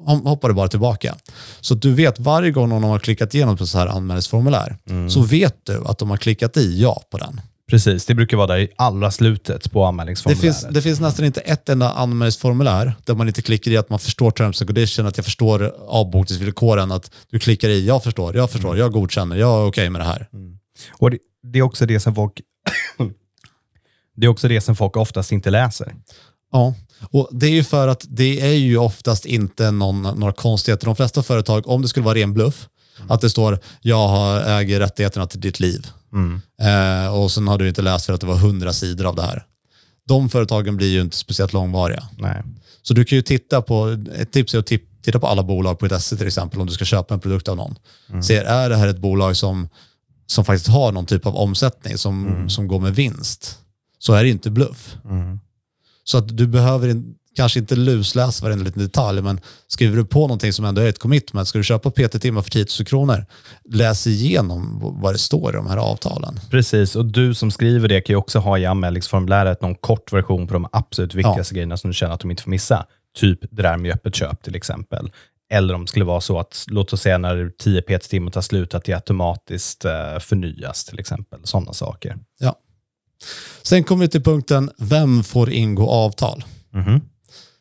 hom- 0.06 0.26
hoppar 0.26 0.48
det 0.48 0.54
bara 0.54 0.68
tillbaka. 0.68 1.14
Så 1.60 1.74
du 1.74 1.92
vet 1.94 2.18
varje 2.18 2.50
gång 2.50 2.68
någon 2.68 2.82
har 2.84 2.98
klickat 2.98 3.34
igenom 3.34 3.56
på 3.56 3.66
så 3.66 3.78
här 3.78 3.86
anmälningsformulär, 3.86 4.76
så 5.10 5.22
vet 5.22 5.56
du 5.66 5.82
att 5.86 5.98
de 5.98 6.10
har 6.10 6.16
klickat 6.16 6.56
i 6.56 6.80
ja 6.82 7.02
på 7.10 7.18
den. 7.18 7.40
Precis, 7.70 8.06
det 8.06 8.14
brukar 8.14 8.36
vara 8.36 8.46
där 8.46 8.58
i 8.58 8.68
allra 8.76 9.10
slutet 9.10 9.72
på 9.72 9.78
Det 9.82 9.88
anmälningsformuläret. 9.88 10.40
finns, 10.60 10.66
det 10.74 10.82
finns 10.82 11.00
nästan 11.00 11.24
inte 11.24 11.40
ett 11.40 11.68
enda 11.68 11.90
anmälningsformulär 11.92 12.94
där 13.04 13.14
man 13.14 13.28
inte 13.28 13.42
klickar 13.42 13.70
i 13.70 13.76
att 13.76 13.90
man 13.90 13.98
förstår 13.98 14.30
terms 14.30 14.60
and 14.62 14.68
condition, 14.68 15.06
att 15.06 15.16
jag 15.16 15.24
förstår 15.24 15.74
avbokningsvillkoren, 15.88 16.92
att 16.92 17.10
du 17.30 17.38
klickar 17.38 17.68
i 17.68 17.86
jag 17.86 18.02
förstår, 18.04 18.36
jag 18.36 18.50
förstår, 18.50 18.78
jag 18.78 18.92
godkänner, 18.92 19.36
jag 19.36 19.62
är 19.62 19.66
okej 19.66 19.90
med 19.90 20.00
det 20.00 20.04
här. 20.04 20.28
Och 20.92 21.10
det, 21.10 21.18
det 21.42 21.58
är 21.58 21.62
också 21.62 21.86
det 21.86 22.00
som 22.00 22.14
folk 22.14 22.40
Det 24.16 24.26
är 24.26 24.30
också 24.30 24.48
det 24.48 24.60
som 24.60 24.76
folk 24.76 24.96
oftast 24.96 25.32
inte 25.32 25.50
läser. 25.50 25.94
Ja, 26.52 26.74
och 27.10 27.28
det 27.32 27.46
är 27.46 27.50
ju 27.50 27.64
för 27.64 27.88
att 27.88 28.04
det 28.08 28.40
är 28.40 28.54
ju 28.54 28.76
oftast 28.76 29.26
inte 29.26 29.70
någon, 29.70 30.02
några 30.02 30.32
konstigheter. 30.32 30.86
De 30.86 30.96
flesta 30.96 31.22
företag, 31.22 31.68
om 31.68 31.82
det 31.82 31.88
skulle 31.88 32.04
vara 32.04 32.14
ren 32.14 32.34
bluff, 32.34 32.68
att 33.08 33.20
det 33.20 33.30
står 33.30 33.58
jag 33.80 34.42
äger 34.60 34.80
rättigheterna 34.80 35.26
till 35.26 35.40
ditt 35.40 35.60
liv. 35.60 35.86
Eh, 36.60 37.14
och 37.14 37.30
sen 37.30 37.48
har 37.48 37.58
du 37.58 37.68
inte 37.68 37.82
läst 37.82 38.06
för 38.06 38.12
att 38.12 38.20
det 38.20 38.26
var 38.26 38.36
hundra 38.36 38.72
sidor 38.72 39.06
av 39.06 39.16
det 39.16 39.22
här. 39.22 39.44
De 40.08 40.28
företagen 40.28 40.76
blir 40.76 40.88
ju 40.88 41.00
inte 41.00 41.16
speciellt 41.16 41.52
långvariga. 41.52 42.08
Nej. 42.18 42.42
Så 42.82 42.94
du 42.94 43.04
kan 43.04 43.16
ju 43.16 43.22
titta 43.22 43.62
på, 43.62 44.04
ett 44.16 44.32
tips 44.32 44.54
är 44.54 44.58
att 44.58 44.66
titta 45.02 45.18
på 45.18 45.26
alla 45.26 45.42
bolag 45.42 45.78
på 45.78 45.86
ett 45.86 46.02
SE 46.02 46.16
till 46.16 46.26
exempel 46.26 46.60
om 46.60 46.66
du 46.66 46.72
ska 46.72 46.84
köpa 46.84 47.14
en 47.14 47.20
produkt 47.20 47.48
av 47.48 47.56
någon. 47.56 47.78
Se, 48.22 48.36
är 48.36 48.70
det 48.70 48.76
här 48.76 48.88
ett 48.88 48.98
bolag 48.98 49.36
som, 49.36 49.68
som 50.26 50.44
faktiskt 50.44 50.68
har 50.68 50.92
någon 50.92 51.06
typ 51.06 51.26
av 51.26 51.36
omsättning 51.36 51.98
som, 51.98 52.44
som 52.48 52.68
går 52.68 52.80
med 52.80 52.94
vinst, 52.94 53.58
så 54.06 54.12
är 54.12 54.24
det 54.24 54.30
inte 54.30 54.50
bluff. 54.50 54.96
Så 56.04 56.18
att 56.18 56.36
du 56.36 56.46
behöver 56.46 56.88
in, 56.88 57.14
kanske 57.36 57.58
inte 57.58 57.76
lusläsa 57.76 58.44
varenda 58.44 58.64
liten 58.64 58.82
detalj, 58.82 59.22
men 59.22 59.40
skriver 59.68 59.96
du 59.96 60.04
på 60.04 60.20
någonting 60.20 60.52
som 60.52 60.64
ändå 60.64 60.80
är 60.80 60.88
ett 60.88 60.98
commitment, 60.98 61.48
ska 61.48 61.58
du 61.58 61.64
köpa 61.64 61.90
PT-timmar 61.90 62.42
för 62.42 62.50
10 62.50 62.66
000 62.78 62.86
kronor, 62.86 63.26
läs 63.64 64.06
igenom 64.06 64.78
vad 65.02 65.14
det 65.14 65.18
står 65.18 65.52
i 65.52 65.56
de 65.56 65.66
här 65.66 65.76
avtalen. 65.76 66.40
Precis, 66.50 66.96
och 66.96 67.04
du 67.04 67.34
som 67.34 67.50
skriver 67.50 67.88
det 67.88 68.00
kan 68.00 68.12
ju 68.12 68.16
också 68.16 68.38
ha 68.38 68.58
i 68.58 68.66
anmälningsformuläret 68.66 69.62
någon 69.62 69.74
kort 69.74 70.12
version 70.12 70.46
på 70.46 70.54
de 70.54 70.68
absolut 70.72 71.14
viktigaste 71.14 71.54
grejerna 71.54 71.76
som 71.76 71.90
du 71.90 71.94
känner 71.94 72.14
att 72.14 72.20
de 72.20 72.30
inte 72.30 72.42
får 72.42 72.50
missa. 72.50 72.86
Typ 73.16 73.38
det 73.50 73.62
där 73.62 73.76
med 73.76 73.94
öppet 73.94 74.14
köp 74.14 74.42
till 74.42 74.56
exempel. 74.56 75.12
Eller 75.50 75.74
om 75.74 75.80
det 75.84 75.88
skulle 75.88 76.04
vara 76.04 76.20
så 76.20 76.38
att, 76.38 76.64
låt 76.68 76.92
oss 76.92 77.00
säga 77.00 77.18
när 77.18 77.52
10 77.58 77.82
PT-timmar 77.82 78.30
tar 78.30 78.40
slut, 78.40 78.74
att 78.74 78.84
det 78.84 78.92
automatiskt 78.92 79.84
eh, 79.84 80.18
förnyas 80.18 80.84
till 80.84 80.98
exempel. 80.98 81.40
Sådana 81.44 81.72
saker. 81.72 82.16
Ja. 82.38 82.56
Sen 83.62 83.84
kommer 83.84 84.04
vi 84.04 84.08
till 84.08 84.22
punkten, 84.22 84.70
vem 84.78 85.24
får 85.24 85.50
ingå 85.50 85.88
avtal? 85.90 86.44
Mhm. 86.70 87.00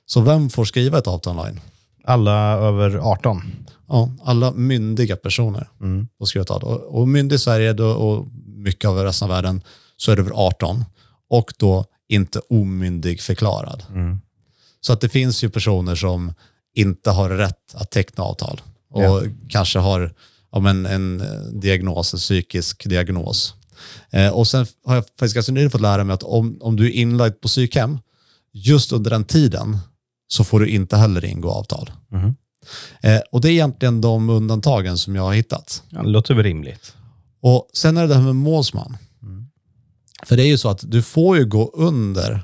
Så 0.05 0.21
vem 0.21 0.49
får 0.49 0.65
skriva 0.65 0.97
ett 0.97 1.07
avtal 1.07 1.39
online? 1.39 1.59
Alla 2.03 2.31
över 2.53 2.95
18. 2.97 3.41
Ja, 3.87 4.11
alla 4.23 4.51
myndiga 4.51 5.15
personer 5.15 5.69
Mm. 5.81 6.07
får 6.17 6.25
skriva 6.25 6.43
ett 6.43 6.49
avtal. 6.51 6.73
Och, 6.73 6.99
och 7.01 7.07
myndig 7.07 7.35
i 7.35 7.39
Sverige 7.39 7.73
då, 7.73 7.85
och 7.91 8.27
mycket 8.45 8.87
av 8.89 8.97
resten 8.97 9.25
av 9.25 9.35
världen 9.35 9.61
så 9.97 10.11
är 10.11 10.15
det 10.15 10.21
över 10.21 10.31
18 10.35 10.85
och 11.29 11.53
då 11.57 11.85
inte 12.09 12.39
omyndig 12.49 13.21
förklarad. 13.21 13.83
Mm. 13.89 14.17
Så 14.81 14.93
att 14.93 15.01
det 15.01 15.09
finns 15.09 15.43
ju 15.43 15.49
personer 15.49 15.95
som 15.95 16.33
inte 16.75 17.11
har 17.11 17.29
rätt 17.29 17.75
att 17.75 17.91
teckna 17.91 18.23
avtal 18.23 18.61
och 18.91 19.03
Ja. 19.03 19.21
kanske 19.49 19.79
har 19.79 20.13
ja, 20.51 20.59
men 20.59 20.85
en 20.85 21.21
eh, 21.21 21.27
diagnos, 21.61 22.13
en 22.13 22.17
psykisk 22.19 22.89
diagnos. 22.89 23.53
Eh, 24.09 24.29
och 24.29 24.47
sen 24.47 24.65
har 24.85 24.95
jag 24.95 25.05
faktiskt 25.05 25.35
ganska 25.35 25.51
nyligen 25.51 25.71
fått 25.71 25.81
lära 25.81 26.03
mig 26.03 26.13
att 26.13 26.23
om, 26.23 26.57
om 26.61 26.75
du 26.75 26.85
är 26.85 26.91
inlagd 26.91 27.41
på 27.41 27.47
psykhem, 27.47 27.99
just 28.53 28.91
under 28.91 29.11
den 29.11 29.25
tiden 29.25 29.77
så 30.27 30.43
får 30.43 30.59
du 30.59 30.67
inte 30.67 30.97
heller 30.97 31.25
ingå 31.25 31.51
avtal. 31.51 31.91
Mhm. 32.11 32.35
Eh, 33.01 33.19
och 33.31 33.41
det 33.41 33.49
är 33.49 33.51
egentligen 33.51 34.01
de 34.01 34.29
undantagen 34.29 34.97
som 34.97 35.15
jag 35.15 35.23
har 35.23 35.33
hittat. 35.33 35.83
Ja, 35.89 36.01
det 36.01 36.09
låter 36.09 36.33
väl 36.33 36.43
rimligt. 36.43 36.95
Och 37.41 37.69
sen 37.73 37.97
är 37.97 38.01
det 38.01 38.07
det 38.07 38.15
här 38.15 38.21
med 38.21 38.35
målsman. 38.35 38.97
Mm. 39.21 39.47
För 40.25 40.37
det 40.37 40.43
är 40.43 40.47
ju 40.47 40.57
så 40.57 40.69
att 40.69 40.91
du 40.91 41.01
får 41.01 41.37
ju 41.37 41.45
gå 41.45 41.71
under 41.73 42.43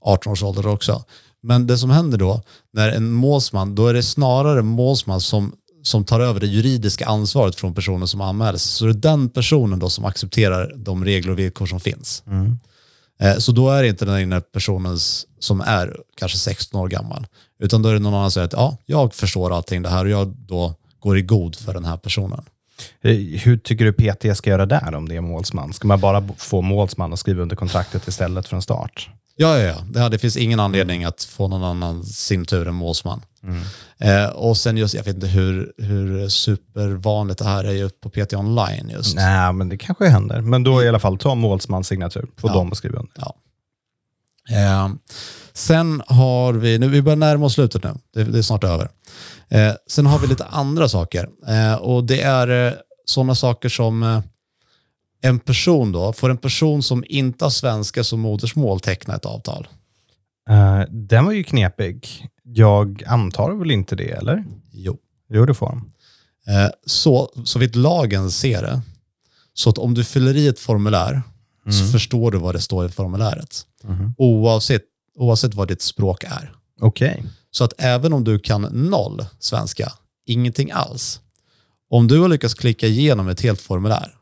18 0.00 0.32
års 0.32 0.42
ålder 0.42 0.66
också. 0.66 1.04
Men 1.42 1.66
det 1.66 1.78
som 1.78 1.90
händer 1.90 2.18
då, 2.18 2.42
när 2.72 2.88
en 2.88 3.10
målsman, 3.10 3.74
då 3.74 3.86
är 3.86 3.94
det 3.94 4.02
snarare 4.02 4.62
målsman 4.62 5.20
som, 5.20 5.52
som 5.82 6.04
tar 6.04 6.20
över 6.20 6.40
det 6.40 6.46
juridiska 6.46 7.06
ansvaret 7.06 7.56
från 7.56 7.74
personen 7.74 8.08
som 8.08 8.20
anmäls. 8.20 8.62
Så 8.62 8.84
det 8.84 8.90
är 8.90 8.94
den 8.94 9.28
personen 9.28 9.78
då 9.78 9.88
som 9.90 10.04
accepterar 10.04 10.72
de 10.76 11.04
regler 11.04 11.32
och 11.32 11.38
villkor 11.38 11.66
som 11.66 11.80
finns. 11.80 12.22
Mm. 12.26 12.58
Eh, 13.20 13.36
Så 13.36 13.52
då 13.52 13.70
är 13.70 13.82
det 13.82 13.88
inte 13.88 14.04
den 14.04 14.18
ena 14.20 14.40
personen 14.40 14.98
som 15.38 15.60
är 15.60 15.96
kanske 16.16 16.38
16 16.38 16.80
år 16.80 16.88
gammal, 16.88 17.26
utan 17.62 17.82
då 17.82 17.88
är 17.88 17.92
det 17.92 17.98
någon 17.98 18.14
annan 18.14 18.30
som 18.30 18.34
säger 18.34 18.46
att 18.46 18.52
ja, 18.52 18.76
jag 18.86 19.14
förstår 19.14 19.56
allting 19.56 19.82
det 19.82 19.88
här 19.88 20.04
och 20.04 20.10
jag 20.10 20.28
då 20.28 20.74
går 21.00 21.18
i 21.18 21.22
god 21.22 21.56
för 21.56 21.74
den 21.74 21.84
här 21.84 21.96
personen. 21.96 22.44
Eh, 23.02 23.16
Hur 23.16 23.58
tycker 23.58 23.84
du 23.84 23.92
PT 23.92 24.36
ska 24.36 24.50
göra 24.50 24.66
där 24.66 24.94
om 24.94 25.08
det 25.08 25.16
är 25.16 25.20
målsman? 25.20 25.72
Ska 25.72 25.88
man 25.88 26.00
bara 26.00 26.28
få 26.38 26.62
målsman 26.62 27.12
och 27.12 27.18
skriva 27.18 27.42
under 27.42 27.56
kontraktet 27.56 28.08
istället 28.08 28.48
från 28.48 28.62
start? 28.62 29.08
Ja, 29.36 29.58
ja, 29.58 29.64
ja. 29.92 30.00
Det, 30.02 30.08
det 30.08 30.18
finns 30.18 30.36
ingen 30.36 30.60
anledning 30.60 31.04
att 31.04 31.24
få 31.24 31.48
någon 31.48 31.64
annan 31.64 32.04
sin 32.04 32.44
tur 32.44 32.68
än 32.68 32.74
målsman. 32.74 33.20
Eh, 33.98 34.26
och 34.26 34.56
sen 34.56 34.76
just, 34.76 34.94
jag 34.94 35.04
vet 35.04 35.14
inte 35.14 35.26
hur, 35.26 35.72
hur 35.78 36.28
supervanligt 36.28 37.38
det 37.38 37.44
här 37.44 37.64
är 37.64 37.72
just 37.72 38.00
på 38.00 38.10
PT 38.10 38.32
online 38.34 38.88
just. 38.90 39.16
Nej, 39.16 39.52
men 39.52 39.68
det 39.68 39.76
kanske 39.78 40.08
händer. 40.08 40.40
Men 40.40 40.62
då 40.62 40.82
i 40.82 40.88
alla 40.88 40.98
fall 40.98 41.18
ta 41.18 41.34
målsmans 41.34 41.86
signatur. 41.88 42.26
Få 42.36 42.48
Ja. 42.48 42.52
dem 42.54 42.72
att 42.72 42.78
skriva 42.78 42.98
under. 42.98 43.12
Ja. 43.16 43.34
Eh, 44.50 44.88
sen 45.52 46.02
har 46.06 46.52
vi, 46.52 46.78
nu 46.78 46.88
vi 46.88 47.02
börjar 47.02 47.16
närma 47.16 47.46
oss 47.46 47.54
slutet 47.54 47.84
nu, 47.84 47.90
det, 48.14 48.24
det 48.24 48.38
är 48.38 48.42
snart 48.42 48.64
över. 48.64 48.88
Eh, 49.48 49.72
sen 49.90 50.06
har 50.06 50.18
vi 50.18 50.26
lite 50.26 50.44
andra 50.44 50.88
saker 50.88 51.28
eh, 51.48 51.74
och 51.74 52.04
det 52.04 52.22
är 52.22 52.66
eh, 52.68 52.72
sådana 53.04 53.34
saker 53.34 53.68
som 53.68 54.02
eh, 54.02 54.20
en 55.22 55.38
person 55.38 55.92
då, 55.92 56.12
får 56.12 56.30
en 56.30 56.36
person 56.36 56.82
som 56.82 57.04
inte 57.08 57.44
har 57.44 57.50
svenska 57.50 58.04
som 58.04 58.20
modersmål 58.20 58.80
teckna 58.80 59.14
ett 59.14 59.24
avtal? 59.26 59.68
Eh, 60.50 60.82
den 60.90 61.24
var 61.24 61.32
ju 61.32 61.42
knepig. 61.42 62.28
Jag 62.42 63.02
antar 63.06 63.52
väl 63.52 63.70
inte 63.70 63.96
det, 63.96 64.10
eller? 64.10 64.44
Jo. 64.72 64.98
Jo, 65.28 65.46
det 65.46 65.54
får 65.54 65.66
de. 65.66 65.92
Eh, 66.52 66.70
så, 66.86 67.32
så 67.44 67.58
vitt 67.58 67.76
lagen 67.76 68.30
ser 68.30 68.62
det, 68.62 68.80
så 69.54 69.70
att 69.70 69.78
om 69.78 69.94
du 69.94 70.04
fyller 70.04 70.36
i 70.36 70.48
ett 70.48 70.58
formulär 70.58 71.22
så 71.70 71.92
förstår 71.92 72.30
du 72.30 72.38
vad 72.38 72.54
det 72.54 72.60
står 72.60 72.86
i 72.86 72.88
formuläret. 72.88 73.66
Mhm. 73.84 74.14
Oavsett, 74.18 74.82
oavsett 75.16 75.54
vad 75.54 75.68
ditt 75.68 75.82
språk 75.82 76.24
är. 76.24 76.52
Okej. 76.80 77.24
Så 77.50 77.64
att 77.64 77.72
även 77.78 78.12
om 78.12 78.24
du 78.24 78.38
kan 78.38 78.62
noll 78.62 79.26
svenska, 79.38 79.92
ingenting 80.26 80.70
alls, 80.70 81.20
om 81.90 82.08
du 82.08 82.20
har 82.20 82.28
lyckats 82.28 82.54
klicka 82.54 82.86
igenom 82.86 83.28
ett 83.28 83.40
helt 83.40 83.60
formulär 83.60 84.16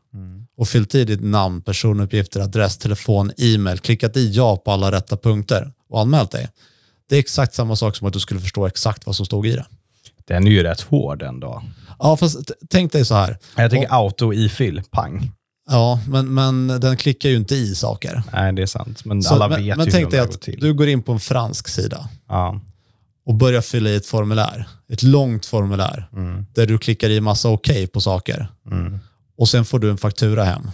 och 0.57 0.67
fyllt 0.67 0.95
i 0.95 1.05
ditt 1.05 1.23
namn, 1.23 1.61
personuppgifter, 1.61 2.39
adress, 2.39 2.77
telefon, 2.77 3.31
e-mail, 3.37 3.79
klickat 3.79 4.17
i 4.17 4.31
ja 4.31 4.57
på 4.57 4.71
alla 4.71 4.91
rätta 4.91 5.17
punkter 5.17 5.71
och 5.89 6.01
anmält 6.01 6.31
dig, 6.31 6.49
det 7.09 7.15
är 7.15 7.19
exakt 7.19 7.53
samma 7.53 7.75
sak 7.75 7.95
som 7.95 8.07
att 8.07 8.13
du 8.13 8.19
skulle 8.19 8.39
förstå 8.39 8.67
exakt 8.67 9.05
vad 9.05 9.15
som 9.15 9.25
stod 9.25 9.47
i 9.47 9.51
det. 9.51 9.65
Den 10.27 10.47
är 10.47 10.51
ju 10.51 10.63
rätt 10.63 10.81
hård 10.81 11.21
ändå. 11.21 11.63
Ja, 11.99 12.17
fast 12.17 12.51
tänk 12.69 12.91
dig 12.91 13.05
så 13.05 13.15
här. 13.15 13.37
Jag 13.55 13.71
tänker 13.71 13.89
auto-ifyll, 13.93 14.81
pang. 14.91 15.31
Ja, 15.69 15.99
men, 16.07 16.33
men 16.33 16.67
den 16.67 16.97
klickar 16.97 17.29
ju 17.29 17.35
inte 17.35 17.55
i 17.55 17.75
saker. 17.75 18.23
Nej, 18.33 18.53
det 18.53 18.61
är 18.61 18.65
sant. 18.65 19.05
Men 19.05 19.23
Så, 19.23 19.33
alla 19.33 19.47
men, 19.47 19.63
vet 19.65 19.77
men 19.77 19.85
ju 19.85 19.91
tänk 19.91 20.11
dig 20.11 20.19
att 20.19 20.41
till. 20.41 20.59
du 20.59 20.73
går 20.73 20.87
in 20.87 21.03
på 21.03 21.11
en 21.11 21.19
fransk 21.19 21.67
sida 21.67 22.09
Ja. 22.27 22.61
och 23.25 23.35
börjar 23.35 23.61
fylla 23.61 23.89
i 23.89 23.95
ett 23.95 24.05
formulär. 24.05 24.67
Ett 24.91 25.03
långt 25.03 25.45
formulär 25.45 26.09
Mm. 26.13 26.45
där 26.53 26.67
du 26.67 26.77
klickar 26.77 27.09
i 27.09 27.21
massa 27.21 27.49
okej 27.49 27.87
på 27.87 28.01
saker. 28.01 28.47
Mm. 28.71 28.99
Och 29.37 29.49
sen 29.49 29.65
får 29.65 29.79
du 29.79 29.89
en 29.89 29.97
faktura 29.97 30.43
hem. 30.43 30.71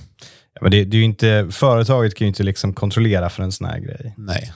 Ja, 0.53 0.59
men 0.61 0.71
det, 0.71 0.85
det 0.85 0.97
är 0.97 1.03
inte, 1.03 1.47
företaget 1.51 2.15
kan 2.15 2.25
ju 2.25 2.29
inte 2.29 2.43
liksom 2.43 2.73
kontrollera 2.73 3.29
för 3.29 3.43
en 3.43 3.51
sån 3.51 3.67
här 3.67 3.79
grej. 3.79 4.13
Nej. 4.17 4.53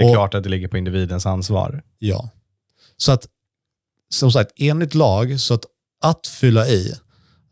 Det 0.00 0.04
är 0.04 0.08
Och- 0.08 0.14
klart 0.14 0.34
att 0.34 0.42
det 0.42 0.48
ligger 0.48 0.68
på 0.68 0.78
individens 0.78 1.26
ansvar. 1.26 1.82
Ja. 1.98 2.28
Så 2.96 3.12
att, 3.12 3.26
som 4.14 4.32
sagt, 4.32 4.50
enligt 4.56 4.94
lag, 4.94 5.40
så 5.40 5.54
att, 5.54 5.64
att 6.02 6.26
fylla 6.26 6.68
i, 6.68 6.94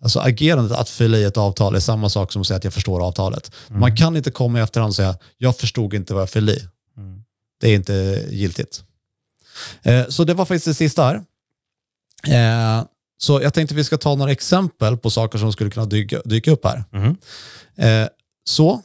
alltså 0.03 0.21
agerandet 0.21 0.79
att 0.79 0.89
fylla 0.89 1.19
i 1.19 1.25
ett 1.25 1.37
avtal 1.37 1.75
är 1.75 1.81
samma 1.81 2.09
sak 2.09 2.33
som 2.33 2.41
att 2.43 2.47
säga 2.49 2.57
att 2.57 2.65
jag 2.65 2.75
förstår 2.75 3.07
avtalet. 3.07 3.53
Man 3.69 3.97
kan 3.97 4.17
inte 4.17 4.31
komma 4.31 4.59
i 4.59 4.63
efterhand 4.63 4.91
och 4.91 4.95
säga, 4.97 5.17
jag 5.39 5.57
förstod 5.57 5.95
inte 5.95 6.15
vad 6.15 6.23
jag 6.23 6.31
fyllde 6.31 6.53
i. 6.53 6.69
Mm. 6.97 7.25
Det 7.61 7.69
är 7.69 7.75
inte 7.75 8.27
giltigt. 8.31 8.85
Eh, 9.83 10.07
så 10.09 10.25
det 10.25 10.35
var 10.35 10.45
faktiskt 10.45 10.65
det 10.67 10.75
sista 10.75 11.05
här. 11.05 11.15
Eh, 12.79 12.85
så 13.19 13.43
jag 13.43 13.55
tänkte 13.55 13.75
vi 13.75 13.85
ska 13.85 13.99
ta 13.99 14.15
några 14.15 14.33
exempel 14.33 14.97
på 14.97 15.11
saker 15.11 15.39
som 15.39 15.53
skulle 15.53 15.71
kunna 15.71 15.87
dyka, 15.87 16.21
dyka 16.25 16.51
upp 16.51 16.65
här. 16.65 16.85
Mhm. 16.91 17.17
Eh, 17.77 18.09
så, 18.45 18.83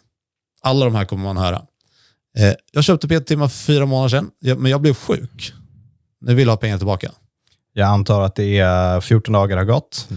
alla 0.62 0.86
de 0.86 0.96
här 0.96 1.06
kommer 1.06 1.24
man 1.24 1.38
höra. 1.38 1.66
Eh, 2.38 2.54
jag 2.72 2.84
köpte 2.84 3.08
PT-timmar 3.08 3.48
för 3.48 3.58
fyra 3.58 3.86
månader 3.86 4.10
sedan, 4.10 4.32
men 4.62 4.72
jag 4.72 4.82
blev 4.82 4.94
sjuk. 4.94 5.54
Nu 6.22 6.36
vill 6.36 6.48
jag 6.48 6.52
ha 6.52 6.58
pengar 6.58 6.78
tillbaka. 6.78 7.12
Jag 7.74 7.88
antar 7.88 8.22
att 8.22 8.36
det 8.36 8.58
är 8.60 9.02
14 9.02 9.34
dagar 9.34 9.58
har 9.58 9.64
gått. 9.64 10.08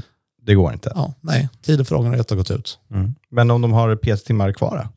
Det 0.42 0.54
går 0.54 0.72
inte. 0.72 0.92
Ja, 0.94 1.14
nej, 1.20 1.48
tiden 1.62 1.86
för 1.86 1.96
ångerrätt 1.96 2.30
har 2.30 2.36
gått 2.36 2.50
ut. 2.50 2.78
Mm. 2.90 3.14
Men 3.30 3.50
om 3.50 3.62
de 3.62 3.72
har 3.72 3.96
PT-timmar 3.96 4.52
kvar 4.52 4.76
då? 4.84 4.88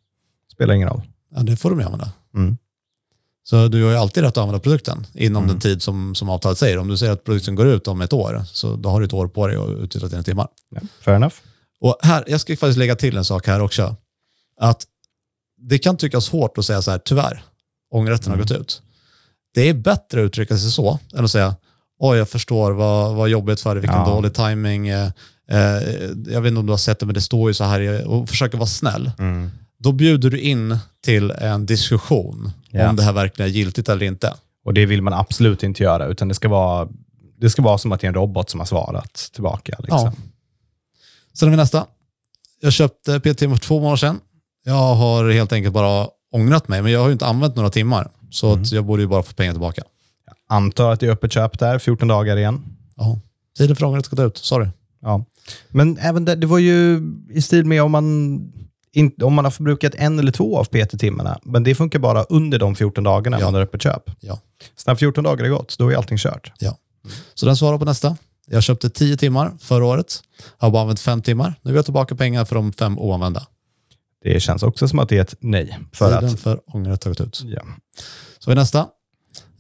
Spelar 0.54 0.74
ingen 0.74 0.90
roll. 0.90 1.02
Ja, 1.36 1.42
det 1.42 1.56
får 1.58 1.70
de 1.70 1.80
ju 1.80 1.86
använda. 1.86 2.12
Mm. 2.36 2.58
Så 3.44 3.68
du 3.68 3.84
har 3.84 3.92
ju 3.92 3.98
alltid 3.98 4.24
rätt 4.24 4.30
att 4.30 4.38
använda 4.38 4.60
produkten 4.60 5.06
inom 5.14 5.44
Mm. 5.44 5.54
den 5.56 5.62
tid 5.62 5.82
som, 5.82 6.16
som 6.16 6.30
avtalet 6.30 6.58
säger. 6.58 6.78
Om 6.78 6.88
du 6.88 6.98
säger 6.98 7.14
att 7.14 7.24
produkten 7.24 7.56
går 7.56 7.68
ut 7.68 7.88
om 7.88 8.02
ett 8.02 8.14
år, 8.14 8.44
så 8.46 8.76
då 8.76 8.90
har 8.90 9.00
du 9.00 9.06
ett 9.06 9.14
år 9.14 9.28
på 9.28 9.48
dig 9.48 9.58
att 9.58 9.70
utnyttja 9.70 10.08
dina 10.08 10.24
timmar. 10.24 10.48
Ja, 10.70 10.82
fair 11.02 11.16
enough. 11.16 11.36
Och 11.80 11.98
här, 12.02 12.24
jag 12.28 12.42
ska 12.42 12.54
faktiskt 12.58 12.78
lägga 12.78 12.96
till 12.96 13.18
en 13.18 13.26
sak 13.26 13.48
här 13.48 13.62
också. 13.62 13.96
Att 14.62 14.84
det 15.62 15.78
kan 15.80 15.98
tyckas 15.98 16.30
hårt 16.30 16.58
att 16.58 16.66
säga 16.66 16.82
så 16.82 16.92
här, 16.92 16.98
tyvärr, 17.06 17.44
ångerrätten 17.92 18.28
Mm. 18.34 18.40
har 18.40 18.44
gått 18.48 18.62
ut. 18.62 18.82
Det 19.54 19.70
är 19.70 19.74
bättre 19.74 20.22
att 20.22 20.26
uttrycka 20.26 20.58
sig 20.58 20.72
så, 20.72 21.00
än 21.16 21.26
att 21.26 21.32
säga, 21.32 21.56
oj 22.00 22.18
jag 22.18 22.30
förstår 22.30 22.72
vad, 22.72 23.16
vad 23.16 23.30
jobbigt 23.30 23.62
för 23.62 23.76
dig, 23.76 23.82
vilken 23.82 24.00
Ja. 24.00 24.06
dålig 24.10 24.34
timing. 24.34 24.88
Eh, 24.88 25.12
eh, 25.52 25.58
jag 26.28 26.42
vet 26.42 26.48
inte 26.50 26.60
om 26.60 26.66
du 26.66 26.72
har 26.74 26.78
sett 26.78 27.00
det, 27.00 27.06
men 27.06 27.16
det 27.16 27.22
står 27.22 27.50
ju 27.50 27.54
så 27.54 27.64
här, 27.64 28.08
och 28.08 28.30
försöka 28.30 28.58
vara 28.58 28.68
snäll. 28.68 29.12
Mm. 29.20 29.52
Då 29.80 29.92
bjuder 29.92 30.30
du 30.30 30.40
in 30.40 30.78
till 31.04 31.32
en 31.32 31.66
diskussion 31.66 32.52
Ja. 32.72 32.90
om 32.90 32.96
det 32.96 33.04
här 33.04 33.14
verkligen 33.14 33.52
är 33.52 33.56
giltigt 33.56 33.90
eller 33.90 34.06
inte. 34.06 34.34
Och 34.66 34.74
det 34.74 34.86
vill 34.86 35.02
man 35.02 35.14
absolut 35.14 35.64
inte 35.64 35.84
göra, 35.84 36.06
utan 36.06 36.28
det 36.28 36.34
ska 36.36 36.50
vara, 36.50 36.90
det 37.38 37.50
ska 37.50 37.62
vara 37.62 37.78
som 37.78 37.92
att 37.92 38.00
det 38.02 38.06
är 38.06 38.10
en 38.10 38.14
robot 38.14 38.50
som 38.50 38.60
har 38.60 38.66
svarat 38.68 39.30
tillbaka. 39.34 39.76
Liksom. 39.80 40.00
Ja. 40.06 40.14
Sen 41.34 41.48
har 41.48 41.52
vi 41.52 41.58
nästa. 41.58 41.86
Jag 42.62 42.74
köpte 42.74 43.20
PT 43.20 43.40
för 43.40 43.58
två 43.58 43.80
månader 43.80 43.98
sedan. 43.98 44.20
Jag 44.64 44.96
har 44.96 45.30
helt 45.30 45.54
enkelt 45.54 45.74
bara 45.74 46.08
ångrat 46.32 46.68
mig, 46.68 46.82
men 46.82 46.92
jag 46.92 47.00
har 47.00 47.08
ju 47.08 47.14
inte 47.14 47.26
använt 47.26 47.56
några 47.56 47.70
timmar. 47.70 48.10
Så 48.32 48.54
att 48.54 48.72
jag 48.72 48.86
borde 48.86 49.02
ju 49.02 49.08
bara 49.08 49.24
få 49.24 49.34
pengar 49.34 49.54
tillbaka. 49.54 49.84
Antar 50.50 50.92
att 50.92 51.00
det 51.00 51.06
är 51.08 51.12
öppet 51.12 51.32
köp 51.32 51.60
där, 51.60 51.80
14 51.80 52.08
dagar 52.08 52.38
igen. 52.38 52.62
Ja. 52.96 53.20
Tiden 53.58 53.76
för 53.76 53.86
ångerrätt 53.86 54.08
har 54.08 54.18
gått 54.18 54.28
ut, 54.32 54.38
sorry. 54.38 54.68
Ja. 55.02 55.26
Men 55.70 55.98
även 55.98 56.26
det, 56.26 56.36
det 56.36 56.48
var 56.48 56.58
ju 56.60 57.02
i 57.30 57.42
stil 57.42 57.66
med 57.66 57.84
om 57.84 57.92
man, 57.92 58.04
in, 58.94 59.12
om 59.24 59.34
man 59.34 59.46
har 59.46 59.52
förbrukat 59.52 59.96
en 59.96 60.20
eller 60.20 60.32
två 60.32 60.58
av 60.58 60.64
PT-timmarna, 60.66 61.40
men 61.44 61.64
det 61.64 61.76
funkar 61.76 62.00
bara 62.00 62.24
under 62.24 62.60
de 62.60 62.76
14 62.76 63.04
dagarna 63.04 63.40
Ja. 63.40 63.46
man 63.46 63.54
har 63.54 63.62
öppet 63.62 63.82
köp. 63.82 64.04
Ja. 64.20 64.40
Så 64.76 64.90
när 64.92 64.96
14 64.96 65.24
dagar 65.24 65.46
är 65.46 65.50
gått, 65.50 65.78
då 65.78 65.90
är 65.92 65.96
allting 65.96 66.18
kört. 66.18 66.52
Så 67.34 67.46
den 67.46 67.58
svarar 67.58 67.78
på 67.78 67.86
nästa. 67.86 68.18
Jag 68.48 68.64
köpte 68.64 68.90
10 68.90 69.18
timmar 69.18 69.52
förra 69.60 69.86
året. 69.86 70.22
Har 70.58 70.72
bara 70.72 70.82
använt 70.82 71.00
5 71.00 71.22
timmar. 71.22 71.54
Nu 71.62 71.72
vill 71.72 71.76
jag 71.76 71.86
tillbaka 71.86 72.16
pengar 72.16 72.46
för 72.46 72.56
de 72.56 72.74
fem 72.74 73.00
oanvända. 73.00 73.48
Det 74.22 74.40
känns 74.40 74.64
också 74.64 74.88
som 74.88 75.00
att 75.00 75.10
det 75.10 75.18
är 75.18 75.22
ett 75.22 75.36
nej. 75.40 75.78
För 75.94 76.10
Tiden 76.20 76.34
att, 76.34 76.40
för 76.40 76.62
ångerrätt 76.76 77.04
har 77.04 77.12
gått 77.12 77.22
ut. 77.22 77.42
ja. 77.46 77.62
Så 78.40 78.52
vi 78.52 78.56
nästa. 78.56 78.88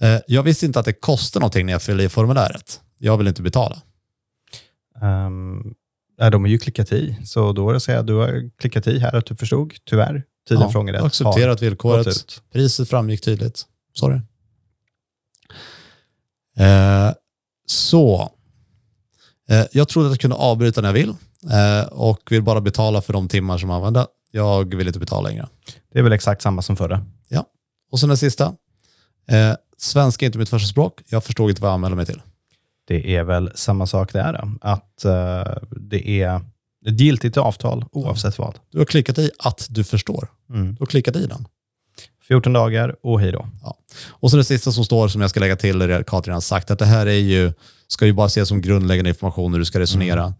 Eh, 0.01 0.19
Jag 0.27 0.43
visste 0.43 0.65
inte 0.65 0.79
att 0.79 0.85
det 0.85 0.93
kostar 0.93 1.39
någonting 1.39 1.65
när 1.65 1.73
jag 1.73 1.81
fyller 1.81 2.03
i 2.03 2.09
formuläret. 2.09 2.81
Jag 2.97 3.17
vill 3.17 3.27
inte 3.27 3.41
betala. 3.41 3.81
Um, 5.01 5.73
ja, 6.17 6.29
de 6.29 6.41
har 6.43 6.49
ju 6.49 6.59
klickat 6.59 6.91
i, 6.91 7.17
så 7.25 7.53
då 7.53 7.69
är 7.69 7.73
det 7.73 7.79
säga 7.79 7.99
att 7.99 8.07
du 8.07 8.13
har 8.13 8.49
klickat 8.59 8.87
i 8.87 8.99
här 8.99 9.15
att 9.15 9.25
du 9.25 9.35
förstod, 9.35 9.73
tyvärr. 9.85 10.23
Tiden 10.47 10.61
Ja, 10.63 10.69
för 10.71 10.79
ångerrätt 10.79 11.03
accepterat 11.03 11.59
har 11.59 11.65
villkoret. 11.65 12.05
gått 12.05 12.15
ut. 12.15 12.41
Priset 12.53 12.89
framgick 12.89 13.21
tydligt. 13.21 13.63
Sorry. 13.93 14.19
Eh, 16.57 17.11
så. 17.65 18.31
Eh, 19.49 19.65
jag 19.71 19.87
trodde 19.89 20.07
att 20.07 20.13
jag 20.13 20.19
kunde 20.19 20.35
avbryta 20.35 20.81
när 20.81 20.89
jag 20.89 20.93
vill 20.93 21.09
eh, 21.51 21.87
och 21.91 22.19
vill 22.31 22.43
bara 22.43 22.61
betala 22.61 23.01
för 23.01 23.13
de 23.13 23.27
timmar 23.27 23.57
som 23.57 23.69
jag 23.69 23.75
använde. 23.77 24.07
Jag 24.31 24.75
vill 24.75 24.87
inte 24.87 24.99
betala 24.99 25.29
längre. 25.29 25.47
Det 25.93 25.99
är 25.99 26.03
väl 26.03 26.13
exakt 26.13 26.41
samma 26.41 26.61
som 26.61 26.75
förra. 26.75 27.05
Och 27.91 27.99
sen 27.99 28.09
den 28.09 28.17
sista. 28.17 28.55
Eh, 29.27 29.53
svenska 29.77 30.25
är 30.25 30.27
inte 30.27 30.39
mitt 30.39 30.49
första 30.49 30.67
språk. 30.67 31.01
Jag 31.09 31.23
förstod 31.23 31.49
inte 31.49 31.61
vad 31.61 31.69
jag 31.69 31.73
anmälde 31.73 31.95
mig 31.95 32.05
till. 32.05 32.21
Det 32.87 33.15
är 33.15 33.23
väl 33.23 33.51
samma 33.55 33.87
sak 33.87 34.13
där, 34.13 34.33
då. 34.33 34.51
att 34.61 35.05
eh, 35.05 35.53
det 35.71 36.21
är 36.21 36.41
ett 36.87 36.99
giltigt 36.99 37.37
avtal 37.37 37.85
oavsett 37.91 38.37
vad. 38.37 38.59
Du 38.71 38.77
har 38.77 38.85
klickat 38.85 39.17
i 39.17 39.31
att 39.39 39.67
du 39.69 39.83
förstår. 39.83 40.27
Mm. 40.49 40.73
Du 40.73 40.79
har 40.79 40.85
klickat 40.85 41.15
i 41.15 41.25
den. 41.25 41.47
14 42.27 42.53
dagar 42.53 42.95
och 43.01 43.19
hej 43.19 43.31
då. 43.31 43.47
Ja. 43.63 43.77
Och 44.09 44.31
så 44.31 44.37
det 44.37 44.43
sista 44.43 44.71
som 44.71 44.85
står, 44.85 45.07
som 45.07 45.21
jag 45.21 45.29
ska 45.29 45.39
lägga 45.39 45.55
till, 45.55 45.81
är 45.81 46.03
Katrin 46.03 46.33
har 46.33 46.41
sagt, 46.41 46.71
att 46.71 46.79
det 46.79 46.85
här 46.85 47.05
är 47.05 47.11
ju, 47.11 47.53
ska 47.87 48.05
ju 48.05 48.13
bara 48.13 48.27
ses 48.27 48.49
som 48.49 48.61
grundläggande 48.61 49.09
information 49.09 49.51
när 49.51 49.59
du 49.59 49.65
ska 49.65 49.79
resonera. 49.79 50.33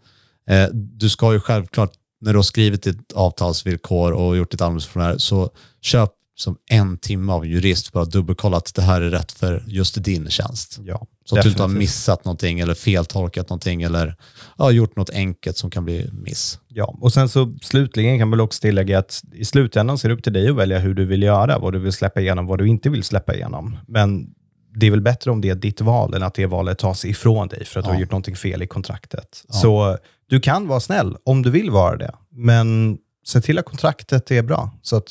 Eh, 0.46 0.68
du 0.72 1.08
ska 1.08 1.32
ju 1.32 1.40
självklart, 1.40 1.92
när 2.20 2.32
du 2.32 2.38
har 2.38 2.42
skrivit 2.42 2.82
ditt 2.82 3.12
avtalsvillkor 3.12 4.12
och 4.12 4.36
gjort 4.36 4.50
ditt 4.50 4.60
anbudsformulär, 4.60 5.18
så 5.18 5.50
köp 5.80 6.10
som 6.36 6.56
en 6.70 6.98
timme 6.98 7.32
av 7.32 7.46
jurist 7.46 7.88
för 7.88 8.02
att 8.02 8.10
dubbelkolla 8.10 8.56
att 8.56 8.74
det 8.74 8.82
här 8.82 9.00
är 9.00 9.10
rätt 9.10 9.32
för 9.32 9.64
just 9.66 10.04
din 10.04 10.30
tjänst. 10.30 10.78
Ja, 10.84 11.06
Så 11.24 11.36
att 11.36 11.42
du 11.42 11.48
inte 11.48 11.62
har 11.62 11.68
missat 11.68 12.24
någonting 12.24 12.60
eller 12.60 12.74
feltolkat 12.74 13.48
någonting 13.48 13.82
eller 13.82 14.16
ja, 14.58 14.70
gjort 14.70 14.96
något 14.96 15.10
enkelt 15.10 15.56
som 15.56 15.70
kan 15.70 15.84
bli 15.84 16.10
miss. 16.12 16.58
Ja, 16.68 16.96
och 17.00 17.12
sen 17.12 17.28
så 17.28 17.54
slutligen 17.62 18.18
kan 18.18 18.28
man 18.28 18.40
också 18.40 18.60
tillägga 18.60 18.98
att 18.98 19.22
i 19.32 19.44
slutändan 19.44 19.98
så 19.98 20.06
är 20.06 20.08
det 20.08 20.14
upp 20.14 20.22
till 20.22 20.32
dig 20.32 20.48
att 20.48 20.56
välja 20.56 20.78
hur 20.78 20.94
du 20.94 21.04
vill 21.04 21.22
göra, 21.22 21.58
vad 21.58 21.72
du 21.72 21.78
vill 21.78 21.92
släppa 21.92 22.20
igenom, 22.20 22.46
vad 22.46 22.58
du 22.58 22.68
inte 22.68 22.88
vill 22.90 23.02
släppa 23.04 23.34
igenom. 23.34 23.76
Men 23.88 24.26
det 24.74 24.86
är 24.86 24.90
väl 24.90 25.00
bättre 25.00 25.30
om 25.30 25.40
det 25.40 25.48
är 25.48 25.54
ditt 25.54 25.80
val 25.80 26.14
än 26.14 26.22
att 26.22 26.34
det 26.34 26.46
valet 26.46 26.78
tas 26.78 27.04
ifrån 27.04 27.48
dig 27.48 27.64
för 27.64 27.80
att 27.80 27.86
du 27.86 27.90
Ja. 27.90 27.94
har 27.94 28.00
gjort 28.00 28.10
någonting 28.10 28.36
fel 28.36 28.62
i 28.62 28.66
kontraktet. 28.66 29.44
Så 29.48 29.98
du 30.30 30.40
kan 30.40 30.68
vara 30.68 30.80
snäll 30.80 31.16
om 31.24 31.42
du 31.42 31.50
vill 31.50 31.70
vara 31.70 31.96
det, 31.96 32.14
men 32.30 32.98
se 33.24 33.40
till 33.40 33.58
att 33.58 33.64
kontraktet 33.64 34.30
är 34.30 34.42
bra 34.42 34.70
så 34.82 34.96
att 34.96 35.10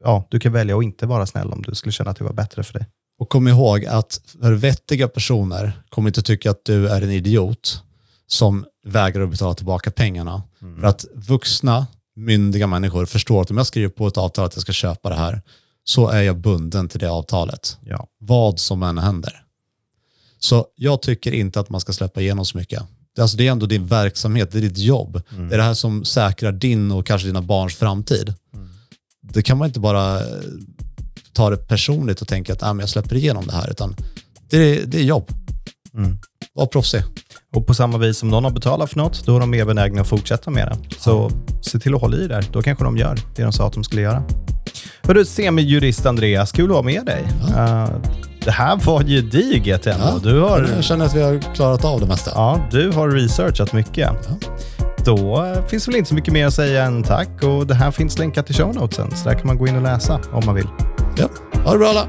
ja, 0.00 0.26
du 0.30 0.40
kan 0.40 0.52
välja 0.52 0.76
att 0.76 0.82
inte 0.82 1.06
vara 1.06 1.26
snäll 1.26 1.52
om 1.52 1.62
du 1.62 1.74
skulle 1.74 1.92
känna 1.92 2.10
att 2.10 2.16
det 2.16 2.24
var 2.24 2.32
bättre 2.32 2.62
för 2.62 2.72
dig. 2.72 2.86
Och 3.18 3.28
kom 3.28 3.48
ihåg 3.48 3.86
att 3.86 4.20
vettiga 4.40 5.08
personer 5.08 5.82
kommer 5.88 6.08
inte 6.08 6.22
tycka 6.22 6.50
att 6.50 6.64
du 6.64 6.88
är 6.88 7.02
en 7.02 7.10
idiot 7.10 7.82
som 8.26 8.66
vägrar 8.84 9.22
att 9.22 9.30
betala 9.30 9.54
tillbaka 9.54 9.90
pengarna. 9.90 10.42
För 10.80 10.86
att 10.86 11.04
vuxna, 11.14 11.86
myndiga 12.16 12.66
människor 12.66 13.06
förstår 13.06 13.42
att 13.42 13.50
om 13.50 13.56
jag 13.56 13.66
skriver 13.66 13.88
på 13.88 14.06
ett 14.06 14.18
avtal 14.18 14.44
att 14.44 14.56
jag 14.56 14.62
ska 14.62 14.72
köpa 14.72 15.08
det 15.08 15.14
här, 15.14 15.42
så 15.84 16.08
är 16.08 16.22
jag 16.22 16.38
bunden 16.38 16.88
till 16.88 17.00
det 17.00 17.10
avtalet. 17.10 17.78
Ja. 17.84 18.06
Vad 18.18 18.60
som 18.60 18.82
än 18.82 18.98
händer. 18.98 19.44
Så 20.38 20.66
jag 20.76 21.02
tycker 21.02 21.32
inte 21.32 21.60
att 21.60 21.68
man 21.68 21.80
ska 21.80 21.92
släppa 21.92 22.20
igenom 22.20 22.44
så 22.44 22.58
mycket. 22.58 22.82
Det- 23.16 23.22
Alltså 23.22 23.36
det 23.36 23.46
är 23.46 23.52
ändå 23.52 23.66
din 23.66 23.86
verksamhet, 23.86 24.52
det 24.52 24.58
är 24.58 24.62
ditt 24.62 24.78
jobb. 24.78 25.22
Det 25.30 25.54
är 25.54 25.58
det 25.58 25.62
här 25.64 25.74
som 25.74 26.04
säkrar 26.04 26.52
din 26.52 26.92
och 26.92 27.06
kanske 27.06 27.26
dina 27.28 27.42
barns 27.42 27.74
framtid. 27.76 28.34
Det 29.32 29.42
kan 29.42 29.58
man 29.58 29.66
inte 29.68 29.80
bara 29.80 30.18
eh, 30.20 30.24
ta 31.32 31.50
det 31.50 31.56
personligt 31.56 32.20
och 32.22 32.28
tänka 32.28 32.52
att 32.52 32.62
ah, 32.62 32.72
men 32.72 32.80
jag 32.80 32.88
släpper 32.88 33.16
igenom 33.16 33.46
det 33.46 33.52
här, 33.52 33.70
utan 33.70 33.96
det 34.50 34.56
är, 34.56 34.86
det 34.86 34.98
är 34.98 35.02
jobb. 35.02 35.30
Mm. 35.94 36.18
Var 36.54 36.66
proffsig. 36.66 37.02
Och 37.54 37.66
på 37.66 37.74
samma 37.74 37.98
vis 37.98 38.18
som 38.18 38.28
någon 38.28 38.44
har 38.44 38.50
betalat 38.50 38.90
för 38.90 38.96
något, 38.98 39.26
då 39.26 39.36
är 39.36 39.40
de 39.40 39.50
mer 39.50 39.64
benägna 39.64 40.00
att 40.00 40.08
fortsätta 40.08 40.50
med 40.50 40.68
det. 40.68 40.94
Så 40.98 41.30
se 41.62 41.78
till 41.78 41.94
att 41.94 42.00
hålla 42.00 42.16
i 42.16 42.26
där. 42.26 42.44
Då 42.52 42.62
kanske 42.62 42.84
de 42.84 42.96
gör 42.96 43.18
det 43.36 43.42
de 43.42 43.52
sa 43.52 43.66
att 43.66 43.72
de 43.72 43.84
skulle 43.84 44.02
göra. 44.02 44.22
Hörru, 45.02 45.24
semijurist 45.24 46.06
Andreas, 46.06 46.52
kul 46.52 46.70
att 46.70 46.76
ha 46.76 46.82
med 46.82 47.06
dig. 47.06 47.24
Eh, 47.56 47.88
det 48.44 48.50
här 48.50 48.76
var 48.84 49.02
gediget 49.02 49.86
ändå. 49.86 50.04
Ja, 50.06 50.18
Du, 50.22 50.40
har, 50.40 50.68
Jag 50.74 50.84
känner 50.84 51.04
att 51.04 51.14
vi 51.14 51.22
har 51.22 51.54
klarat 51.54 51.84
av 51.84 52.00
det 52.00 52.06
mesta. 52.06 52.30
ja, 52.34 52.68
du 52.70 52.90
har 52.90 53.08
researchat 53.10 53.72
mycket. 53.72 54.08
Då 55.04 55.44
eh, 55.44 55.66
finns 55.66 55.88
väl 55.88 55.96
inte 55.96 56.08
så 56.08 56.14
mycket 56.14 56.32
mer 56.34 56.46
att 56.46 56.54
säga 56.54 56.84
än 56.84 57.02
tack. 57.02 57.42
Och 57.42 57.66
det 57.66 57.74
här 57.74 57.90
finns 57.90 58.18
länkat 58.18 58.50
i 58.50 58.54
show 58.54 58.74
notesen, 58.74 59.10
så 59.16 59.28
där 59.28 59.34
kan 59.36 59.46
man 59.46 59.58
gå 59.58 59.66
in 59.66 59.76
och 59.76 59.82
läsa 59.82 60.20
om 60.32 60.42
man 60.46 60.54
vill. 60.54 60.66
Ja. 61.16 61.26
Ha 61.64 61.72
det 61.72 61.78
bra 61.78 61.88
alla! 61.88 62.06